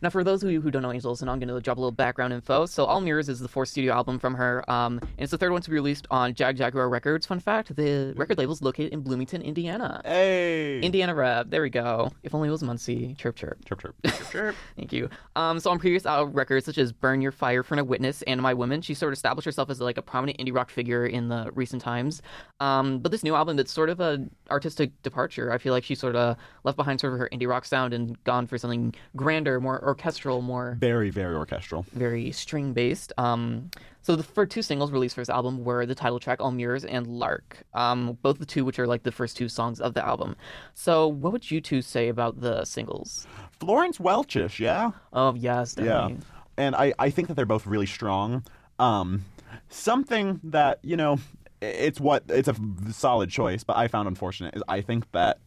Now, 0.00 0.10
for 0.10 0.24
those 0.24 0.42
of 0.42 0.50
you 0.50 0.60
who 0.60 0.70
don't 0.70 0.82
know 0.82 0.92
Angel 0.92 1.10
Olsen, 1.10 1.28
I'm 1.28 1.38
going 1.38 1.48
to 1.48 1.60
drop 1.60 1.76
a 1.76 1.80
little 1.80 1.90
background 1.92 2.32
info. 2.32 2.64
So, 2.66 2.84
All 2.84 3.00
Mirrors 3.00 3.28
is 3.28 3.40
the 3.40 3.48
fourth 3.48 3.68
studio 3.68 3.92
album 3.92 4.18
from 4.18 4.34
her, 4.34 4.68
um, 4.70 4.98
and 5.00 5.10
it's 5.18 5.30
the 5.32 5.38
third 5.38 5.52
one 5.52 5.60
to 5.62 5.70
be 5.70 5.74
released 5.74 6.06
on 6.10 6.32
Jagjaguwar 6.34 6.90
Records. 6.90 7.26
Fun 7.26 7.40
fact: 7.40 7.74
the 7.76 8.14
record 8.16 8.38
label 8.38 8.52
is 8.52 8.62
located 8.62 8.92
in 8.92 9.00
Bloomington, 9.02 9.42
Indiana. 9.42 10.00
hey. 10.04 10.80
Indiana 10.80 11.14
rap. 11.14 11.46
There 11.50 11.62
we 11.62 11.70
go. 11.70 12.12
If 12.22 12.34
only 12.34 12.48
it 12.48 12.52
was 12.52 12.62
Muncie. 12.62 13.14
Chirp 13.18 13.36
chirp. 13.36 13.64
chirp 13.64 13.80
chirp. 13.82 13.94
Sure. 14.30 14.54
Thank 14.76 14.92
you. 14.92 15.08
Um, 15.36 15.60
so 15.60 15.70
on 15.70 15.78
previous 15.78 16.04
uh, 16.04 16.26
records 16.26 16.66
such 16.66 16.78
as 16.78 16.92
"Burn 16.92 17.20
Your 17.22 17.32
Fire" 17.32 17.62
for 17.62 17.76
No 17.76 17.84
Witness 17.84 18.22
and 18.22 18.40
"My 18.40 18.54
Woman," 18.54 18.82
she 18.82 18.94
sort 18.94 19.12
of 19.12 19.16
established 19.16 19.44
herself 19.46 19.70
as 19.70 19.80
like 19.80 19.98
a 19.98 20.02
prominent 20.02 20.38
indie 20.38 20.54
rock 20.54 20.70
figure 20.70 21.06
in 21.06 21.28
the 21.28 21.50
recent 21.54 21.80
times. 21.82 22.22
Um, 22.60 22.98
but 22.98 23.12
this 23.12 23.22
new 23.24 23.34
album, 23.34 23.58
it's 23.58 23.72
sort 23.72 23.88
of 23.90 24.00
a 24.00 24.24
artistic 24.50 25.00
departure. 25.02 25.52
I 25.52 25.58
feel 25.58 25.72
like 25.72 25.84
she 25.84 25.94
sort 25.94 26.14
of 26.16 26.36
left 26.64 26.76
behind 26.76 27.00
sort 27.00 27.12
of 27.14 27.18
her 27.18 27.28
indie 27.32 27.48
rock 27.48 27.55
sound 27.64 27.94
and 27.94 28.22
gone 28.24 28.46
for 28.46 28.58
something 28.58 28.94
grander, 29.16 29.60
more 29.60 29.82
orchestral, 29.82 30.42
more 30.42 30.76
very, 30.80 31.10
very 31.10 31.34
orchestral. 31.34 31.86
very 31.92 32.30
string 32.32 32.72
based. 32.72 33.12
Um, 33.18 33.70
so 34.02 34.14
the 34.14 34.22
first 34.22 34.52
two 34.52 34.62
singles 34.62 34.92
released 34.92 35.14
for 35.16 35.20
this 35.20 35.28
album 35.28 35.64
were 35.64 35.86
the 35.86 35.94
title 35.94 36.20
track 36.20 36.40
"All 36.40 36.52
Mirrors" 36.52 36.84
and 36.84 37.06
"Lark," 37.06 37.64
um, 37.74 38.18
both 38.22 38.38
the 38.38 38.46
two 38.46 38.64
which 38.64 38.78
are 38.78 38.86
like 38.86 39.02
the 39.02 39.12
first 39.12 39.36
two 39.36 39.48
songs 39.48 39.80
of 39.80 39.94
the 39.94 40.06
album. 40.06 40.36
So 40.74 41.08
what 41.08 41.32
would 41.32 41.50
you 41.50 41.60
two 41.60 41.82
say 41.82 42.08
about 42.08 42.40
the 42.40 42.64
singles? 42.64 43.26
Florence 43.58 43.98
Welchish, 43.98 44.60
yeah? 44.60 44.92
Oh 45.12 45.34
yes, 45.34 45.76
Yeah. 45.80 46.10
And 46.58 46.74
I, 46.74 46.94
I 46.98 47.10
think 47.10 47.28
that 47.28 47.34
they're 47.34 47.44
both 47.46 47.66
really 47.66 47.86
strong. 47.86 48.44
Um, 48.78 49.24
something 49.68 50.40
that, 50.44 50.78
you 50.82 50.96
know, 50.96 51.18
it's 51.60 52.00
what, 52.00 52.24
it's 52.28 52.48
a 52.48 52.54
solid 52.92 53.28
choice, 53.30 53.64
but 53.64 53.76
I 53.76 53.88
found 53.88 54.08
unfortunate 54.08 54.54
is 54.54 54.62
I 54.68 54.80
think 54.80 55.10
that 55.12 55.38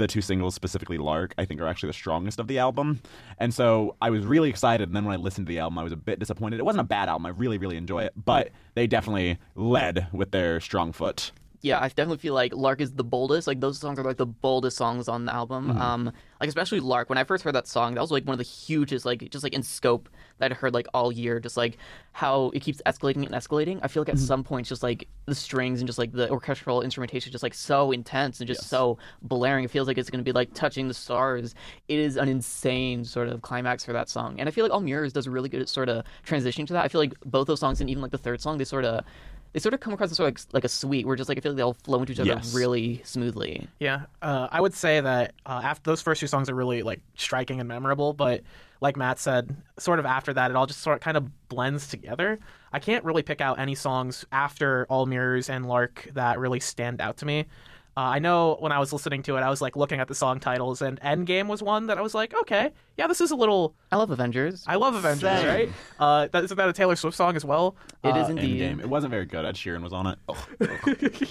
the 0.00 0.08
two 0.08 0.20
singles, 0.20 0.54
specifically 0.54 0.98
Lark, 0.98 1.34
I 1.38 1.44
think 1.44 1.60
are 1.60 1.66
actually 1.66 1.88
the 1.88 1.94
strongest 1.94 2.40
of 2.40 2.48
the 2.48 2.58
album. 2.58 3.00
And 3.38 3.54
so 3.54 3.96
I 4.02 4.10
was 4.10 4.26
really 4.26 4.50
excited. 4.50 4.88
And 4.88 4.96
then 4.96 5.04
when 5.04 5.14
I 5.14 5.16
listened 5.16 5.46
to 5.46 5.50
the 5.52 5.60
album, 5.60 5.78
I 5.78 5.82
was 5.82 5.92
a 5.92 5.96
bit 5.96 6.18
disappointed. 6.18 6.58
It 6.58 6.64
wasn't 6.64 6.80
a 6.80 6.84
bad 6.84 7.08
album. 7.08 7.26
I 7.26 7.30
really, 7.30 7.58
really 7.58 7.76
enjoy 7.76 8.04
it. 8.04 8.12
But 8.16 8.50
they 8.74 8.86
definitely 8.86 9.38
led 9.54 10.08
with 10.12 10.32
their 10.32 10.60
strong 10.60 10.92
foot. 10.92 11.32
Yeah, 11.62 11.78
I 11.78 11.88
definitely 11.88 12.18
feel 12.18 12.34
like 12.34 12.54
Lark 12.54 12.80
is 12.80 12.92
the 12.92 13.04
boldest. 13.04 13.46
Like 13.46 13.60
those 13.60 13.78
songs 13.78 13.98
are 13.98 14.04
like 14.04 14.16
the 14.16 14.26
boldest 14.26 14.76
songs 14.76 15.08
on 15.08 15.26
the 15.26 15.34
album. 15.34 15.68
Mm-hmm. 15.68 15.80
Um, 15.80 16.12
like 16.40 16.48
especially 16.48 16.80
Lark. 16.80 17.08
When 17.10 17.18
I 17.18 17.24
first 17.24 17.44
heard 17.44 17.54
that 17.54 17.66
song, 17.66 17.94
that 17.94 18.00
was 18.00 18.10
like 18.10 18.24
one 18.24 18.32
of 18.32 18.38
the 18.38 18.44
hugest, 18.44 19.04
like 19.04 19.28
just 19.30 19.44
like 19.44 19.52
in 19.52 19.62
scope 19.62 20.08
that 20.38 20.50
I 20.50 20.54
heard 20.54 20.72
like 20.72 20.86
all 20.94 21.12
year. 21.12 21.38
Just 21.38 21.58
like 21.58 21.76
how 22.12 22.50
it 22.54 22.60
keeps 22.60 22.80
escalating 22.86 23.26
and 23.26 23.30
escalating. 23.32 23.78
I 23.82 23.88
feel 23.88 24.00
like 24.02 24.08
at 24.08 24.14
Mm-hmm. 24.14 24.24
some 24.24 24.42
point, 24.44 24.66
just 24.66 24.82
like 24.82 25.06
the 25.26 25.34
strings 25.34 25.80
and 25.80 25.86
just 25.86 25.98
like 25.98 26.12
the 26.12 26.30
orchestral 26.30 26.80
instrumentation, 26.82 27.30
just 27.30 27.42
like 27.42 27.54
so 27.54 27.92
intense 27.92 28.40
and 28.40 28.48
just 28.48 28.68
so 28.68 28.96
blaring. 29.22 29.64
It 29.64 29.70
feels 29.70 29.86
like 29.86 29.98
it's 29.98 30.08
going 30.10 30.20
to 30.20 30.24
be 30.24 30.32
like 30.32 30.54
touching 30.54 30.88
the 30.88 30.94
stars. 30.94 31.54
It 31.88 31.98
is 31.98 32.16
an 32.16 32.28
insane 32.28 33.04
sort 33.04 33.28
of 33.28 33.42
climax 33.42 33.84
for 33.84 33.92
that 33.92 34.08
song, 34.08 34.40
and 34.40 34.48
I 34.48 34.52
feel 34.52 34.64
like 34.64 34.72
All 34.72 34.80
Mirrors 34.80 35.12
does 35.12 35.26
a 35.26 35.30
really 35.30 35.48
good 35.50 35.68
sort 35.68 35.88
of 35.90 36.04
transition 36.22 36.64
to 36.66 36.72
that. 36.72 36.84
I 36.84 36.88
feel 36.88 37.00
like 37.02 37.14
both 37.26 37.46
those 37.46 37.60
songs 37.60 37.80
and 37.82 37.90
even 37.90 38.02
like 38.02 38.12
the 38.12 38.18
third 38.18 38.40
song, 38.40 38.56
they 38.56 38.64
sort 38.64 38.84
of 38.86 39.04
they 39.52 39.60
sort 39.60 39.74
of 39.74 39.80
come 39.80 39.92
across 39.92 40.10
as 40.10 40.16
sort 40.16 40.28
of 40.28 40.34
like, 40.34 40.54
like 40.54 40.64
a 40.64 40.68
suite 40.68 41.06
where 41.06 41.16
just 41.16 41.28
like 41.28 41.38
I 41.38 41.40
feel 41.40 41.52
like 41.52 41.56
they 41.56 41.62
all 41.62 41.74
flow 41.74 42.00
into 42.00 42.12
each 42.12 42.20
other 42.20 42.28
Yes. 42.30 42.54
really 42.54 43.00
smoothly. 43.04 43.66
Yeah, 43.78 44.02
uh, 44.22 44.48
I 44.50 44.60
would 44.60 44.74
say 44.74 45.00
that 45.00 45.34
uh, 45.46 45.60
after 45.64 45.90
those 45.90 46.00
first 46.02 46.20
two 46.20 46.26
songs 46.26 46.48
are 46.48 46.54
really 46.54 46.82
like 46.82 47.00
striking 47.16 47.58
and 47.60 47.68
memorable, 47.68 48.12
but 48.12 48.42
like 48.80 48.96
Matt 48.96 49.18
said, 49.18 49.54
sort 49.78 49.98
of 49.98 50.06
after 50.06 50.32
that, 50.32 50.50
it 50.50 50.56
all 50.56 50.66
just 50.66 50.80
sort 50.80 50.94
of 50.96 51.00
kind 51.02 51.16
of 51.16 51.48
blends 51.48 51.88
together. 51.88 52.38
I 52.72 52.78
can't 52.78 53.04
really 53.04 53.22
pick 53.22 53.40
out 53.40 53.58
any 53.58 53.74
songs 53.74 54.24
after 54.32 54.86
All 54.88 55.04
Mirrors 55.06 55.50
and 55.50 55.66
Lark 55.68 56.08
that 56.14 56.38
really 56.38 56.60
stand 56.60 57.00
out 57.00 57.16
to 57.18 57.26
me. 57.26 57.46
Uh, 57.96 58.00
I 58.00 58.18
know 58.20 58.56
when 58.60 58.70
I 58.72 58.78
was 58.78 58.92
listening 58.92 59.22
to 59.24 59.36
it, 59.36 59.40
I 59.40 59.50
was 59.50 59.60
like 59.60 59.74
looking 59.76 59.98
at 60.00 60.08
the 60.08 60.14
song 60.14 60.38
titles, 60.40 60.80
and 60.80 61.00
Endgame 61.00 61.48
was 61.48 61.62
one 61.62 61.88
that 61.88 61.98
I 61.98 62.00
was 62.02 62.14
like, 62.14 62.32
okay, 62.42 62.70
yeah, 62.96 63.06
this 63.08 63.20
is 63.20 63.30
a 63.30 63.36
little. 63.36 63.74
I 63.90 63.96
love 63.96 64.10
Avengers. 64.10 64.64
I 64.68 64.76
love 64.76 64.94
Avengers, 64.94 65.22
Same. 65.40 65.46
right? 65.46 65.68
Uh, 65.98 66.28
that, 66.28 66.44
isn't 66.44 66.56
that 66.56 66.68
a 66.68 66.72
Taylor 66.72 66.94
Swift 66.96 67.16
song 67.16 67.34
as 67.36 67.44
well? 67.44 67.76
It 68.04 68.16
is 68.16 68.28
Uh, 68.28 68.30
indeed. 68.32 68.60
Endgame. 68.62 68.80
It 68.80 68.88
wasn't 68.88 69.10
very 69.10 69.26
good. 69.26 69.44
Ed 69.44 69.56
Sheeran 69.56 69.82
was 69.82 69.92
on 69.92 70.06
it. 70.06 70.18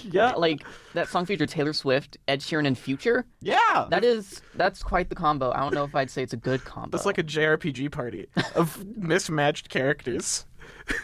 Yeah, 0.12 0.32
like 0.32 0.62
that 0.94 1.08
song 1.08 1.24
featured 1.26 1.48
Taylor 1.48 1.72
Swift, 1.72 2.18
Ed 2.28 2.40
Sheeran, 2.40 2.66
and 2.66 2.76
Future. 2.76 3.24
yeah. 3.40 3.86
That 3.90 4.04
is 4.04 4.42
that's 4.54 4.82
quite 4.82 5.08
the 5.08 5.14
combo. 5.14 5.52
I 5.52 5.60
don't 5.60 5.74
know 5.74 5.84
if 5.84 5.94
I'd 5.94 6.10
say 6.10 6.22
it's 6.22 6.32
a 6.32 6.36
good 6.36 6.64
combo. 6.64 6.96
It's 6.96 7.06
like 7.06 7.18
a 7.18 7.22
JRPG 7.22 7.90
party 7.92 8.26
of 8.54 8.84
mismatched 8.96 9.68
characters. 9.70 10.44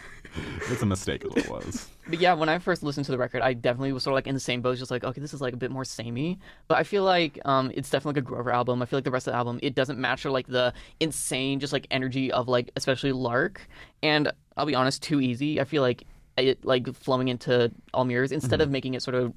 it's 0.69 0.81
a 0.81 0.85
mistake 0.85 1.23
is 1.23 1.29
what 1.29 1.37
it 1.37 1.49
was. 1.49 1.89
But 2.07 2.19
yeah, 2.19 2.33
when 2.33 2.49
I 2.49 2.59
first 2.59 2.83
listened 2.83 3.05
to 3.05 3.11
the 3.11 3.17
record, 3.17 3.41
I 3.41 3.53
definitely 3.53 3.91
was 3.93 4.03
sort 4.03 4.13
of 4.13 4.15
like 4.15 4.27
in 4.27 4.33
the 4.33 4.39
same 4.39 4.61
boat, 4.61 4.77
just 4.77 4.91
like, 4.91 5.03
okay, 5.03 5.21
this 5.21 5.33
is 5.33 5.41
like 5.41 5.53
a 5.53 5.57
bit 5.57 5.71
more 5.71 5.85
samey. 5.85 6.39
But 6.67 6.77
I 6.77 6.83
feel 6.83 7.03
like 7.03 7.39
um, 7.45 7.71
it's 7.73 7.89
definitely 7.89 8.21
like 8.21 8.27
a 8.29 8.33
Grover 8.33 8.51
album. 8.51 8.81
I 8.81 8.85
feel 8.85 8.97
like 8.97 9.03
the 9.03 9.11
rest 9.11 9.27
of 9.27 9.33
the 9.33 9.37
album, 9.37 9.59
it 9.61 9.75
doesn't 9.75 9.99
match 9.99 10.25
or 10.25 10.31
like 10.31 10.47
the 10.47 10.73
insane, 10.99 11.59
just 11.59 11.73
like 11.73 11.87
energy 11.91 12.31
of 12.31 12.47
like 12.47 12.71
especially 12.75 13.11
Lark. 13.11 13.67
And 14.03 14.31
I'll 14.55 14.65
be 14.65 14.75
honest, 14.75 15.03
too 15.03 15.21
easy. 15.21 15.59
I 15.59 15.63
feel 15.63 15.81
like 15.81 16.03
it 16.37 16.63
like 16.63 16.93
flowing 16.93 17.27
into 17.27 17.71
All 17.93 18.05
Mirrors 18.05 18.31
instead 18.31 18.61
of 18.61 18.69
making 18.69 18.93
it 18.93 19.01
sort 19.01 19.15
of 19.15 19.33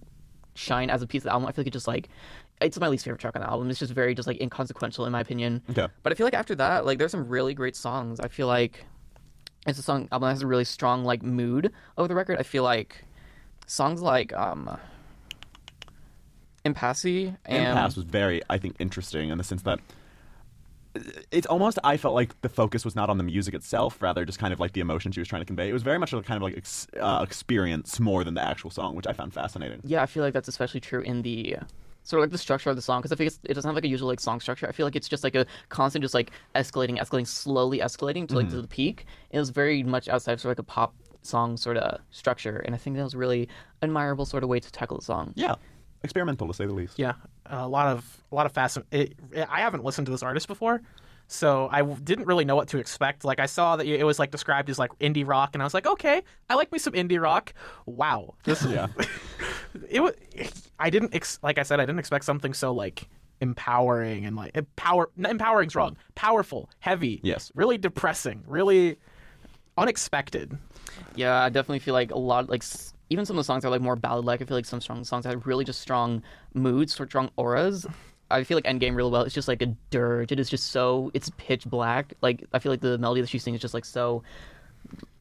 shine 0.54 0.90
as 0.90 1.02
a 1.02 1.06
piece 1.06 1.20
of 1.20 1.24
the 1.24 1.32
album. 1.32 1.48
I 1.48 1.52
feel 1.52 1.62
like 1.62 1.68
it 1.68 1.72
just 1.72 1.88
like 1.88 2.08
it's 2.60 2.78
my 2.78 2.88
least 2.88 3.04
favorite 3.04 3.20
track 3.20 3.34
on 3.36 3.42
the 3.42 3.48
album. 3.48 3.70
It's 3.70 3.78
just 3.78 3.92
very 3.92 4.14
just 4.14 4.28
like 4.28 4.40
inconsequential 4.40 5.06
in 5.06 5.12
my 5.12 5.20
opinion. 5.20 5.62
Okay. 5.70 5.88
But 6.02 6.12
I 6.12 6.14
feel 6.14 6.26
like 6.26 6.34
after 6.34 6.54
that, 6.56 6.84
like 6.84 6.98
there's 6.98 7.10
some 7.10 7.26
really 7.28 7.54
great 7.54 7.74
songs. 7.74 8.20
I 8.20 8.28
feel 8.28 8.46
like 8.46 8.84
it's 9.66 9.78
a 9.78 9.82
song 9.82 10.08
album 10.10 10.28
that 10.28 10.34
has 10.34 10.42
a 10.42 10.46
really 10.46 10.64
strong 10.64 11.04
like 11.04 11.22
mood 11.22 11.72
over 11.98 12.08
the 12.08 12.14
record. 12.14 12.38
I 12.38 12.42
feel 12.42 12.62
like 12.62 13.04
songs 13.66 14.02
like 14.02 14.32
um 14.32 14.78
Impasse 16.64 17.04
and 17.04 17.36
Impasse 17.46 17.96
was 17.96 18.04
very, 18.04 18.42
I 18.50 18.58
think, 18.58 18.76
interesting 18.78 19.30
in 19.30 19.38
the 19.38 19.44
sense 19.44 19.62
that 19.62 19.80
it's 21.30 21.46
almost 21.46 21.78
I 21.84 21.96
felt 21.96 22.14
like 22.14 22.38
the 22.42 22.48
focus 22.48 22.84
was 22.84 22.96
not 22.96 23.08
on 23.08 23.16
the 23.16 23.24
music 23.24 23.54
itself, 23.54 24.02
rather 24.02 24.24
just 24.24 24.38
kind 24.38 24.52
of 24.52 24.60
like 24.60 24.72
the 24.72 24.80
emotion 24.80 25.12
she 25.12 25.20
was 25.20 25.28
trying 25.28 25.42
to 25.42 25.46
convey. 25.46 25.68
It 25.68 25.72
was 25.72 25.82
very 25.82 25.98
much 25.98 26.12
a 26.12 26.20
kind 26.22 26.36
of 26.36 26.42
like 26.42 26.56
ex- 26.56 26.88
uh, 27.00 27.20
experience 27.22 28.00
more 28.00 28.24
than 28.24 28.34
the 28.34 28.42
actual 28.42 28.70
song, 28.70 28.94
which 28.94 29.06
I 29.06 29.12
found 29.12 29.32
fascinating. 29.32 29.80
yeah, 29.84 30.02
I 30.02 30.06
feel 30.06 30.22
like 30.22 30.34
that's 30.34 30.48
especially 30.48 30.80
true 30.80 31.00
in 31.00 31.22
the 31.22 31.56
sort 32.02 32.20
of 32.20 32.24
like 32.24 32.32
the 32.32 32.38
structure 32.38 32.70
of 32.70 32.76
the 32.76 32.82
song 32.82 33.00
because 33.00 33.12
I 33.12 33.16
think 33.16 33.32
it 33.44 33.54
doesn't 33.54 33.68
have 33.68 33.74
like 33.74 33.84
a 33.84 33.88
usual 33.88 34.08
like 34.08 34.20
song 34.20 34.40
structure. 34.40 34.68
I 34.68 34.72
feel 34.72 34.86
like 34.86 34.96
it's 34.96 35.08
just 35.08 35.24
like 35.24 35.34
a 35.34 35.46
constant, 35.68 36.02
just 36.02 36.14
like 36.14 36.30
escalating, 36.54 36.98
escalating, 37.00 37.26
slowly 37.26 37.78
escalating 37.78 38.26
to 38.28 38.36
like 38.36 38.46
to 38.46 38.52
mm-hmm. 38.52 38.62
the 38.62 38.68
peak. 38.68 39.06
It 39.30 39.38
was 39.38 39.50
very 39.50 39.82
much 39.82 40.08
outside 40.08 40.32
of 40.32 40.40
sort 40.40 40.52
of 40.52 40.58
like 40.58 40.66
a 40.66 40.70
pop 40.70 40.94
song 41.22 41.56
sort 41.56 41.76
of 41.76 42.00
structure, 42.10 42.56
and 42.58 42.74
I 42.74 42.78
think 42.78 42.96
that 42.96 43.04
was 43.04 43.14
really 43.14 43.48
admirable 43.82 44.24
sort 44.24 44.42
of 44.42 44.48
way 44.48 44.60
to 44.60 44.72
tackle 44.72 44.98
the 44.98 45.04
song. 45.04 45.32
Yeah, 45.36 45.56
experimental 46.02 46.46
to 46.46 46.54
say 46.54 46.66
the 46.66 46.72
least. 46.72 46.98
Yeah, 46.98 47.14
a 47.46 47.68
lot 47.68 47.88
of 47.88 48.22
a 48.32 48.34
lot 48.34 48.46
of 48.46 48.52
fascin. 48.52 48.84
It, 48.90 49.14
it, 49.32 49.46
I 49.50 49.60
haven't 49.60 49.84
listened 49.84 50.06
to 50.06 50.10
this 50.10 50.22
artist 50.22 50.48
before, 50.48 50.80
so 51.32 51.68
I 51.70 51.78
w- 51.78 52.00
didn't 52.02 52.26
really 52.26 52.44
know 52.44 52.56
what 52.56 52.68
to 52.68 52.78
expect. 52.78 53.24
Like 53.24 53.38
I 53.38 53.46
saw 53.46 53.76
that 53.76 53.86
it 53.86 54.02
was 54.04 54.18
like 54.18 54.30
described 54.32 54.68
as 54.68 54.78
like 54.78 54.90
indie 54.98 55.26
rock, 55.26 55.50
and 55.54 55.62
I 55.62 55.64
was 55.64 55.72
like, 55.74 55.86
okay, 55.86 56.22
I 56.48 56.54
like 56.56 56.72
me 56.72 56.78
some 56.78 56.92
indie 56.94 57.20
rock. 57.22 57.54
Wow, 57.86 58.34
this 58.44 58.64
Yeah. 58.64 58.88
it 59.88 60.00
was. 60.00 60.12
I 60.78 60.90
didn't 60.90 61.14
ex- 61.14 61.38
like 61.42 61.58
I 61.58 61.62
said, 61.62 61.78
I 61.80 61.84
didn't 61.86 62.00
expect 62.00 62.24
something 62.24 62.52
so 62.52 62.72
like 62.72 63.08
empowering 63.40 64.26
and 64.26 64.34
like 64.34 64.56
empower. 64.56 65.10
n- 65.16 65.38
Empowering's 65.38 65.74
wrong. 65.76 65.96
Powerful, 66.14 66.68
heavy. 66.80 67.20
Yes. 67.22 67.52
Really 67.54 67.78
depressing. 67.78 68.42
Really 68.46 68.96
unexpected. 69.78 70.58
Yeah, 71.14 71.40
I 71.42 71.48
definitely 71.48 71.78
feel 71.78 71.94
like 71.94 72.10
a 72.10 72.18
lot 72.18 72.48
like 72.48 72.64
even 73.08 73.24
some 73.24 73.36
of 73.36 73.40
the 73.40 73.44
songs 73.44 73.64
are 73.64 73.70
like 73.70 73.80
more 73.80 73.96
ballad 73.96 74.24
like. 74.24 74.42
I 74.42 74.44
feel 74.44 74.56
like 74.56 74.64
some 74.66 74.80
strong 74.80 75.04
songs 75.04 75.24
have 75.26 75.46
really 75.46 75.64
just 75.64 75.80
strong 75.80 76.22
moods, 76.54 76.94
sort 76.94 77.06
of 77.08 77.10
strong 77.12 77.30
auras. 77.36 77.86
I 78.30 78.44
feel 78.44 78.56
like 78.56 78.64
Endgame 78.64 78.94
really 78.96 79.10
well. 79.10 79.22
It's 79.22 79.34
just 79.34 79.48
like 79.48 79.62
a 79.62 79.66
dirge. 79.90 80.32
It 80.32 80.38
is 80.40 80.48
just 80.48 80.70
so 80.70 81.10
it's 81.14 81.30
pitch 81.36 81.64
black. 81.66 82.14
Like 82.22 82.44
I 82.52 82.58
feel 82.58 82.70
like 82.72 82.80
the 82.80 82.98
melody 82.98 83.20
that 83.20 83.28
she's 83.28 83.42
singing 83.42 83.56
is 83.56 83.62
just 83.62 83.74
like 83.74 83.84
so 83.84 84.22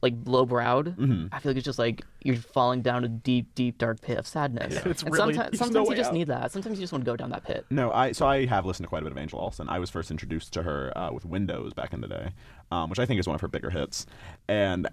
like 0.02 0.14
low 0.26 0.46
browed. 0.46 0.96
Mm-hmm. 0.98 1.28
I 1.34 1.40
feel 1.40 1.50
like 1.52 1.58
it's 1.58 1.66
just 1.66 1.80
like 1.80 2.04
you're 2.24 2.38
falling 2.38 2.82
down 2.82 3.04
a 3.04 3.08
deep, 3.10 3.54
deep, 3.56 3.78
dark 3.78 4.00
pit 4.02 4.18
of 4.18 4.26
sadness. 4.26 4.74
Yeah, 4.74 4.84
It's 4.92 5.04
and 5.04 5.12
really- 5.14 5.34
sometimes, 5.34 5.60
sometimes 5.60 5.74
no 5.88 5.92
you 5.92 5.98
just 5.98 6.10
out. 6.10 6.14
need 6.14 6.28
that. 6.28 6.52
Sometimes 6.52 6.78
you 6.78 6.84
just 6.84 6.94
want 6.94 7.04
to 7.04 7.12
go 7.12 7.18
down 7.18 7.30
that 7.32 7.44
pit. 7.44 7.66
No, 7.70 7.92
I 7.92 8.14
so 8.14 8.26
I 8.26 8.46
have 8.46 8.66
listened 8.66 8.86
to 8.86 8.90
quite 8.90 9.00
a 9.02 9.06
bit 9.06 9.12
of 9.12 9.18
Angel 9.18 9.40
Olsen. 9.40 9.68
I 9.70 9.80
was 9.80 9.90
first 9.90 10.12
introduced 10.12 10.54
to 10.54 10.64
her 10.64 10.98
uh, 10.98 11.12
with 11.12 11.26
Windows 11.26 11.74
back 11.74 11.94
in 11.94 12.02
the 12.02 12.08
day, 12.08 12.30
um, 12.72 12.90
which 12.90 13.00
I 13.00 13.06
think 13.06 13.20
is 13.20 13.28
one 13.28 13.36
of 13.36 13.42
her 13.42 13.48
bigger 13.50 13.70
hits. 13.70 14.06
And 14.48 14.88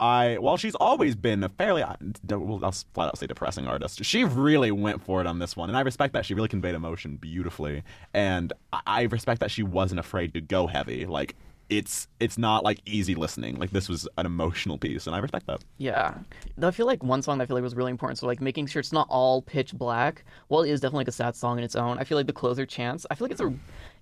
I, 0.00 0.38
while 0.38 0.56
she's 0.56 0.74
always 0.74 1.14
been 1.14 1.44
a 1.44 1.48
fairly, 1.50 1.82
uh, 1.82 1.94
well, 2.30 2.60
I'll 2.64 2.72
flat 2.72 3.08
out 3.08 3.18
say 3.18 3.26
depressing 3.26 3.66
artist, 3.66 4.02
she 4.04 4.24
really 4.24 4.70
went 4.70 5.02
for 5.04 5.20
it 5.20 5.26
on 5.26 5.38
this 5.38 5.56
one, 5.56 5.68
and 5.68 5.76
I 5.76 5.82
respect 5.82 6.14
that. 6.14 6.24
She 6.24 6.34
really 6.34 6.48
conveyed 6.48 6.74
emotion 6.74 7.16
beautifully, 7.16 7.82
and 8.14 8.52
I, 8.72 8.80
I 8.86 9.02
respect 9.02 9.40
that 9.40 9.50
she 9.50 9.62
wasn't 9.62 10.00
afraid 10.00 10.32
to 10.34 10.40
go 10.40 10.66
heavy. 10.66 11.04
Like 11.04 11.36
it's 11.70 12.08
it's 12.18 12.36
not 12.36 12.64
like 12.64 12.80
easy 12.84 13.14
listening. 13.14 13.56
Like 13.56 13.70
this 13.70 13.88
was 13.88 14.08
an 14.18 14.26
emotional 14.26 14.76
piece, 14.76 15.06
and 15.06 15.14
I 15.14 15.20
respect 15.20 15.46
that. 15.46 15.62
Yeah. 15.78 16.14
I 16.60 16.70
feel 16.72 16.86
like 16.86 17.02
one 17.02 17.22
song 17.22 17.38
that 17.38 17.44
I 17.44 17.46
feel 17.46 17.56
like 17.56 17.62
was 17.62 17.76
really 17.76 17.92
important. 17.92 18.18
So 18.18 18.26
like 18.26 18.40
making 18.40 18.66
sure 18.66 18.80
it's 18.80 18.92
not 18.92 19.06
all 19.08 19.42
pitch 19.42 19.72
black. 19.72 20.24
Well, 20.48 20.62
it 20.62 20.70
is 20.70 20.80
definitely 20.80 21.02
like 21.02 21.08
a 21.08 21.12
sad 21.12 21.36
song 21.36 21.58
in 21.58 21.64
its 21.64 21.76
own, 21.76 21.98
I 21.98 22.04
feel 22.04 22.18
like 22.18 22.26
the 22.26 22.32
closer 22.32 22.66
chance. 22.66 23.06
I 23.10 23.14
feel 23.14 23.26
like 23.26 23.32
it's 23.32 23.40
a, 23.40 23.54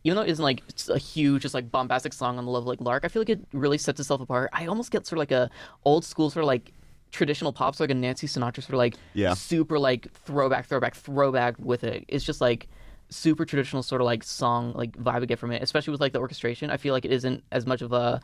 even 0.04 0.16
though 0.16 0.22
it 0.22 0.30
isn't 0.30 0.42
like 0.42 0.62
it's 0.68 0.88
a 0.88 0.98
huge, 0.98 1.42
just 1.42 1.54
like 1.54 1.70
bombastic 1.70 2.12
song 2.12 2.38
on 2.38 2.44
the 2.44 2.50
level 2.50 2.68
like 2.68 2.80
Lark. 2.80 3.04
I 3.04 3.08
feel 3.08 3.20
like 3.20 3.30
it 3.30 3.40
really 3.52 3.78
sets 3.78 4.00
itself 4.00 4.20
apart. 4.20 4.50
I 4.52 4.66
almost 4.66 4.90
get 4.90 5.06
sort 5.06 5.18
of 5.18 5.20
like 5.20 5.32
a 5.32 5.50
old 5.84 6.04
school 6.04 6.30
sort 6.30 6.44
of 6.44 6.46
like 6.46 6.72
traditional 7.10 7.52
pop, 7.52 7.74
so 7.74 7.84
like 7.84 7.90
a 7.90 7.94
Nancy 7.94 8.26
Sinatra 8.26 8.62
sort 8.62 8.70
of 8.70 8.78
like 8.78 8.96
Yeah. 9.14 9.34
super 9.34 9.78
like 9.78 10.12
throwback, 10.12 10.66
throwback, 10.66 10.94
throwback 10.94 11.56
with 11.58 11.84
it. 11.84 12.04
It's 12.08 12.24
just 12.24 12.40
like 12.40 12.68
super 13.10 13.44
traditional 13.44 13.82
sort 13.82 14.00
of 14.00 14.04
like 14.04 14.22
song 14.22 14.72
like 14.74 14.92
vibe 14.92 15.22
I 15.22 15.26
get 15.26 15.38
from 15.38 15.50
it, 15.52 15.62
especially 15.62 15.92
with 15.92 16.00
like 16.00 16.12
the 16.12 16.20
orchestration. 16.20 16.70
I 16.70 16.76
feel 16.76 16.94
like 16.94 17.04
it 17.04 17.12
isn't 17.12 17.42
as 17.52 17.66
much 17.66 17.82
of 17.82 17.92
a 17.92 18.20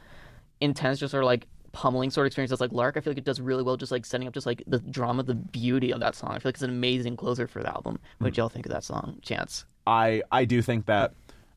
intense, 0.61 1.01
just 1.01 1.11
sort 1.11 1.25
of 1.25 1.27
like 1.27 1.47
pummeling 1.73 2.11
sort 2.11 2.25
of 2.25 2.29
experience 2.29 2.53
as 2.53 2.61
like 2.61 2.73
Lark. 2.73 2.97
I 2.97 3.01
feel 3.01 3.11
like 3.11 3.19
it 3.19 3.25
does 3.25 3.41
really 3.41 3.63
well, 3.63 3.77
just 3.77 3.93
like 3.93 4.07
setting 4.07 4.29
up 4.29 4.35
just 4.35 4.47
like 4.47 4.63
the 4.67 4.79
drama, 4.79 5.23
the 5.23 5.35
beauty 5.35 5.93
of 5.93 6.01
that 6.01 6.15
song. 6.15 6.31
I 6.31 6.39
feel 6.39 6.49
like 6.49 6.55
it's 6.55 6.63
an 6.63 6.71
amazing 6.71 7.17
closer 7.17 7.47
for 7.47 7.63
the 7.63 7.69
album. 7.69 7.99
What 8.19 8.19
hmm. 8.19 8.25
did 8.27 8.37
y'all 8.37 8.49
think 8.49 8.67
of 8.67 8.73
that 8.73 8.85
song, 8.85 9.19
Chance? 9.23 9.65
I 9.87 10.23
I 10.31 10.45
do 10.45 10.63
think 10.63 10.87
that 10.87 11.13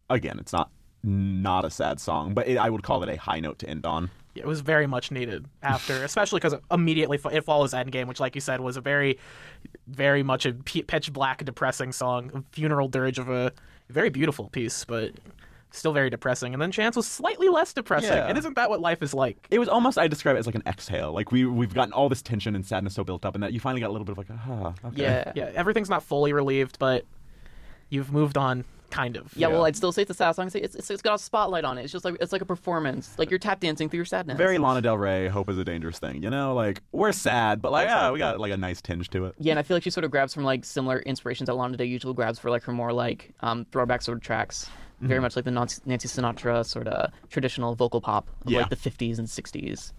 again, 0.10 0.40
it's 0.40 0.54
not 0.54 0.72
not 1.04 1.64
a 1.64 1.70
sad 1.70 2.00
song, 2.00 2.34
but 2.34 2.48
it, 2.48 2.58
I 2.58 2.70
would 2.70 2.84
call 2.84 3.04
it 3.04 3.10
a 3.10 3.16
high 3.18 3.40
note 3.40 3.60
to 3.60 3.70
end 3.70 3.86
on. 3.86 4.10
it 4.36 4.46
was 4.46 4.62
very 4.62 4.88
much 4.88 5.12
needed 5.12 5.46
after, 5.64 6.04
especially 6.04 6.40
because 6.40 6.56
immediately 6.72 7.20
it 7.32 7.42
follows 7.46 7.74
Endgame, 7.74 8.08
which, 8.08 8.20
like 8.20 8.36
you 8.36 8.42
said, 8.42 8.60
was 8.62 8.78
a 8.78 8.82
very, 8.82 9.18
very 9.88 10.24
much 10.24 10.46
a 10.46 10.54
pitch 10.54 11.14
black, 11.14 11.44
depressing 11.46 11.92
song, 11.92 12.32
a 12.34 12.44
funeral 12.52 12.88
dirge 12.88 13.20
of 13.20 13.30
a 13.30 13.52
very 13.90 14.10
beautiful 14.10 14.50
piece, 14.50 14.84
but 14.86 15.12
still 15.72 15.94
very 15.94 16.10
depressing. 16.10 16.54
And 16.54 16.62
then 16.62 16.72
Chance 16.72 16.96
was 16.96 17.08
slightly 17.08 17.48
less 17.50 17.74
depressing. 17.74 18.10
Yeah. 18.10 18.28
And 18.28 18.38
isn't 18.38 18.56
that 18.56 18.70
what 18.70 18.82
life 18.82 19.02
is 19.02 19.14
like? 19.14 19.48
It 19.52 19.60
was 19.60 19.70
almost 19.70 19.98
I 19.98 20.08
describe 20.08 20.36
it 20.36 20.40
as 20.40 20.46
like 20.46 20.56
an 20.56 20.64
exhale. 20.66 21.14
Like 21.14 21.32
we 21.32 21.46
we've 21.46 21.74
gotten 21.74 21.94
all 21.94 22.10
this 22.10 22.22
tension 22.22 22.56
and 22.56 22.66
sadness 22.66 22.96
so 22.96 23.04
built 23.04 23.24
up, 23.26 23.36
and 23.36 23.44
that 23.44 23.54
you 23.54 23.60
finally 23.60 23.82
got 23.82 23.90
a 23.90 23.94
little 23.94 24.06
bit 24.06 24.14
of 24.14 24.18
like 24.18 24.28
ah 24.32 24.74
okay. 24.88 25.04
Yeah. 25.04 25.32
Yeah, 25.36 25.52
everything's 25.56 25.90
not 25.90 26.04
fully 26.04 26.34
relieved, 26.34 26.80
but 26.80 27.06
you've 27.90 28.12
moved 28.12 28.38
on, 28.38 28.66
kind 28.90 29.16
of. 29.18 29.32
Yeah, 29.36 29.48
Yeah. 29.48 29.54
well, 29.54 29.66
I'd 29.66 29.76
still 29.76 29.92
say 29.92 30.02
it's 30.04 30.12
a 30.12 30.14
sad 30.14 30.32
song. 30.34 30.50
Say 30.50 30.60
It's, 30.62 30.76
it's, 30.76 30.90
it's 30.90 31.02
got 31.02 31.16
a 31.16 31.18
spotlight 31.18 31.66
on 31.66 31.78
it. 31.78 31.84
It's 31.84 31.92
just 31.92 32.06
like 32.06 32.16
it's 32.22 32.32
like 32.32 32.42
a 32.42 32.46
performance. 32.46 33.14
Like 33.18 33.30
you're 33.30 33.40
tap 33.40 33.60
dancing 33.60 33.90
through 33.90 33.98
your 33.98 34.06
sadness. 34.06 34.38
Very 34.38 34.58
Lana 34.58 34.82
Del 34.82 34.98
Rey. 34.98 35.28
Hope 35.28 35.50
is 35.50 35.58
a 35.58 35.64
dangerous 35.66 36.00
thing. 36.00 36.24
You 36.24 36.30
know, 36.30 36.54
like 36.54 36.82
we're 36.92 37.12
sad, 37.12 37.62
but 37.62 37.72
like 37.72 37.88
yeah, 37.88 38.12
we 38.12 38.20
got 38.20 38.40
like 38.40 38.52
a 38.52 38.58
nice 38.58 38.82
tinge 38.82 39.10
to 39.12 39.26
it. 39.26 39.36
Yeah, 39.40 39.52
and 39.52 39.60
I 39.60 39.64
feel 39.64 39.76
like 39.76 39.84
she 39.84 39.90
sort 39.90 40.04
of 40.06 40.12
grabs 40.12 40.34
from 40.34 40.44
like 40.44 40.64
similar 40.66 41.00
inspirations 41.00 41.48
that 41.48 41.56
Lana 41.56 41.78
Del 41.78 41.88
usually 41.88 42.14
grabs 42.14 42.40
for 42.40 42.50
like 42.50 42.64
her 42.64 42.72
more 42.74 42.94
like 42.94 43.34
um, 43.42 43.66
throwback 43.72 44.02
sort 44.02 44.18
of 44.18 44.24
tracks. 44.24 44.66
Mm-hmm. 44.98 45.08
Very 45.10 45.20
much 45.22 45.36
like 45.36 45.46
the 45.46 45.52
Nancy 45.52 45.82
Nancy 45.86 46.08
Sinatra 46.08 46.66
sort 46.66 46.88
of 46.88 47.12
traditional 47.30 47.76
vocal 47.76 48.02
pop 48.02 48.28
of 48.46 48.52
Yeah. 48.52 48.60
like 48.62 48.70
the 48.70 48.76
50s 48.76 49.20
and 49.20 49.28
60s. 49.28 49.92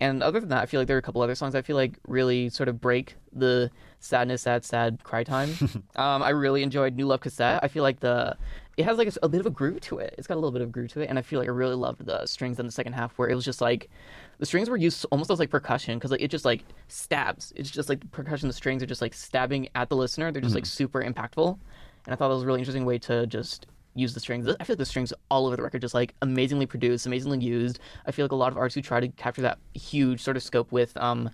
And 0.00 0.22
other 0.22 0.38
than 0.38 0.50
that, 0.50 0.62
I 0.62 0.66
feel 0.66 0.80
like 0.80 0.86
there 0.86 0.96
are 0.96 1.00
a 1.00 1.02
couple 1.02 1.22
other 1.22 1.34
songs 1.34 1.54
I 1.54 1.62
feel 1.62 1.74
like 1.74 1.98
really 2.06 2.50
sort 2.50 2.68
of 2.68 2.80
break 2.80 3.16
the 3.32 3.70
sadness, 3.98 4.42
sad, 4.42 4.64
sad 4.64 5.02
cry 5.02 5.24
time. 5.24 5.50
um, 5.96 6.22
I 6.22 6.30
really 6.30 6.62
enjoyed 6.62 6.94
New 6.94 7.06
Love 7.06 7.20
Cassette. 7.20 7.60
I 7.62 7.68
feel 7.68 7.82
like 7.82 8.00
the 8.00 8.36
it 8.76 8.84
has 8.84 8.96
like 8.96 9.08
a, 9.08 9.12
a 9.24 9.28
bit 9.28 9.40
of 9.40 9.46
a 9.46 9.50
groove 9.50 9.80
to 9.80 9.98
it. 9.98 10.14
It's 10.16 10.28
got 10.28 10.34
a 10.34 10.36
little 10.36 10.52
bit 10.52 10.62
of 10.62 10.70
groove 10.70 10.92
to 10.92 11.00
it, 11.00 11.08
and 11.10 11.18
I 11.18 11.22
feel 11.22 11.40
like 11.40 11.48
I 11.48 11.50
really 11.50 11.74
loved 11.74 12.06
the 12.06 12.26
strings 12.26 12.60
in 12.60 12.66
the 12.66 12.70
second 12.70 12.92
half 12.92 13.18
where 13.18 13.28
it 13.28 13.34
was 13.34 13.44
just 13.44 13.60
like 13.60 13.90
the 14.38 14.46
strings 14.46 14.70
were 14.70 14.76
used 14.76 15.04
almost 15.10 15.32
as 15.32 15.40
like 15.40 15.50
percussion 15.50 15.98
because 15.98 16.12
like 16.12 16.22
it 16.22 16.30
just 16.30 16.44
like 16.44 16.62
stabs. 16.86 17.52
It's 17.56 17.70
just 17.70 17.88
like 17.88 17.98
the 17.98 18.06
percussion. 18.06 18.46
The 18.46 18.54
strings 18.54 18.80
are 18.82 18.86
just 18.86 19.02
like 19.02 19.14
stabbing 19.14 19.68
at 19.74 19.88
the 19.88 19.96
listener. 19.96 20.30
They're 20.30 20.40
just 20.40 20.54
like 20.54 20.64
super 20.64 21.02
impactful, 21.02 21.58
and 22.06 22.12
I 22.12 22.16
thought 22.16 22.28
that 22.28 22.34
was 22.34 22.44
a 22.44 22.46
really 22.46 22.60
interesting 22.60 22.84
way 22.84 22.98
to 23.00 23.26
just 23.26 23.66
use 23.98 24.14
the 24.14 24.20
strings. 24.20 24.46
I 24.48 24.64
feel 24.64 24.74
like 24.74 24.78
the 24.78 24.86
strings 24.86 25.12
all 25.30 25.46
over 25.46 25.56
the 25.56 25.62
record 25.62 25.80
just 25.82 25.94
like 25.94 26.14
amazingly 26.22 26.66
produced, 26.66 27.06
amazingly 27.06 27.38
used. 27.40 27.80
I 28.06 28.12
feel 28.12 28.24
like 28.24 28.32
a 28.32 28.36
lot 28.36 28.52
of 28.52 28.58
artists 28.58 28.74
who 28.74 28.82
try 28.82 29.00
to 29.00 29.08
capture 29.08 29.42
that 29.42 29.58
huge 29.74 30.22
sort 30.22 30.36
of 30.36 30.42
scope 30.42 30.70
with 30.72 30.96
um 30.96 31.30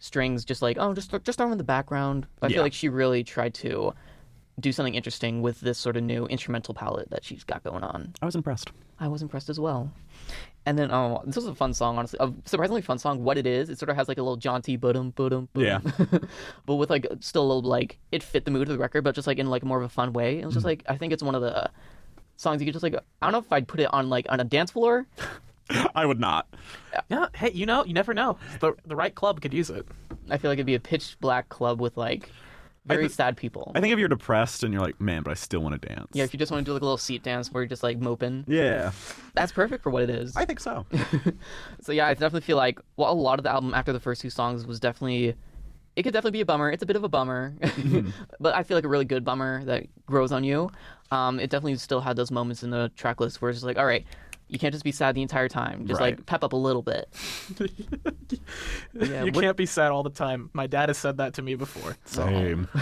strings 0.00 0.44
just 0.44 0.62
like 0.62 0.76
oh 0.78 0.94
just 0.94 1.10
just 1.24 1.38
throw 1.38 1.46
them 1.46 1.52
in 1.52 1.58
the 1.58 1.64
background. 1.64 2.26
I 2.42 2.46
Yeah. 2.48 2.54
feel 2.56 2.62
like 2.62 2.72
she 2.72 2.88
really 2.88 3.24
tried 3.24 3.54
to 3.54 3.94
do 4.60 4.72
something 4.72 4.94
interesting 4.94 5.40
with 5.42 5.60
this 5.60 5.78
sort 5.78 5.96
of 5.96 6.02
new 6.02 6.26
instrumental 6.26 6.74
palette 6.74 7.10
that 7.10 7.24
she's 7.24 7.44
got 7.44 7.62
going 7.64 7.82
on. 7.84 8.12
I 8.20 8.26
was 8.26 8.34
impressed. 8.34 8.70
I 9.00 9.06
was 9.08 9.22
impressed 9.22 9.48
as 9.48 9.60
well. 9.60 9.92
And 10.68 10.78
then, 10.78 10.90
oh, 10.92 11.22
this 11.24 11.36
was 11.36 11.46
a 11.46 11.54
fun 11.54 11.72
song, 11.72 11.96
honestly. 11.96 12.18
A 12.20 12.30
surprisingly 12.44 12.82
fun 12.82 12.98
song. 12.98 13.24
What 13.24 13.38
it 13.38 13.46
is, 13.46 13.70
it 13.70 13.78
sort 13.78 13.88
of 13.88 13.96
has 13.96 14.06
like 14.06 14.18
a 14.18 14.22
little 14.22 14.36
jaunty, 14.36 14.76
ba-dum, 14.76 15.14
ba-dum, 15.16 15.48
ba-dum. 15.54 15.82
Yeah. 15.98 16.18
but 16.66 16.74
with 16.74 16.90
like 16.90 17.06
still 17.20 17.42
a 17.42 17.48
little 17.48 17.62
like 17.62 17.98
it 18.12 18.22
fit 18.22 18.44
the 18.44 18.50
mood 18.50 18.68
of 18.68 18.74
the 18.74 18.78
record, 18.78 19.02
but 19.02 19.14
just 19.14 19.26
like 19.26 19.38
in 19.38 19.48
like 19.48 19.64
more 19.64 19.78
of 19.78 19.84
a 19.84 19.88
fun 19.88 20.12
way. 20.12 20.40
It 20.40 20.44
was 20.44 20.52
just 20.54 20.66
Mm-hmm. 20.66 20.68
like 20.68 20.84
I 20.86 20.98
think 20.98 21.14
it's 21.14 21.22
one 21.22 21.34
of 21.34 21.40
the 21.40 21.70
songs 22.36 22.60
you 22.60 22.66
could 22.66 22.74
just 22.74 22.82
like 22.82 22.94
I 22.94 23.26
don't 23.26 23.32
know 23.32 23.38
if 23.38 23.50
I'd 23.50 23.66
put 23.66 23.80
it 23.80 23.88
on 23.94 24.10
like 24.10 24.26
on 24.28 24.40
a 24.40 24.44
dance 24.44 24.70
floor. 24.72 25.06
I 25.94 26.04
would 26.04 26.20
not. 26.20 26.46
Yeah, 27.10 27.28
hey, 27.34 27.50
you 27.52 27.64
know, 27.64 27.84
you 27.84 27.94
never 27.94 28.12
know. 28.12 28.36
The, 28.60 28.74
the 28.86 28.96
right 28.96 29.14
club 29.14 29.40
could 29.40 29.54
use 29.54 29.70
it. 29.70 29.86
I 30.30 30.36
feel 30.36 30.50
like 30.50 30.56
it'd 30.56 30.66
be 30.66 30.74
a 30.74 30.80
pitch 30.80 31.16
black 31.20 31.48
club 31.48 31.80
with 31.80 31.96
like 31.96 32.30
very 32.88 33.08
thi- 33.08 33.14
sad 33.14 33.36
people. 33.36 33.72
I 33.74 33.80
think 33.80 33.92
if 33.92 33.98
you're 33.98 34.08
depressed 34.08 34.62
and 34.64 34.72
you're 34.72 34.82
like, 34.82 35.00
man, 35.00 35.22
but 35.22 35.30
I 35.30 35.34
still 35.34 35.60
want 35.60 35.80
to 35.80 35.88
dance. 35.88 36.08
yeah, 36.12 36.24
if 36.24 36.32
you 36.32 36.38
just 36.38 36.50
want 36.52 36.64
to 36.64 36.68
do 36.68 36.72
like 36.72 36.82
a 36.82 36.84
little 36.84 36.98
seat 36.98 37.22
dance 37.22 37.50
where 37.52 37.62
you're 37.62 37.68
just 37.68 37.82
like 37.82 37.98
moping, 37.98 38.44
Yeah. 38.48 38.92
that's 39.34 39.52
perfect 39.52 39.82
for 39.82 39.90
what 39.90 40.02
it 40.02 40.10
is. 40.10 40.36
I 40.36 40.44
think 40.44 40.60
so. 40.60 40.86
So 41.82 41.92
yeah, 41.92 42.06
I 42.06 42.14
definitely 42.14 42.40
feel 42.42 42.56
like 42.56 42.80
well, 42.96 43.10
a 43.10 43.14
lot 43.14 43.38
of 43.38 43.42
the 43.44 43.50
album 43.50 43.72
after 43.74 43.92
the 43.92 44.00
first 44.00 44.20
two 44.20 44.30
songs 44.30 44.66
was 44.66 44.80
definitely 44.80 45.34
it 45.96 46.02
could 46.04 46.12
definitely 46.12 46.36
be 46.38 46.40
a 46.42 46.46
bummer. 46.46 46.70
It's 46.70 46.82
a 46.82 46.86
bit 46.86 46.94
of 46.96 47.02
a 47.02 47.08
bummer, 47.08 47.54
but 48.40 48.54
I 48.54 48.62
feel 48.62 48.76
like 48.76 48.84
a 48.84 48.88
really 48.88 49.04
good 49.04 49.24
bummer 49.24 49.64
that 49.64 49.86
grows 50.06 50.30
on 50.30 50.44
you. 50.44 50.70
Um, 51.10 51.40
it 51.40 51.50
definitely 51.50 51.74
still 51.76 52.00
had 52.00 52.14
those 52.16 52.30
moments 52.30 52.62
in 52.62 52.70
the 52.70 52.90
track 52.94 53.18
list 53.20 53.40
where 53.42 53.50
it's 53.50 53.56
just 53.58 53.66
like, 53.66 53.78
all 53.78 53.86
right, 53.86 54.06
you 54.48 54.58
can't 54.58 54.72
just 54.72 54.84
be 54.84 54.92
sad 54.92 55.14
the 55.14 55.22
entire 55.22 55.48
time. 55.48 55.86
Just 55.86 56.00
Right. 56.00 56.16
like 56.16 56.26
pep 56.26 56.42
up 56.44 56.52
a 56.52 56.56
little 56.56 56.82
bit. 56.82 57.08
yeah. 58.94 59.24
you 59.24 59.32
what- 59.32 59.42
can't 59.42 59.56
be 59.56 59.66
sad 59.66 59.90
all 59.90 60.02
the 60.02 60.10
time. 60.10 60.50
My 60.52 60.66
dad 60.66 60.88
has 60.88 60.98
said 60.98 61.18
that 61.18 61.34
to 61.34 61.42
me 61.42 61.54
before. 61.54 61.96
So 62.04 62.24
Same. 62.24 62.68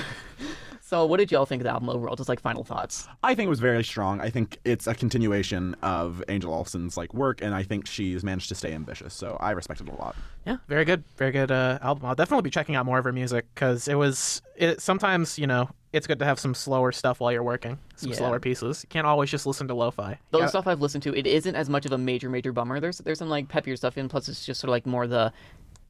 So 0.89 1.05
what 1.05 1.17
did 1.17 1.33
y'all 1.33 1.47
think 1.47 1.63
of 1.63 1.65
the 1.65 1.71
album 1.73 1.89
overall? 1.89 2.15
Just 2.15 2.29
like 2.29 2.39
final 2.39 2.63
thoughts. 2.63 3.09
I 3.21 3.35
think 3.35 3.49
it 3.49 3.51
was 3.51 3.59
very 3.59 3.83
strong. 3.83 4.21
I 4.21 4.31
think 4.31 4.61
it's 4.65 4.87
a 4.87 4.95
continuation 4.95 5.75
of 5.83 6.23
Angel 6.29 6.55
Olsen's 6.55 6.97
like 6.97 7.13
work, 7.13 7.43
and 7.43 7.53
I 7.57 7.65
think 7.65 7.89
she's 7.89 8.23
managed 8.23 8.49
to 8.51 8.55
stay 8.55 8.73
ambitious. 8.73 9.13
So 9.13 9.37
I 9.41 9.51
respect 9.51 9.81
it 9.81 9.89
a 9.89 9.95
lot. 9.97 10.15
Yeah, 10.47 10.59
very 10.69 10.85
good, 10.85 11.03
very 11.17 11.33
good 11.33 11.51
uh, 11.51 11.81
album. 11.83 12.07
I'll 12.07 12.15
definitely 12.15 12.43
be 12.43 12.51
checking 12.51 12.77
out 12.77 12.87
more 12.87 12.99
of 13.01 13.05
her 13.05 13.13
music 13.13 13.47
because 13.53 13.89
it 13.89 13.97
was. 13.97 14.43
It 14.55 14.81
sometimes 14.81 15.41
you 15.41 15.49
know 15.49 15.69
it's 15.97 16.07
good 16.07 16.19
to 16.21 16.25
have 16.25 16.39
some 16.39 16.55
slower 16.55 16.93
stuff 16.93 17.21
while 17.21 17.33
you're 17.33 17.43
working, 17.43 17.79
some 17.97 18.11
Yeah. 18.11 18.17
slower 18.17 18.39
pieces. 18.41 18.83
You 18.85 18.89
can't 18.89 19.07
always 19.07 19.31
just 19.31 19.47
listen 19.47 19.67
to 19.69 19.75
lo-fi. 19.75 20.19
The 20.31 20.47
stuff 20.49 20.67
I've 20.67 20.81
listened 20.81 21.03
to, 21.05 21.15
it 21.15 21.27
isn't 21.27 21.55
as 21.57 21.69
much 21.69 21.87
of 21.87 21.93
a 21.93 21.99
major, 21.99 22.29
major 22.31 22.53
bummer. 22.53 22.79
There's 22.81 22.99
there's 22.99 23.19
some 23.19 23.29
like 23.29 23.49
peppier 23.49 23.77
stuff 23.77 23.97
in. 23.99 24.09
Plus, 24.09 24.29
it's 24.29 24.45
just 24.45 24.61
sort 24.61 24.69
of 24.69 24.73
like 24.73 24.87
more 24.87 25.07
the 25.07 25.33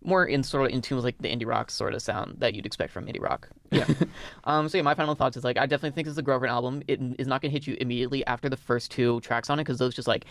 more 0.04 0.24
in 0.24 0.42
sort 0.44 0.66
of 0.66 0.72
in 0.74 0.80
tune 0.82 0.96
with 0.96 1.04
like 1.04 1.18
the 1.18 1.28
indie 1.28 1.46
rock 1.46 1.70
sort 1.70 1.92
of 1.92 2.00
sound 2.00 2.36
that 2.38 2.54
you'd 2.54 2.66
expect 2.66 2.92
from 2.92 3.06
indie 3.06 3.20
rock. 3.20 3.48
Yeah. 3.72 3.86
um. 4.44 4.68
So 4.68 4.78
yeah, 4.78 4.82
my 4.82 4.94
final 4.94 5.14
thoughts 5.14 5.36
is 5.36 5.44
like 5.44 5.58
I 5.58 5.66
definitely 5.66 5.94
think 5.94 6.08
it's 6.08 6.16
a 6.18 6.22
Grover 6.22 6.46
album. 6.46 6.82
It 6.86 7.00
is 7.18 7.26
not 7.26 7.42
gonna 7.42 7.52
hit 7.52 7.66
you 7.66 7.76
immediately 7.80 8.24
after 8.26 8.48
the 8.48 8.56
first 8.56 8.90
two 8.90 9.20
tracks 9.20 9.50
on 9.50 9.58
it 9.58 9.64
because 9.64 9.78
those 9.78 9.94
just 9.94 10.08
like 10.08 10.24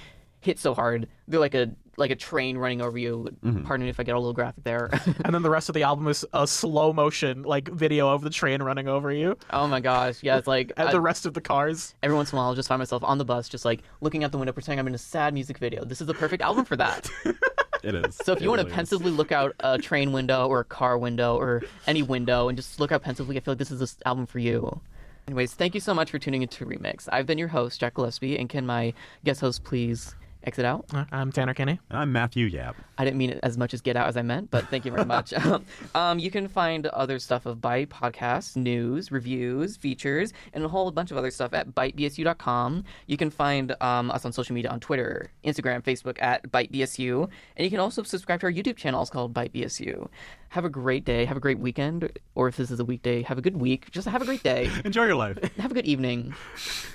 hit 0.45 0.59
so 0.59 0.73
hard. 0.73 1.07
They're 1.27 1.39
like 1.39 1.55
a 1.55 1.71
like 1.97 2.11
a 2.11 2.15
train 2.15 2.57
running 2.57 2.81
over 2.81 2.97
you. 2.97 3.29
Mm-hmm. 3.43 3.63
Pardon 3.63 3.85
me 3.85 3.89
if 3.89 3.99
I 3.99 4.03
get 4.03 4.15
a 4.15 4.19
little 4.19 4.33
graphic 4.33 4.63
there. 4.65 4.89
and 5.23 5.33
then 5.33 5.41
the 5.43 5.49
rest 5.49 5.69
of 5.69 5.75
the 5.75 5.83
album 5.83 6.07
is 6.07 6.25
a 6.33 6.45
slow 6.45 6.91
motion 6.91 7.43
like 7.43 7.69
video 7.69 8.09
of 8.09 8.21
the 8.21 8.29
train 8.29 8.61
running 8.61 8.87
over 8.89 9.11
you, 9.13 9.37
oh 9.51 9.65
my 9.67 9.79
gosh, 9.79 10.21
yeah, 10.21 10.37
it's 10.37 10.47
like 10.47 10.71
and 10.77 10.89
I- 10.89 10.91
the 10.91 10.99
rest 11.01 11.25
of 11.25 11.33
the 11.33 11.41
cars. 11.41 11.95
every 12.03 12.15
once 12.15 12.31
in 12.31 12.37
a 12.37 12.39
while 12.39 12.49
I'll 12.49 12.55
just 12.55 12.67
find 12.67 12.79
myself 12.79 13.03
on 13.03 13.17
the 13.17 13.25
bus, 13.25 13.47
just 13.49 13.63
like 13.65 13.81
looking 14.01 14.23
out 14.23 14.31
the 14.31 14.37
window, 14.37 14.51
pretending 14.51 14.79
I'm 14.79 14.87
in 14.87 14.95
a 14.95 14.97
sad 14.97 15.33
music 15.33 15.57
video. 15.57 15.83
This 15.85 16.01
is 16.01 16.07
the 16.07 16.13
perfect 16.13 16.41
album 16.43 16.65
for 16.65 16.75
that. 16.77 17.09
It 17.83 17.93
is. 17.93 18.15
So 18.23 18.33
if 18.33 18.41
you 18.41 18.47
It 18.47 18.49
want 18.49 18.59
to 18.61 18.63
really 18.65 18.71
is. 18.71 18.75
pensively 18.75 19.11
look 19.11 19.31
out 19.31 19.53
a 19.59 19.77
train 19.77 20.11
window 20.11 20.47
or 20.47 20.61
a 20.61 20.63
car 20.63 20.97
window 20.97 21.37
or 21.37 21.61
any 21.85 22.01
window 22.01 22.47
and 22.49 22.57
just 22.57 22.79
look 22.79 22.91
out 22.91 23.03
pensively, 23.03 23.37
I 23.37 23.41
feel 23.41 23.51
like 23.51 23.59
this 23.59 23.69
is 23.69 23.79
this 23.79 23.97
album 24.07 24.25
for 24.25 24.39
you. 24.39 24.81
Anyways, 25.27 25.53
thank 25.53 25.75
you 25.75 25.79
so 25.79 25.93
much 25.93 26.09
for 26.09 26.17
tuning 26.17 26.41
into 26.41 26.65
Remix. 26.65 27.07
I've 27.11 27.27
been 27.27 27.37
your 27.37 27.49
host, 27.49 27.79
Jack 27.79 27.93
Gillespie, 27.93 28.39
and 28.39 28.49
can 28.49 28.65
my 28.65 28.93
guest 29.23 29.41
host 29.41 29.63
please 29.63 30.15
Exit 30.45 30.63
out. 30.63 30.85
I'm 31.11 31.31
Tanner 31.31 31.55
Kenny. 31.55 31.79
And 31.89 31.97
I'm 31.97 32.11
Matthew 32.11 32.45
Yap. 32.45 32.75
I 32.99 33.03
didn't 33.03 33.17
mean 33.17 33.31
it 33.31 33.39
as 33.41 33.57
much 33.57 33.73
as 33.73 33.81
get 33.81 33.97
out 33.97 34.07
as 34.07 34.15
I 34.15 34.21
meant, 34.21 34.51
but 34.51 34.67
thank 34.69 34.85
you 34.85 34.91
very 34.91 35.05
much. 35.05 35.33
um, 35.95 36.19
you 36.19 36.29
can 36.29 36.47
find 36.47 36.85
other 36.87 37.17
stuff 37.17 37.47
of 37.47 37.57
Byte 37.57 37.87
podcasts, 37.87 38.55
news, 38.55 39.11
reviews, 39.11 39.75
features, 39.75 40.33
and 40.53 40.63
a 40.63 40.67
whole 40.67 40.91
bunch 40.91 41.09
of 41.09 41.17
other 41.17 41.31
stuff 41.31 41.53
at 41.53 41.73
bytebsu.com. 41.73 42.83
You 43.07 43.17
can 43.17 43.31
find 43.31 43.75
um, 43.81 44.11
us 44.11 44.23
on 44.23 44.33
social 44.33 44.53
media 44.53 44.69
on 44.69 44.79
Twitter, 44.79 45.31
Instagram, 45.43 45.81
Facebook 45.81 46.21
at 46.21 46.43
bytebsu, 46.51 47.27
and 47.57 47.65
you 47.65 47.71
can 47.71 47.79
also 47.79 48.03
subscribe 48.03 48.39
to 48.41 48.45
our 48.45 48.53
YouTube 48.53 48.77
channel. 48.77 49.01
It's 49.01 49.09
called 49.09 49.33
ByteBSU. 49.33 50.07
Have 50.49 50.63
a 50.63 50.69
great 50.69 51.05
day. 51.05 51.25
Have 51.25 51.37
a 51.37 51.41
great 51.41 51.57
weekend, 51.57 52.19
or 52.35 52.47
if 52.47 52.57
this 52.57 52.69
is 52.69 52.79
a 52.79 52.85
weekday, 52.85 53.23
have 53.23 53.39
a 53.39 53.41
good 53.41 53.57
week. 53.57 53.89
Just 53.89 54.07
have 54.07 54.21
a 54.21 54.25
great 54.25 54.43
day. 54.43 54.69
Enjoy 54.85 55.05
your 55.05 55.15
life. 55.15 55.39
have 55.57 55.71
a 55.71 55.73
good 55.73 55.87
evening. 55.87 56.35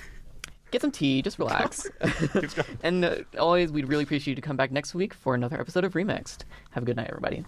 Get 0.71 0.81
some 0.81 0.91
tea, 0.91 1.21
just 1.21 1.37
relax. 1.37 1.89
and 2.83 3.03
uh, 3.03 3.17
always, 3.37 3.71
we'd 3.71 3.87
really 3.87 4.03
appreciate 4.03 4.31
you 4.31 4.35
to 4.35 4.41
come 4.41 4.55
back 4.55 4.71
next 4.71 4.95
week 4.95 5.13
for 5.13 5.35
another 5.35 5.59
episode 5.59 5.83
of 5.83 5.93
Remixed. 5.93 6.45
Have 6.71 6.83
a 6.83 6.85
good 6.85 6.95
night, 6.95 7.07
everybody. 7.09 7.45